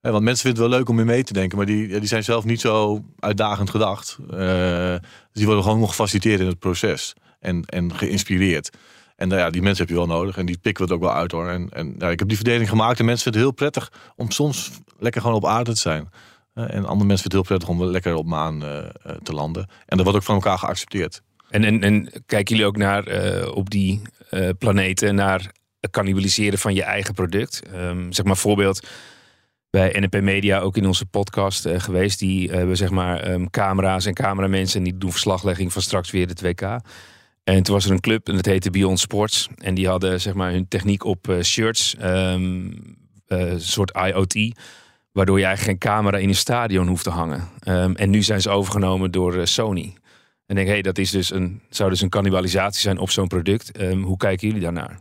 Want 0.00 0.24
mensen 0.24 0.44
vinden 0.44 0.62
het 0.62 0.70
wel 0.70 0.78
leuk 0.78 0.88
om 0.88 0.98
in 0.98 1.06
mee 1.06 1.24
te 1.24 1.32
denken, 1.32 1.56
maar 1.56 1.66
die, 1.66 1.88
die 1.88 2.08
zijn 2.08 2.24
zelf 2.24 2.44
niet 2.44 2.60
zo 2.60 3.04
uitdagend 3.18 3.70
gedacht. 3.70 4.18
Uh, 4.22 4.30
dus 4.30 5.00
die 5.32 5.46
worden 5.46 5.64
gewoon 5.64 5.80
nog 5.80 5.88
gefaciliteerd 5.88 6.40
in 6.40 6.46
het 6.46 6.58
proces 6.58 7.14
en, 7.40 7.64
en 7.64 7.94
geïnspireerd. 7.94 8.70
En 9.16 9.28
nou 9.28 9.40
ja, 9.40 9.50
die 9.50 9.62
mensen 9.62 9.80
heb 9.80 9.88
je 9.88 9.98
wel 10.06 10.16
nodig 10.16 10.36
en 10.36 10.46
die 10.46 10.58
pikken 10.58 10.86
we 10.86 10.92
het 10.92 11.00
ook 11.00 11.08
wel 11.08 11.18
uit 11.18 11.32
hoor. 11.32 11.48
En, 11.48 11.68
en 11.70 11.94
ja, 11.98 12.08
ik 12.10 12.18
heb 12.18 12.28
die 12.28 12.36
verdeling 12.36 12.68
gemaakt 12.68 12.98
en 12.98 13.04
mensen 13.04 13.22
vinden 13.22 13.40
het 13.40 13.50
heel 13.50 13.70
prettig 13.70 14.12
om 14.16 14.30
soms 14.30 14.70
lekker 14.98 15.20
gewoon 15.20 15.36
op 15.36 15.46
aarde 15.46 15.72
te 15.72 15.80
zijn. 15.80 16.08
En 16.54 16.84
andere 16.84 17.06
mensen 17.06 17.06
vinden 17.06 17.20
het 17.20 17.32
heel 17.32 17.42
prettig 17.42 17.68
om 17.68 17.84
lekker 17.84 18.14
op 18.14 18.26
maan 18.26 18.64
uh, 18.64 18.78
te 19.22 19.32
landen. 19.32 19.62
En 19.86 19.96
dat 19.96 20.02
wordt 20.02 20.18
ook 20.18 20.24
van 20.24 20.34
elkaar 20.34 20.58
geaccepteerd. 20.58 21.22
En, 21.50 21.64
en, 21.64 21.82
en 21.82 22.10
kijken 22.26 22.56
jullie 22.56 22.66
ook 22.70 22.76
naar 22.76 23.04
op 23.48 23.70
die 23.70 24.02
planeten 24.58 25.14
naar 25.14 25.52
het 25.80 25.90
cannibaliseren 25.90 26.58
van 26.58 26.74
je 26.74 26.82
eigen 26.82 27.14
product? 27.14 27.62
Um, 27.74 28.12
zeg 28.12 28.24
maar 28.24 28.36
voorbeeld 28.36 28.88
bij 29.70 29.96
NP 29.98 30.20
Media, 30.20 30.58
ook 30.58 30.76
in 30.76 30.86
onze 30.86 31.06
podcast 31.06 31.68
geweest. 31.76 32.18
Die 32.18 32.50
hebben 32.50 32.76
zeg 32.76 32.90
maar 32.90 33.30
um, 33.30 33.50
camera's 33.50 34.06
en 34.06 34.14
cameramensen 34.14 34.78
en 34.78 34.84
die 34.84 34.98
doen 34.98 35.10
verslaglegging 35.10 35.72
van 35.72 35.82
straks 35.82 36.10
weer 36.10 36.26
het 36.26 36.40
WK. 36.40 36.80
En 37.44 37.62
toen 37.62 37.74
was 37.74 37.84
er 37.84 37.90
een 37.90 38.00
club 38.00 38.28
en 38.28 38.36
dat 38.36 38.46
heette 38.46 38.70
Beyond 38.70 39.00
Sports. 39.00 39.48
En 39.56 39.74
die 39.74 39.88
hadden 39.88 40.20
zeg 40.20 40.34
maar 40.34 40.50
hun 40.50 40.68
techniek 40.68 41.04
op 41.04 41.36
shirts, 41.42 41.96
um, 42.02 42.74
soort 43.56 43.92
IoT 43.96 44.52
Waardoor 45.12 45.38
je 45.38 45.44
eigenlijk 45.44 45.82
geen 45.82 45.92
camera 45.92 46.18
in 46.18 46.28
een 46.28 46.34
stadion 46.34 46.88
hoeft 46.88 47.04
te 47.04 47.10
hangen. 47.10 47.48
Um, 47.68 47.96
en 47.96 48.10
nu 48.10 48.22
zijn 48.22 48.40
ze 48.40 48.50
overgenomen 48.50 49.10
door 49.10 49.46
Sony. 49.46 49.94
En 50.46 50.54
denk, 50.54 50.66
hé, 50.66 50.72
hey, 50.72 50.82
dat 50.82 50.98
is 50.98 51.10
dus 51.10 51.32
een, 51.32 51.60
zou 51.68 51.90
dus 51.90 52.00
een 52.00 52.08
cannibalisatie 52.08 52.80
zijn 52.80 52.98
op 52.98 53.10
zo'n 53.10 53.26
product. 53.26 53.70
Hoe 54.02 54.16
kijken 54.16 54.46
jullie 54.46 54.62
daarnaar? 54.62 55.00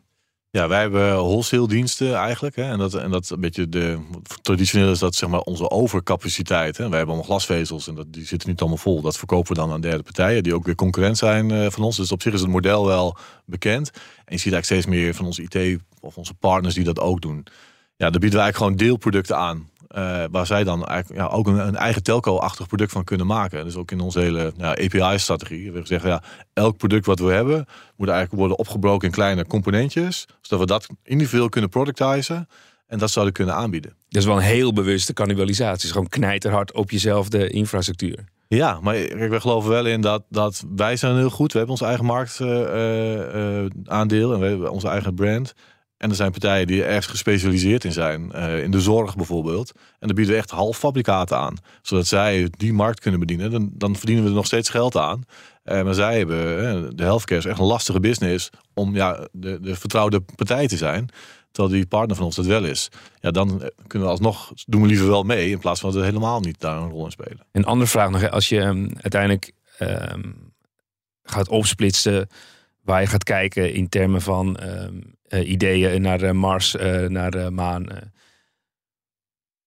Ja, 0.51 0.67
wij 0.67 0.79
hebben 0.81 1.15
wholesale 1.15 1.67
diensten 1.67 2.15
eigenlijk. 2.15 2.55
Hè? 2.55 2.63
En, 2.63 2.77
dat, 2.77 2.93
en 2.93 3.12
dat 3.12 3.29
een 3.29 3.39
beetje 3.39 3.69
de 3.69 3.99
traditioneel 4.41 4.91
is 4.91 4.99
dat 4.99 5.15
zeg 5.15 5.29
maar 5.29 5.39
onze 5.39 5.69
overcapaciteit. 5.69 6.77
Hè? 6.77 6.89
Wij 6.89 6.97
hebben 6.97 7.15
allemaal 7.15 7.38
glasvezels 7.38 7.88
en 7.88 7.95
dat, 7.95 8.13
die 8.13 8.25
zitten 8.25 8.49
niet 8.49 8.59
allemaal 8.59 8.77
vol. 8.77 9.01
Dat 9.01 9.17
verkopen 9.17 9.53
we 9.53 9.59
dan 9.59 9.71
aan 9.71 9.81
derde 9.81 10.03
partijen 10.03 10.43
die 10.43 10.53
ook 10.53 10.65
weer 10.65 10.75
concurrent 10.75 11.17
zijn 11.17 11.49
uh, 11.49 11.69
van 11.69 11.83
ons. 11.83 11.97
Dus 11.97 12.12
op 12.12 12.21
zich 12.21 12.33
is 12.33 12.41
het 12.41 12.49
model 12.49 12.85
wel 12.85 13.17
bekend. 13.45 13.91
En 13.93 14.01
je 14.35 14.38
ziet 14.38 14.53
eigenlijk 14.53 14.65
steeds 14.65 14.85
meer 14.85 15.15
van 15.15 15.25
onze 15.25 15.47
IT 15.49 15.79
of 15.99 16.17
onze 16.17 16.33
partners 16.33 16.75
die 16.75 16.83
dat 16.83 16.99
ook 16.99 17.21
doen. 17.21 17.45
Ja, 17.95 18.09
daar 18.09 18.19
bieden 18.19 18.39
we 18.39 18.43
eigenlijk 18.43 18.55
gewoon 18.57 18.75
deelproducten 18.75 19.38
aan. 19.38 19.69
Uh, 19.95 20.23
waar 20.32 20.45
zij 20.45 20.63
dan 20.63 20.86
eigenlijk 20.86 21.21
ja, 21.21 21.28
ook 21.28 21.47
een, 21.47 21.67
een 21.67 21.75
eigen 21.75 22.04
telco-achtig 22.04 22.67
product 22.67 22.91
van 22.91 23.04
kunnen 23.04 23.28
maken. 23.28 23.63
Dus 23.63 23.75
ook 23.75 23.91
in 23.91 23.99
onze 23.99 24.19
hele 24.19 24.54
ja, 24.58 24.69
API-strategie. 24.69 25.71
We 25.71 25.82
zeggen, 25.84 26.10
ja, 26.10 26.23
elk 26.54 26.78
product 26.78 27.06
wat 27.06 27.19
we 27.19 27.32
hebben 27.32 27.65
moet 27.95 28.08
eigenlijk 28.08 28.39
worden 28.39 28.58
opgebroken 28.58 29.08
in 29.08 29.13
kleine 29.13 29.45
componentjes. 29.45 30.25
Zodat 30.41 30.60
we 30.60 30.65
dat 30.65 30.88
individueel 31.04 31.49
kunnen 31.49 31.69
productizen. 31.69 32.47
En 32.88 32.97
dat 32.97 33.12
zouden 33.12 33.34
kunnen 33.34 33.56
aanbieden. 33.56 33.93
Dat 34.10 34.21
is 34.21 34.28
wel 34.28 34.36
een 34.36 34.41
heel 34.41 34.73
bewuste 34.73 35.13
cannibalisatie. 35.13 35.89
gewoon 35.89 36.08
knijterhard 36.08 36.73
op 36.73 36.91
jezelf 36.91 37.30
de 37.30 37.49
infrastructuur. 37.49 38.23
Ja, 38.47 38.80
maar 38.82 38.95
we 38.95 39.39
geloven 39.39 39.69
wel 39.69 39.86
in 39.86 40.02
dat, 40.02 40.23
dat 40.30 40.63
wij 40.75 40.95
zijn 40.95 41.15
heel 41.15 41.30
goed. 41.30 41.52
We 41.52 41.58
hebben 41.58 41.75
ons 41.75 41.88
eigen 41.88 42.06
marktaandeel 42.06 44.30
uh, 44.30 44.30
uh, 44.30 44.34
en 44.34 44.39
we 44.39 44.45
hebben 44.45 44.71
onze 44.71 44.88
eigen 44.88 45.15
brand. 45.15 45.54
En 45.99 46.09
er 46.09 46.15
zijn 46.15 46.31
partijen 46.31 46.67
die 46.67 46.83
ergens 46.83 47.05
gespecialiseerd 47.05 47.83
in 47.83 47.91
zijn. 47.91 48.31
Uh, 48.35 48.63
in 48.63 48.71
de 48.71 48.81
zorg 48.81 49.15
bijvoorbeeld. 49.15 49.71
En 49.75 50.07
dan 50.07 50.15
bieden 50.15 50.33
we 50.33 50.39
echt 50.39 50.51
halffabrikaten 50.51 51.38
aan. 51.38 51.55
Zodat 51.81 52.07
zij 52.07 52.47
die 52.57 52.73
markt 52.73 52.99
kunnen 52.99 53.19
bedienen. 53.19 53.51
Dan, 53.51 53.69
dan 53.73 53.95
verdienen 53.95 54.23
we 54.23 54.29
er 54.29 54.35
nog 54.35 54.45
steeds 54.45 54.69
geld 54.69 54.97
aan. 54.97 55.23
Uh, 55.65 55.83
maar 55.83 55.93
zij 55.93 56.17
hebben, 56.17 56.38
uh, 56.38 56.89
de 56.95 57.03
healthcare 57.03 57.39
is 57.39 57.45
echt 57.45 57.59
een 57.59 57.65
lastige 57.65 57.99
business. 57.99 58.49
Om 58.73 58.95
ja, 58.95 59.27
de, 59.31 59.59
de 59.62 59.75
vertrouwde 59.75 60.21
partij 60.35 60.67
te 60.67 60.77
zijn. 60.77 61.09
Terwijl 61.51 61.75
die 61.75 61.85
partner 61.85 62.15
van 62.15 62.25
ons 62.25 62.35
dat 62.35 62.45
wel 62.45 62.63
is. 62.63 62.89
Ja, 63.19 63.31
dan 63.31 63.71
kunnen 63.88 64.07
we 64.07 64.13
alsnog, 64.13 64.51
doen 64.65 64.81
we 64.81 64.88
liever 64.88 65.07
wel 65.07 65.23
mee. 65.23 65.49
In 65.49 65.59
plaats 65.59 65.79
van 65.79 65.91
dat 65.91 65.99
we 65.99 66.05
helemaal 66.05 66.39
niet 66.39 66.59
daar 66.59 66.77
een 66.77 66.89
rol 66.89 67.05
in 67.05 67.12
spelen. 67.12 67.45
Een 67.51 67.65
andere 67.65 67.89
vraag 67.89 68.09
nog. 68.09 68.29
Als 68.29 68.49
je 68.49 68.59
um, 68.59 68.89
uiteindelijk 69.01 69.51
um, 69.79 70.53
gaat 71.23 71.49
opsplitsen 71.49 72.27
waar 72.81 73.01
je 73.01 73.07
gaat 73.07 73.23
kijken 73.23 73.73
in 73.73 73.89
termen 73.89 74.21
van 74.21 74.59
uh, 74.63 74.88
ideeën 75.30 76.02
naar 76.02 76.24
uh, 76.24 76.32
Mars, 76.32 76.76
uh, 76.76 77.08
naar 77.08 77.54
maan. 77.54 77.88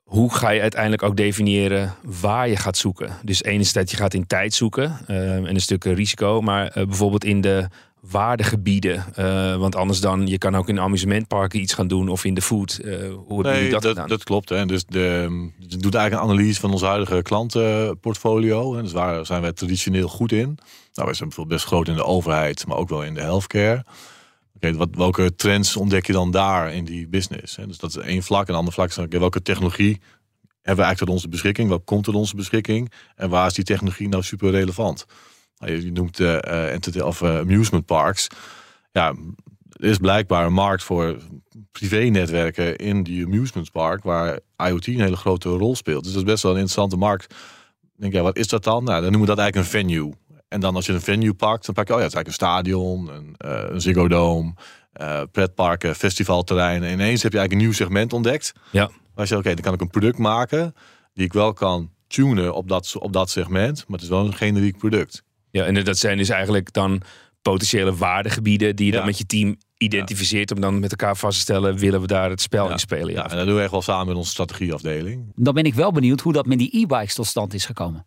Hoe 0.03 0.35
ga 0.35 0.51
je 0.51 0.61
uiteindelijk 0.61 1.03
ook 1.03 1.17
definiëren 1.17 1.95
waar 2.03 2.49
je 2.49 2.57
gaat 2.57 2.77
zoeken? 2.77 3.13
Dus 3.23 3.43
enerzijds 3.43 3.91
je 3.91 3.97
gaat 3.97 4.15
in 4.15 4.27
tijd 4.27 4.55
zoeken 4.55 4.99
en 5.07 5.55
een 5.55 5.61
stuk 5.61 5.85
risico, 5.85 6.41
maar 6.41 6.71
bijvoorbeeld 6.75 7.25
in 7.25 7.41
de 7.41 7.69
waardegebieden. 8.01 9.05
want 9.59 9.77
anders 9.77 10.01
dan, 10.01 10.27
je 10.27 10.39
kan 10.39 10.57
ook 10.57 10.69
in 10.69 10.81
amusementparken 10.81 11.61
iets 11.61 11.75
gaan 11.75 11.87
doen 11.87 12.09
of 12.09 12.25
in 12.25 12.35
de 12.35 12.43
food. 12.43 12.81
hoe 13.27 13.43
nee, 13.43 13.71
dat, 13.71 13.83
dat, 13.83 14.09
dat 14.09 14.25
klopt. 14.25 14.49
Hè. 14.49 14.67
Dus 14.67 14.85
de, 14.85 15.29
het 15.61 15.83
doet 15.83 15.95
eigenlijk 15.95 16.25
een 16.25 16.31
analyse 16.31 16.61
van 16.61 16.73
ons 16.73 16.83
huidige 16.83 17.23
klantenportfolio. 17.23 18.77
En 18.77 18.83
dus 18.83 18.93
waar 18.93 19.27
zijn 19.27 19.43
wij 19.43 19.53
traditioneel 19.53 20.09
goed 20.09 20.33
in? 20.33 20.59
Nou, 20.95 21.07
wij 21.09 21.15
zijn 21.15 21.29
bijvoorbeeld 21.29 21.61
best 21.61 21.65
groot 21.67 21.89
in 21.89 21.95
de 21.95 22.05
overheid, 22.05 22.67
maar 22.67 22.77
ook 22.77 22.89
wel 22.89 23.03
in 23.03 23.15
de 23.15 23.21
healthcare. 23.21 23.85
Wat, 24.71 24.89
welke 24.93 25.35
trends 25.35 25.77
ontdek 25.77 26.07
je 26.07 26.13
dan 26.13 26.31
daar 26.31 26.73
in 26.73 26.85
die 26.85 27.09
business? 27.09 27.57
Hè? 27.57 27.67
Dus 27.67 27.79
dat 27.79 27.91
is 27.91 27.97
één 27.97 28.23
vlak. 28.23 28.47
En 28.47 28.53
een 28.53 28.59
ander 28.59 28.73
vlak 28.73 28.89
is 28.89 28.99
welke 29.09 29.43
technologie 29.43 30.01
hebben 30.63 30.85
we 30.85 30.91
eigenlijk 30.91 30.99
tot 30.99 31.09
onze 31.09 31.29
beschikking? 31.29 31.69
Wat 31.69 31.85
komt 31.85 32.05
tot 32.05 32.15
onze 32.15 32.37
beschikking? 32.37 32.93
En 33.15 33.29
waar 33.29 33.47
is 33.47 33.55
die 33.55 33.65
technologie 33.65 34.09
nou 34.09 34.23
super 34.23 34.51
relevant? 34.51 35.07
Nou, 35.59 35.73
je, 35.73 35.93
noemt 35.93 36.21
uh, 36.21 37.07
of 37.07 37.23
amusement 37.23 37.87
parks. 37.87 38.27
Ja, 38.91 39.15
er 39.71 39.89
is 39.89 39.99
blijkbaar 39.99 40.47
een 40.47 40.53
markt 40.53 40.83
voor 40.83 41.17
privé-netwerken 41.73 42.77
in 42.77 43.03
die 43.03 43.25
amusement 43.25 43.73
park, 43.73 44.03
waar 44.03 44.41
IoT 44.57 44.87
een 44.87 45.01
hele 45.01 45.17
grote 45.17 45.49
rol 45.49 45.77
speelt. 45.77 46.05
Dus 46.05 46.13
dat 46.13 46.23
is 46.23 46.29
best 46.29 46.43
wel 46.43 46.53
een 46.53 46.59
interessante 46.59 46.97
markt. 46.97 47.35
denk, 47.97 48.13
ja, 48.13 48.23
wat 48.23 48.37
is 48.37 48.49
dat 48.49 48.65
dan? 48.65 48.85
Nou, 48.85 49.03
dan 49.03 49.11
noemen 49.11 49.29
we 49.29 49.35
dat 49.35 49.39
eigenlijk 49.39 49.75
een 49.75 49.81
venue. 49.81 50.13
En 50.53 50.61
dan 50.61 50.75
als 50.75 50.87
je 50.87 50.93
een 50.93 51.01
venue 51.01 51.35
pakt, 51.35 51.67
dan 51.67 51.75
pak 51.75 51.87
je, 51.87 51.93
oh 51.93 51.99
ja, 51.99 52.05
het 52.05 52.15
is 52.15 52.19
eigenlijk 52.19 52.43
een 52.43 52.49
stadion, 52.49 53.09
een, 53.09 53.35
uh, 53.47 53.75
een 53.75 53.81
Ziggo 53.81 54.09
Dome, 54.09 54.55
uh, 55.01 55.23
pretparken, 55.33 55.95
festivalterreinen. 55.95 56.89
En 56.89 56.95
ineens 56.95 57.23
heb 57.23 57.33
je 57.33 57.39
eigenlijk 57.39 57.53
een 57.53 57.69
nieuw 57.69 57.87
segment 57.87 58.13
ontdekt. 58.13 58.53
Ja. 58.71 58.91
Waar 59.15 59.27
je, 59.29 59.37
oké, 59.37 59.55
dan 59.55 59.63
kan 59.63 59.75
ik 59.75 59.81
een 59.81 59.91
product 59.91 60.19
maken 60.19 60.75
die 61.15 61.25
ik 61.25 61.33
wel 61.33 61.53
kan 61.53 61.91
tunen 62.07 62.55
op 62.55 62.69
dat, 62.69 62.97
op 62.99 63.13
dat 63.13 63.31
segment, 63.31 63.77
maar 63.77 63.99
het 63.99 64.03
is 64.03 64.09
wel 64.09 64.27
een 64.27 64.35
generiek 64.35 64.79
product. 64.79 65.23
Ja, 65.51 65.65
en 65.65 65.85
dat 65.85 65.99
zijn 65.99 66.17
dus 66.17 66.29
eigenlijk 66.29 66.73
dan 66.73 67.03
potentiële 67.43 67.97
waardegebieden 67.97 68.77
die 68.77 68.87
je 68.87 68.93
dan 68.93 69.07
met 69.07 69.19
je 69.19 69.27
team 69.27 69.57
identificeert 69.79 70.53
om 70.53 70.61
dan 70.61 70.81
met 70.81 70.91
elkaar 70.91 71.17
vast 71.17 71.35
te 71.35 71.41
stellen, 71.41 71.77
willen 71.77 72.01
we 72.01 72.07
daar 72.07 72.31
het 72.31 72.41
spel 72.41 72.71
in 72.71 72.79
spelen? 72.79 73.13
Ja, 73.13 73.31
en 73.31 73.37
dat 73.37 73.47
doen 73.47 73.57
we 73.57 73.63
echt 73.63 73.71
wel 73.71 73.83
samen 73.83 74.07
met 74.07 74.17
onze 74.17 74.31
strategieafdeling. 74.31 75.33
Dan 75.35 75.55
ben 75.55 75.65
ik 75.65 75.75
wel 75.75 75.93
benieuwd 75.93 76.21
hoe 76.21 76.33
dat 76.33 76.47
met 76.47 76.59
die 76.59 76.81
e-bikes 76.81 77.15
tot 77.15 77.27
stand 77.27 77.55
is 77.55 77.65
gekomen. 77.65 78.07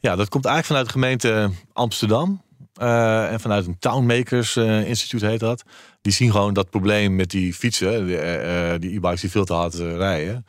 Ja, 0.00 0.16
dat 0.16 0.28
komt 0.28 0.44
eigenlijk 0.44 0.66
vanuit 0.66 0.86
de 0.86 0.92
gemeente 0.92 1.50
Amsterdam. 1.72 2.42
Uh, 2.82 3.32
en 3.32 3.40
vanuit 3.40 3.66
een 3.66 3.78
Townmakers 3.78 4.56
uh, 4.56 4.88
Instituut 4.88 5.20
heet 5.20 5.40
dat. 5.40 5.62
Die 6.00 6.12
zien 6.12 6.30
gewoon 6.30 6.54
dat 6.54 6.70
probleem 6.70 7.16
met 7.16 7.30
die 7.30 7.54
fietsen, 7.54 8.08
uh, 8.08 8.74
die 8.78 8.96
e-bikes 8.96 9.20
die 9.20 9.30
veel 9.30 9.44
te 9.44 9.52
hard 9.52 9.74
rijden. 9.74 10.46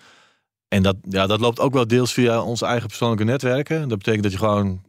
En 0.67 0.83
dat, 0.83 0.95
ja, 1.01 1.27
dat 1.27 1.39
loopt 1.39 1.59
ook 1.59 1.73
wel 1.73 1.87
deels 1.87 2.13
via 2.13 2.41
onze 2.41 2.65
eigen 2.65 2.87
persoonlijke 2.87 3.23
netwerken. 3.23 3.87
Dat 3.87 3.97
betekent 3.97 4.23
dat 4.23 4.31
je 4.31 4.37
gewoon 4.37 4.81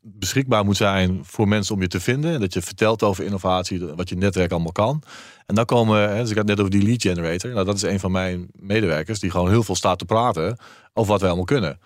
beschikbaar 0.00 0.64
moet 0.64 0.76
zijn 0.76 1.20
voor 1.22 1.48
mensen 1.48 1.74
om 1.74 1.80
je 1.80 1.88
te 1.88 2.00
vinden. 2.00 2.40
Dat 2.40 2.52
je 2.52 2.62
vertelt 2.62 3.02
over 3.02 3.24
innovatie, 3.24 3.84
wat 3.86 4.08
je 4.08 4.16
netwerk 4.16 4.50
allemaal 4.50 4.72
kan. 4.72 5.02
En 5.46 5.54
dan 5.54 5.64
komen, 5.64 6.16
dus 6.16 6.30
ik 6.30 6.36
had 6.36 6.46
net 6.46 6.58
over 6.58 6.70
die 6.70 6.82
lead 6.82 7.02
generator. 7.02 7.50
Nou, 7.50 7.64
dat 7.64 7.76
is 7.76 7.82
een 7.82 8.00
van 8.00 8.12
mijn 8.12 8.48
medewerkers 8.52 9.20
die 9.20 9.30
gewoon 9.30 9.48
heel 9.48 9.62
veel 9.62 9.76
staat 9.76 9.98
te 9.98 10.04
praten 10.04 10.56
over 10.92 11.10
wat 11.10 11.20
wij 11.20 11.28
allemaal 11.28 11.46
kunnen. 11.46 11.78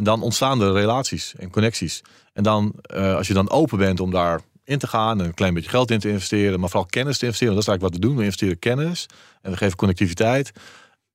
En 0.00 0.06
dan 0.06 0.22
ontstaan 0.22 0.62
er 0.62 0.72
relaties 0.72 1.34
en 1.36 1.50
connecties. 1.50 2.02
En 2.32 2.42
dan, 2.42 2.74
uh, 2.94 3.14
als 3.14 3.26
je 3.26 3.34
dan 3.34 3.50
open 3.50 3.78
bent 3.78 4.00
om 4.00 4.10
daar 4.10 4.40
in 4.64 4.78
te 4.78 4.86
gaan 4.86 5.20
en 5.20 5.26
een 5.26 5.34
klein 5.34 5.54
beetje 5.54 5.70
geld 5.70 5.90
in 5.90 5.98
te 5.98 6.08
investeren, 6.08 6.60
maar 6.60 6.68
vooral 6.68 6.88
kennis 6.90 7.18
te 7.18 7.24
investeren. 7.24 7.54
Dat 7.54 7.62
is 7.62 7.68
eigenlijk 7.68 7.94
wat 7.94 8.04
we 8.04 8.08
doen. 8.08 8.16
We 8.18 8.24
investeren 8.24 8.58
kennis 8.58 9.06
en 9.42 9.50
we 9.50 9.56
geven 9.56 9.76
connectiviteit. 9.76 10.52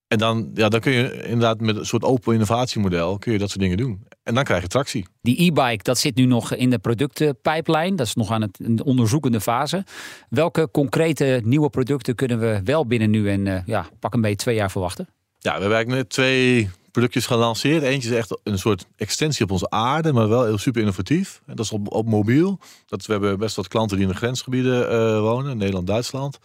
En 0.08 0.18
dan, 0.18 0.52
ja, 0.54 0.70
dan 0.70 0.80
kun 0.80 0.92
je 0.92 1.24
inderdaad 1.24 1.60
met 1.60 1.76
een 1.76 1.86
soort 1.86 2.04
open 2.04 2.34
innovatiemodel 2.34 3.18
kun 3.18 3.32
je 3.32 3.38
dat 3.38 3.50
soort 3.50 3.62
dingen 3.62 3.78
doen. 3.78 4.08
En 4.24 4.36
dan 4.36 4.44
krijg 4.44 4.62
je 4.62 4.68
tractie. 4.68 5.08
Die 5.22 5.42
e-bike, 5.42 5.84
dat 5.84 5.98
zit 5.98 6.16
nu 6.16 6.26
nog 6.26 6.54
in 6.54 6.70
de 6.70 6.80
productenpipeline. 6.80 7.96
Dat 7.96 8.08
is 8.08 8.16
nog 8.16 8.32
aan 8.32 8.42
het 8.42 8.60
in 8.60 8.76
de 8.76 8.84
onderzoekende 8.84 9.42
fase. 9.42 9.84
Welke 10.30 10.70
concrete 10.72 11.42
nieuwe 11.44 11.70
producten 11.70 12.16
kunnen 12.16 12.40
we 12.40 12.62
wel 12.64 12.86
binnen 12.86 13.10
nu 13.10 13.30
en 13.30 13.46
uh, 13.46 13.60
ja, 13.66 13.86
pak 14.00 14.14
een 14.14 14.22
beetje 14.22 14.36
twee 14.36 14.56
jaar 14.56 14.72
verwachten? 14.72 15.08
Ja, 15.40 15.54
we 15.54 15.60
hebben 15.60 15.78
eigenlijk 15.78 16.02
net 16.02 16.10
twee 16.10 16.70
productjes 16.96 17.26
gelanceerd. 17.26 17.84
Eentje 17.84 18.10
is 18.10 18.16
echt 18.16 18.40
een 18.44 18.60
soort 18.60 18.86
extensie 18.96 19.46
op 19.46 19.52
onze 19.52 19.70
aarde, 19.70 20.14
maar 20.14 20.30
wel 20.30 20.44
heel 20.44 20.58
super 20.58 20.82
innovatief. 20.82 21.42
En 21.46 21.56
dat 21.56 21.66
is 21.66 21.72
op, 21.72 21.92
op 21.92 22.08
mobiel. 22.08 22.60
Dat, 22.86 23.06
we 23.06 23.12
hebben 23.12 23.38
best 23.40 23.56
wat 23.56 23.68
klanten 23.68 23.98
die 23.98 24.06
in 24.06 24.12
de 24.12 24.18
grensgebieden 24.18 24.92
uh, 24.92 25.20
wonen, 25.20 25.58
Nederland, 25.58 25.88
Duitsland. 25.88 26.40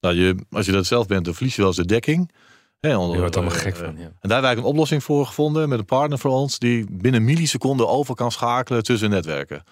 Nou, 0.00 0.14
je, 0.14 0.36
als 0.50 0.66
je 0.66 0.72
dat 0.72 0.86
zelf 0.86 1.06
bent, 1.06 1.24
dan 1.24 1.34
verlies 1.34 1.54
je 1.54 1.60
wel 1.60 1.70
eens 1.70 1.76
de 1.76 1.86
dekking. 1.86 2.30
Onder, 2.80 3.12
je 3.12 3.18
wordt 3.18 3.36
allemaal 3.36 3.54
gek 3.54 3.76
van. 3.76 3.96
Ja. 3.96 4.02
En 4.02 4.28
daar 4.28 4.32
hebben 4.32 4.50
wij 4.50 4.56
een 4.56 4.62
oplossing 4.62 5.04
voor 5.04 5.26
gevonden 5.26 5.68
met 5.68 5.78
een 5.78 5.84
partner 5.84 6.18
voor 6.18 6.30
ons 6.30 6.58
die 6.58 6.86
binnen 6.90 7.24
milliseconden 7.24 7.88
over 7.88 8.14
kan 8.14 8.32
schakelen 8.32 8.82
tussen 8.82 9.10
netwerken. 9.10 9.62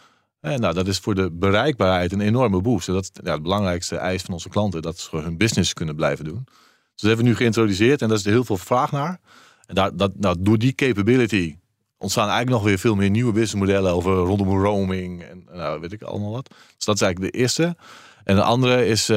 En 0.40 0.60
nou, 0.60 0.74
dat 0.74 0.86
is 0.86 0.98
voor 0.98 1.14
de 1.14 1.30
bereikbaarheid 1.32 2.12
een 2.12 2.20
enorme 2.20 2.60
boost. 2.60 2.88
En 2.88 2.94
dat 2.94 3.02
is 3.02 3.10
ja, 3.24 3.32
het 3.32 3.42
belangrijkste 3.42 3.96
eis 3.96 4.22
van 4.22 4.34
onze 4.34 4.48
klanten, 4.48 4.82
dat 4.82 4.98
ze 4.98 5.16
hun 5.16 5.36
business 5.36 5.72
kunnen 5.72 5.96
blijven 5.96 6.24
doen. 6.24 6.42
Dus 6.44 7.06
dat 7.06 7.06
hebben 7.06 7.24
we 7.24 7.30
nu 7.30 7.36
geïntroduceerd 7.36 8.02
en 8.02 8.08
daar 8.08 8.16
is 8.16 8.24
er 8.24 8.30
heel 8.30 8.44
veel 8.44 8.56
vraag 8.56 8.92
naar. 8.92 9.20
En 9.68 9.74
daar, 9.74 9.96
dat, 9.96 10.12
nou, 10.16 10.36
door 10.38 10.58
die 10.58 10.72
capability 10.72 11.56
ontstaan 11.98 12.28
eigenlijk 12.28 12.56
nog 12.56 12.66
weer 12.68 12.78
veel 12.78 12.94
meer 12.94 13.10
nieuwe 13.10 13.32
businessmodellen 13.32 13.92
over 13.92 14.12
rondom 14.12 14.62
roaming 14.62 15.22
en 15.22 15.46
nou, 15.52 15.80
weet 15.80 15.92
ik 15.92 16.02
allemaal 16.02 16.30
wat. 16.30 16.48
Dus 16.76 16.84
dat 16.84 16.94
is 16.94 17.00
eigenlijk 17.00 17.32
de 17.32 17.38
eerste. 17.38 17.76
En 18.24 18.36
de 18.36 18.42
andere 18.42 18.86
is, 18.86 19.10
uh, 19.10 19.16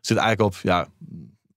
zit 0.00 0.16
eigenlijk 0.16 0.40
op 0.40 0.56
ja, 0.62 0.88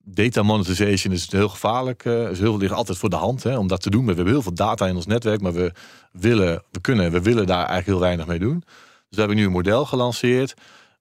data 0.03 0.43
monetization 0.43 1.13
is 1.13 1.32
heel 1.32 1.49
gevaarlijk. 1.49 2.05
Uh, 2.05 2.29
is 2.29 2.39
heel, 2.39 2.58
ligt 2.58 2.73
altijd 2.73 2.97
voor 2.97 3.10
de 3.10 3.15
hand 3.15 3.43
hè, 3.43 3.58
om 3.58 3.67
dat 3.67 3.82
te 3.82 3.89
doen. 3.89 4.05
We 4.05 4.13
hebben 4.13 4.34
heel 4.34 4.41
veel 4.41 4.53
data 4.53 4.88
in 4.88 4.95
ons 4.95 5.05
netwerk, 5.05 5.41
maar 5.41 5.53
we 5.53 5.71
willen, 6.12 6.63
we 6.71 6.82
kunnen, 6.82 7.12
we 7.12 7.21
willen 7.21 7.47
daar 7.47 7.65
eigenlijk 7.65 7.88
heel 7.88 7.99
weinig 7.99 8.27
mee 8.27 8.39
doen. 8.39 8.60
Dus 8.60 8.69
we 9.10 9.19
hebben 9.19 9.38
nu 9.38 9.45
een 9.45 9.51
model 9.51 9.86
gelanceerd 9.86 10.53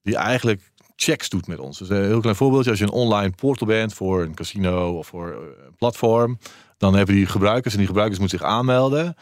die 0.03 0.17
eigenlijk 0.17 0.68
checks 1.01 1.29
doet 1.29 1.47
met 1.47 1.59
ons. 1.59 1.79
Dus 1.79 1.89
een 1.89 2.05
heel 2.05 2.21
klein 2.21 2.37
voorbeeldje. 2.37 2.71
Als 2.71 2.79
je 2.79 2.85
een 2.85 2.91
online 2.91 3.31
portal 3.31 3.67
bent 3.67 3.95
voor 3.95 4.23
een 4.23 4.35
casino 4.35 4.99
of 4.99 5.07
voor 5.07 5.53
een 5.67 5.75
platform, 5.77 6.39
dan 6.77 6.95
hebben 6.95 7.15
die 7.15 7.27
gebruikers 7.27 7.73
en 7.73 7.79
die 7.79 7.87
gebruikers 7.87 8.19
moeten 8.21 8.39
zich 8.39 8.49
aanmelden. 8.49 9.17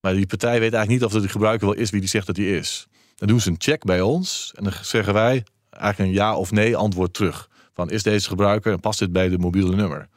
Maar 0.00 0.14
die 0.14 0.26
partij 0.26 0.60
weet 0.60 0.60
eigenlijk 0.60 0.88
niet 0.88 1.04
of 1.04 1.12
dat 1.12 1.20
die 1.20 1.30
gebruiker 1.30 1.66
wel 1.66 1.76
is 1.76 1.90
wie 1.90 2.00
die 2.00 2.08
zegt 2.08 2.26
dat 2.26 2.36
die 2.36 2.56
is. 2.56 2.86
Dan 3.16 3.28
doen 3.28 3.40
ze 3.40 3.50
een 3.50 3.56
check 3.58 3.84
bij 3.84 4.00
ons 4.00 4.52
en 4.54 4.64
dan 4.64 4.72
zeggen 4.82 5.14
wij 5.14 5.44
eigenlijk 5.70 6.10
een 6.10 6.16
ja 6.16 6.36
of 6.36 6.50
nee 6.50 6.76
antwoord 6.76 7.14
terug. 7.14 7.48
Van 7.74 7.90
is 7.90 8.02
deze 8.02 8.28
gebruiker 8.28 8.72
en 8.72 8.80
past 8.80 8.98
dit 8.98 9.12
bij 9.12 9.28
de 9.28 9.38
mobiele 9.38 9.76
nummer? 9.76 10.08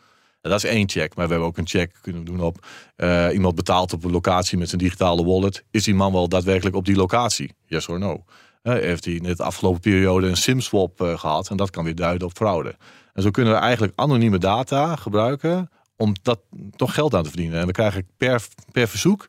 En 0.41 0.49
dat 0.49 0.63
is 0.63 0.69
één 0.69 0.89
check, 0.89 1.15
maar 1.15 1.25
we 1.25 1.31
hebben 1.31 1.49
ook 1.49 1.57
een 1.57 1.67
check 1.67 1.95
kunnen 2.01 2.25
doen 2.25 2.41
op 2.41 2.65
uh, 2.97 3.27
iemand 3.33 3.55
betaalt 3.55 3.93
op 3.93 4.03
een 4.03 4.11
locatie 4.11 4.57
met 4.57 4.69
zijn 4.69 4.81
digitale 4.81 5.25
wallet. 5.25 5.63
Is 5.71 5.83
die 5.83 5.95
man 5.95 6.13
wel 6.13 6.29
daadwerkelijk 6.29 6.75
op 6.75 6.85
die 6.85 6.95
locatie? 6.95 7.53
Yes 7.65 7.87
or 7.87 7.99
no? 7.99 8.23
Uh, 8.63 8.73
heeft 8.73 9.05
hij 9.05 9.13
in 9.13 9.23
de 9.23 9.43
afgelopen 9.43 9.79
periode 9.79 10.27
een 10.27 10.37
SIM-swap 10.37 11.01
uh, 11.01 11.19
gehad 11.19 11.49
en 11.49 11.57
dat 11.57 11.69
kan 11.69 11.83
weer 11.83 11.95
duiden 11.95 12.27
op 12.27 12.35
fraude. 12.35 12.75
En 13.13 13.21
zo 13.21 13.31
kunnen 13.31 13.53
we 13.53 13.59
eigenlijk 13.59 13.93
anonieme 13.95 14.37
data 14.37 14.95
gebruiken 14.95 15.69
om 15.95 16.15
dat 16.21 16.39
toch 16.75 16.93
geld 16.93 17.13
aan 17.13 17.23
te 17.23 17.29
verdienen. 17.29 17.59
En 17.59 17.65
we 17.65 17.71
krijgen 17.71 18.07
per, 18.17 18.41
per 18.71 18.87
verzoek 18.87 19.27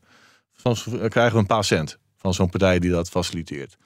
van, 0.52 0.76
krijgen 1.08 1.32
we 1.32 1.38
een 1.38 1.46
paar 1.46 1.64
cent 1.64 1.98
van 2.16 2.34
zo'n 2.34 2.50
partij 2.50 2.78
die 2.78 2.90
dat 2.90 3.08
faciliteert. 3.08 3.76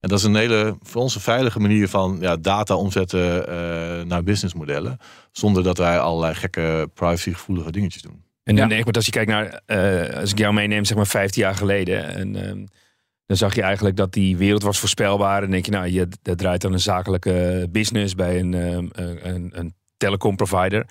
En 0.00 0.08
dat 0.08 0.18
is 0.18 0.24
een 0.24 0.34
hele, 0.34 0.76
voor 0.82 1.02
ons 1.02 1.14
een 1.14 1.20
veilige 1.20 1.60
manier 1.60 1.88
van 1.88 2.18
ja, 2.20 2.36
data 2.36 2.76
omzetten 2.76 3.38
uh, 3.38 4.04
naar 4.04 4.22
businessmodellen. 4.22 4.98
Zonder 5.32 5.62
dat 5.62 5.78
wij 5.78 5.98
allerlei 5.98 6.34
gekke 6.34 6.90
privacygevoelige 6.94 7.72
dingetjes 7.72 8.02
doen. 8.02 8.22
En 8.44 8.56
dan 8.56 8.68
ja. 8.68 8.84
als 8.90 9.04
je 9.04 9.10
kijkt 9.10 9.30
naar, 9.30 9.60
uh, 9.66 10.16
als 10.20 10.30
ik 10.30 10.38
jou 10.38 10.54
meeneem, 10.54 10.84
zeg 10.84 10.96
maar 10.96 11.06
15 11.06 11.42
jaar 11.42 11.54
geleden. 11.54 12.14
En 12.14 12.36
uh, 12.36 12.66
dan 13.28 13.36
zag 13.36 13.54
je 13.54 13.62
eigenlijk 13.62 13.96
dat 13.96 14.12
die 14.12 14.36
wereld 14.36 14.62
was 14.62 14.78
voorspelbaar. 14.78 15.42
En 15.42 15.50
denk 15.50 15.64
je, 15.64 15.70
nou, 15.70 15.86
je 15.86 16.08
dat 16.22 16.38
draait 16.38 16.60
dan 16.60 16.72
een 16.72 16.80
zakelijke 16.80 17.68
business 17.70 18.14
bij 18.14 18.38
een, 18.38 18.52
een, 18.52 19.50
een 19.52 19.74
telecom 19.96 20.36
provider 20.36 20.86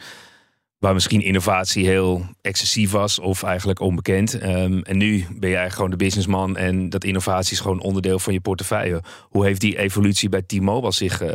waar 0.80 0.93
misschien 0.93 1.21
innovatie 1.21 1.86
heel 1.86 2.26
excessief 2.41 2.91
was 2.91 3.19
of 3.19 3.43
eigenlijk 3.43 3.80
onbekend. 3.80 4.43
Um, 4.43 4.82
en 4.82 4.97
nu 4.97 5.17
ben 5.17 5.50
je 5.50 5.56
eigenlijk 5.56 5.73
gewoon 5.73 5.89
de 5.89 5.95
businessman 5.95 6.58
en 6.58 6.89
dat 6.89 7.04
innovatie 7.04 7.54
is 7.54 7.60
gewoon 7.60 7.80
onderdeel 7.80 8.19
van 8.19 8.34
je 8.34 8.39
portefeuille. 8.39 9.04
Hoe 9.21 9.45
heeft 9.45 9.62
die 9.62 9.78
evolutie 9.78 10.30
bij 10.30 10.41
T-Mobile 10.41 10.91
zich 10.91 11.21
uh, 11.21 11.30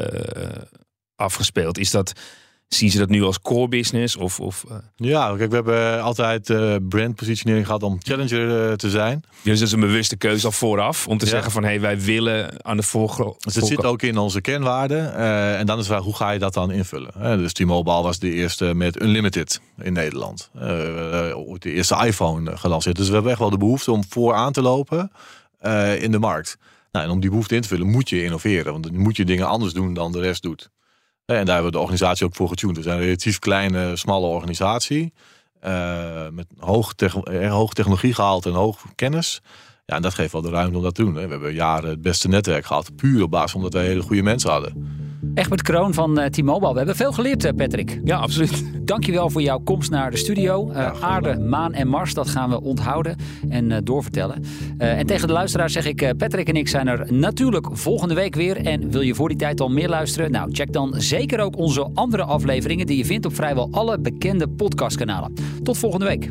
afgespeeld? 1.16 1.78
Is 1.78 1.90
dat 1.90 2.12
Zien 2.74 2.90
ze 2.90 2.98
dat 2.98 3.08
nu 3.08 3.22
als 3.22 3.40
core 3.40 3.68
business? 3.68 4.16
Of, 4.16 4.40
of, 4.40 4.64
uh... 4.70 4.76
Ja, 4.96 5.35
kijk, 5.37 5.48
we 5.48 5.54
hebben 5.54 6.02
altijd 6.02 6.48
uh, 6.48 6.74
brandpositionering 6.88 7.66
gehad 7.66 7.82
om 7.82 7.98
challenger 8.02 8.68
uh, 8.70 8.72
te 8.72 8.90
zijn. 8.90 9.24
Dus 9.42 9.58
dat 9.58 9.68
is 9.68 9.74
een 9.74 9.80
bewuste 9.80 10.16
keuze 10.16 10.46
al 10.46 10.52
vooraf. 10.52 11.08
Om 11.08 11.18
te 11.18 11.26
zeggen 11.26 11.52
van, 11.52 11.62
hé, 11.62 11.68
hey, 11.68 11.80
wij 11.80 12.00
willen 12.00 12.64
aan 12.64 12.76
de 12.76 12.82
voorgrond... 12.82 13.44
Dus 13.44 13.54
het 13.54 13.66
zit 13.66 13.85
ook 13.85 14.02
in 14.02 14.18
onze 14.18 14.40
kernwaarden. 14.40 15.14
en 15.56 15.66
dan 15.66 15.78
is 15.78 15.87
de 15.87 15.90
vraag, 15.90 16.04
hoe 16.04 16.16
ga 16.16 16.30
je 16.30 16.38
dat 16.38 16.54
dan 16.54 16.70
invullen? 16.70 17.38
dus 17.38 17.52
T-Mobile 17.52 18.02
was 18.02 18.18
de 18.18 18.30
eerste 18.30 18.74
met 18.74 19.02
Unlimited 19.02 19.61
in 19.82 19.92
Nederland. 19.92 20.50
de 20.52 21.58
eerste 21.62 22.06
iPhone 22.06 22.56
gelanceerd. 22.56 22.96
Dus 22.96 23.06
we 23.06 23.12
hebben 23.12 23.30
echt 23.30 23.40
wel 23.40 23.50
de 23.50 23.58
behoefte 23.58 23.92
om 23.92 24.04
vooraan 24.08 24.52
te 24.52 24.62
lopen 24.62 25.11
in 25.98 26.11
de 26.11 26.18
markt. 26.18 26.58
Nou, 26.92 27.04
en 27.04 27.11
om 27.11 27.20
die 27.20 27.30
behoefte 27.30 27.54
in 27.54 27.61
te 27.61 27.68
vullen 27.68 27.90
moet 27.90 28.08
je 28.08 28.24
innoveren. 28.24 28.72
Want 28.72 28.85
dan 28.85 28.96
moet 28.96 29.16
je 29.16 29.24
dingen 29.24 29.46
anders 29.46 29.72
doen 29.72 29.94
dan 29.94 30.12
de 30.12 30.20
rest 30.20 30.42
doet. 30.42 30.70
En 31.24 31.44
daar 31.44 31.54
hebben 31.54 31.64
we 31.64 31.70
de 31.70 31.78
organisatie 31.78 32.26
ook 32.26 32.35
voor 32.35 32.48
getuned. 32.48 32.76
We 32.76 32.82
zijn 32.82 32.98
een 32.98 33.04
relatief 33.04 33.38
kleine, 33.38 33.96
smalle 33.96 34.26
organisatie. 34.26 35.12
Uh, 35.64 36.28
met 36.28 36.46
hoog, 36.58 36.92
hoog 37.48 37.72
technologie 37.72 38.14
gehaald 38.14 38.46
en 38.46 38.52
hoog 38.52 38.85
kennis. 38.94 39.40
Ja, 39.87 39.96
en 39.96 40.02
dat 40.02 40.14
geeft 40.14 40.32
wel 40.32 40.42
de 40.42 40.50
ruimte 40.50 40.76
om 40.76 40.82
dat 40.82 40.94
te 40.94 41.02
doen. 41.02 41.14
Hè. 41.14 41.24
We 41.24 41.30
hebben 41.30 41.54
jaren 41.54 41.90
het 41.90 42.02
beste 42.02 42.28
netwerk 42.28 42.66
gehad. 42.66 42.96
Puur 42.96 43.22
op 43.22 43.30
basis 43.30 43.54
omdat 43.54 43.72
wij 43.72 43.85
hele 43.85 44.02
goede 44.02 44.22
mensen 44.22 44.50
hadden. 44.50 45.00
Egbert 45.35 45.62
Kroon 45.62 45.94
van 45.94 46.18
uh, 46.20 46.24
T-Mobile. 46.24 46.70
We 46.70 46.76
hebben 46.76 46.97
veel 46.97 47.12
geleerd, 47.12 47.44
uh, 47.44 47.51
Patrick. 47.57 48.01
Ja, 48.05 48.16
absoluut. 48.16 48.64
Dankjewel 48.82 49.30
voor 49.30 49.42
jouw 49.42 49.59
komst 49.59 49.90
naar 49.90 50.11
de 50.11 50.16
studio. 50.16 50.70
Uh, 50.70 51.03
aarde, 51.03 51.38
maan 51.38 51.72
en 51.72 51.88
Mars, 51.88 52.14
dat 52.14 52.28
gaan 52.28 52.51
we 52.51 52.61
onthouden 52.61 53.16
en 53.49 53.84
doorvertellen. 53.84 54.44
en 54.78 55.07
tegen 55.07 55.26
de 55.26 55.32
luisteraars 55.32 55.72
zeg 55.72 55.86
ik, 55.86 56.14
Patrick 56.16 56.49
en 56.49 56.57
ik 56.57 56.68
zijn 56.68 56.88
er 56.88 57.12
natuurlijk 57.12 57.68
volgende 57.72 58.14
week 58.14 58.34
weer. 58.34 58.57
En 58.57 58.90
wil 58.90 59.01
je 59.01 59.14
voor 59.14 59.28
die 59.28 59.38
tijd 59.38 59.61
al 59.61 59.68
meer 59.68 59.88
luisteren? 59.88 60.30
Nou, 60.30 60.53
check 60.53 60.72
dan 60.72 60.94
zeker 60.97 61.40
ook 61.40 61.57
onze 61.57 61.90
andere 61.94 62.22
afleveringen 62.22 62.86
die 62.86 62.97
je 62.97 63.05
vindt 63.05 63.26
op 63.26 63.34
vrijwel 63.34 63.68
alle 63.70 63.99
bekende 63.99 64.49
podcastkanalen. 64.49 65.32
Tot 65.62 65.78
volgende 65.78 66.07
week. 66.07 66.30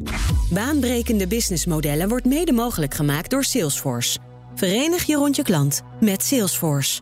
Baanbrekende 0.50 1.28
businessmodellen 1.28 2.10
wordt 2.10 2.26
mede 2.26 2.52
mogelijk 2.52 2.94
gemaakt 2.94 3.30
door 3.30 3.44
Salesforce. 3.44 4.20
Verenig 4.56 5.04
je 5.04 5.16
rond 5.16 5.36
je 5.36 5.44
klant 5.44 5.82
met 6.00 6.24
Salesforce. 6.24 7.02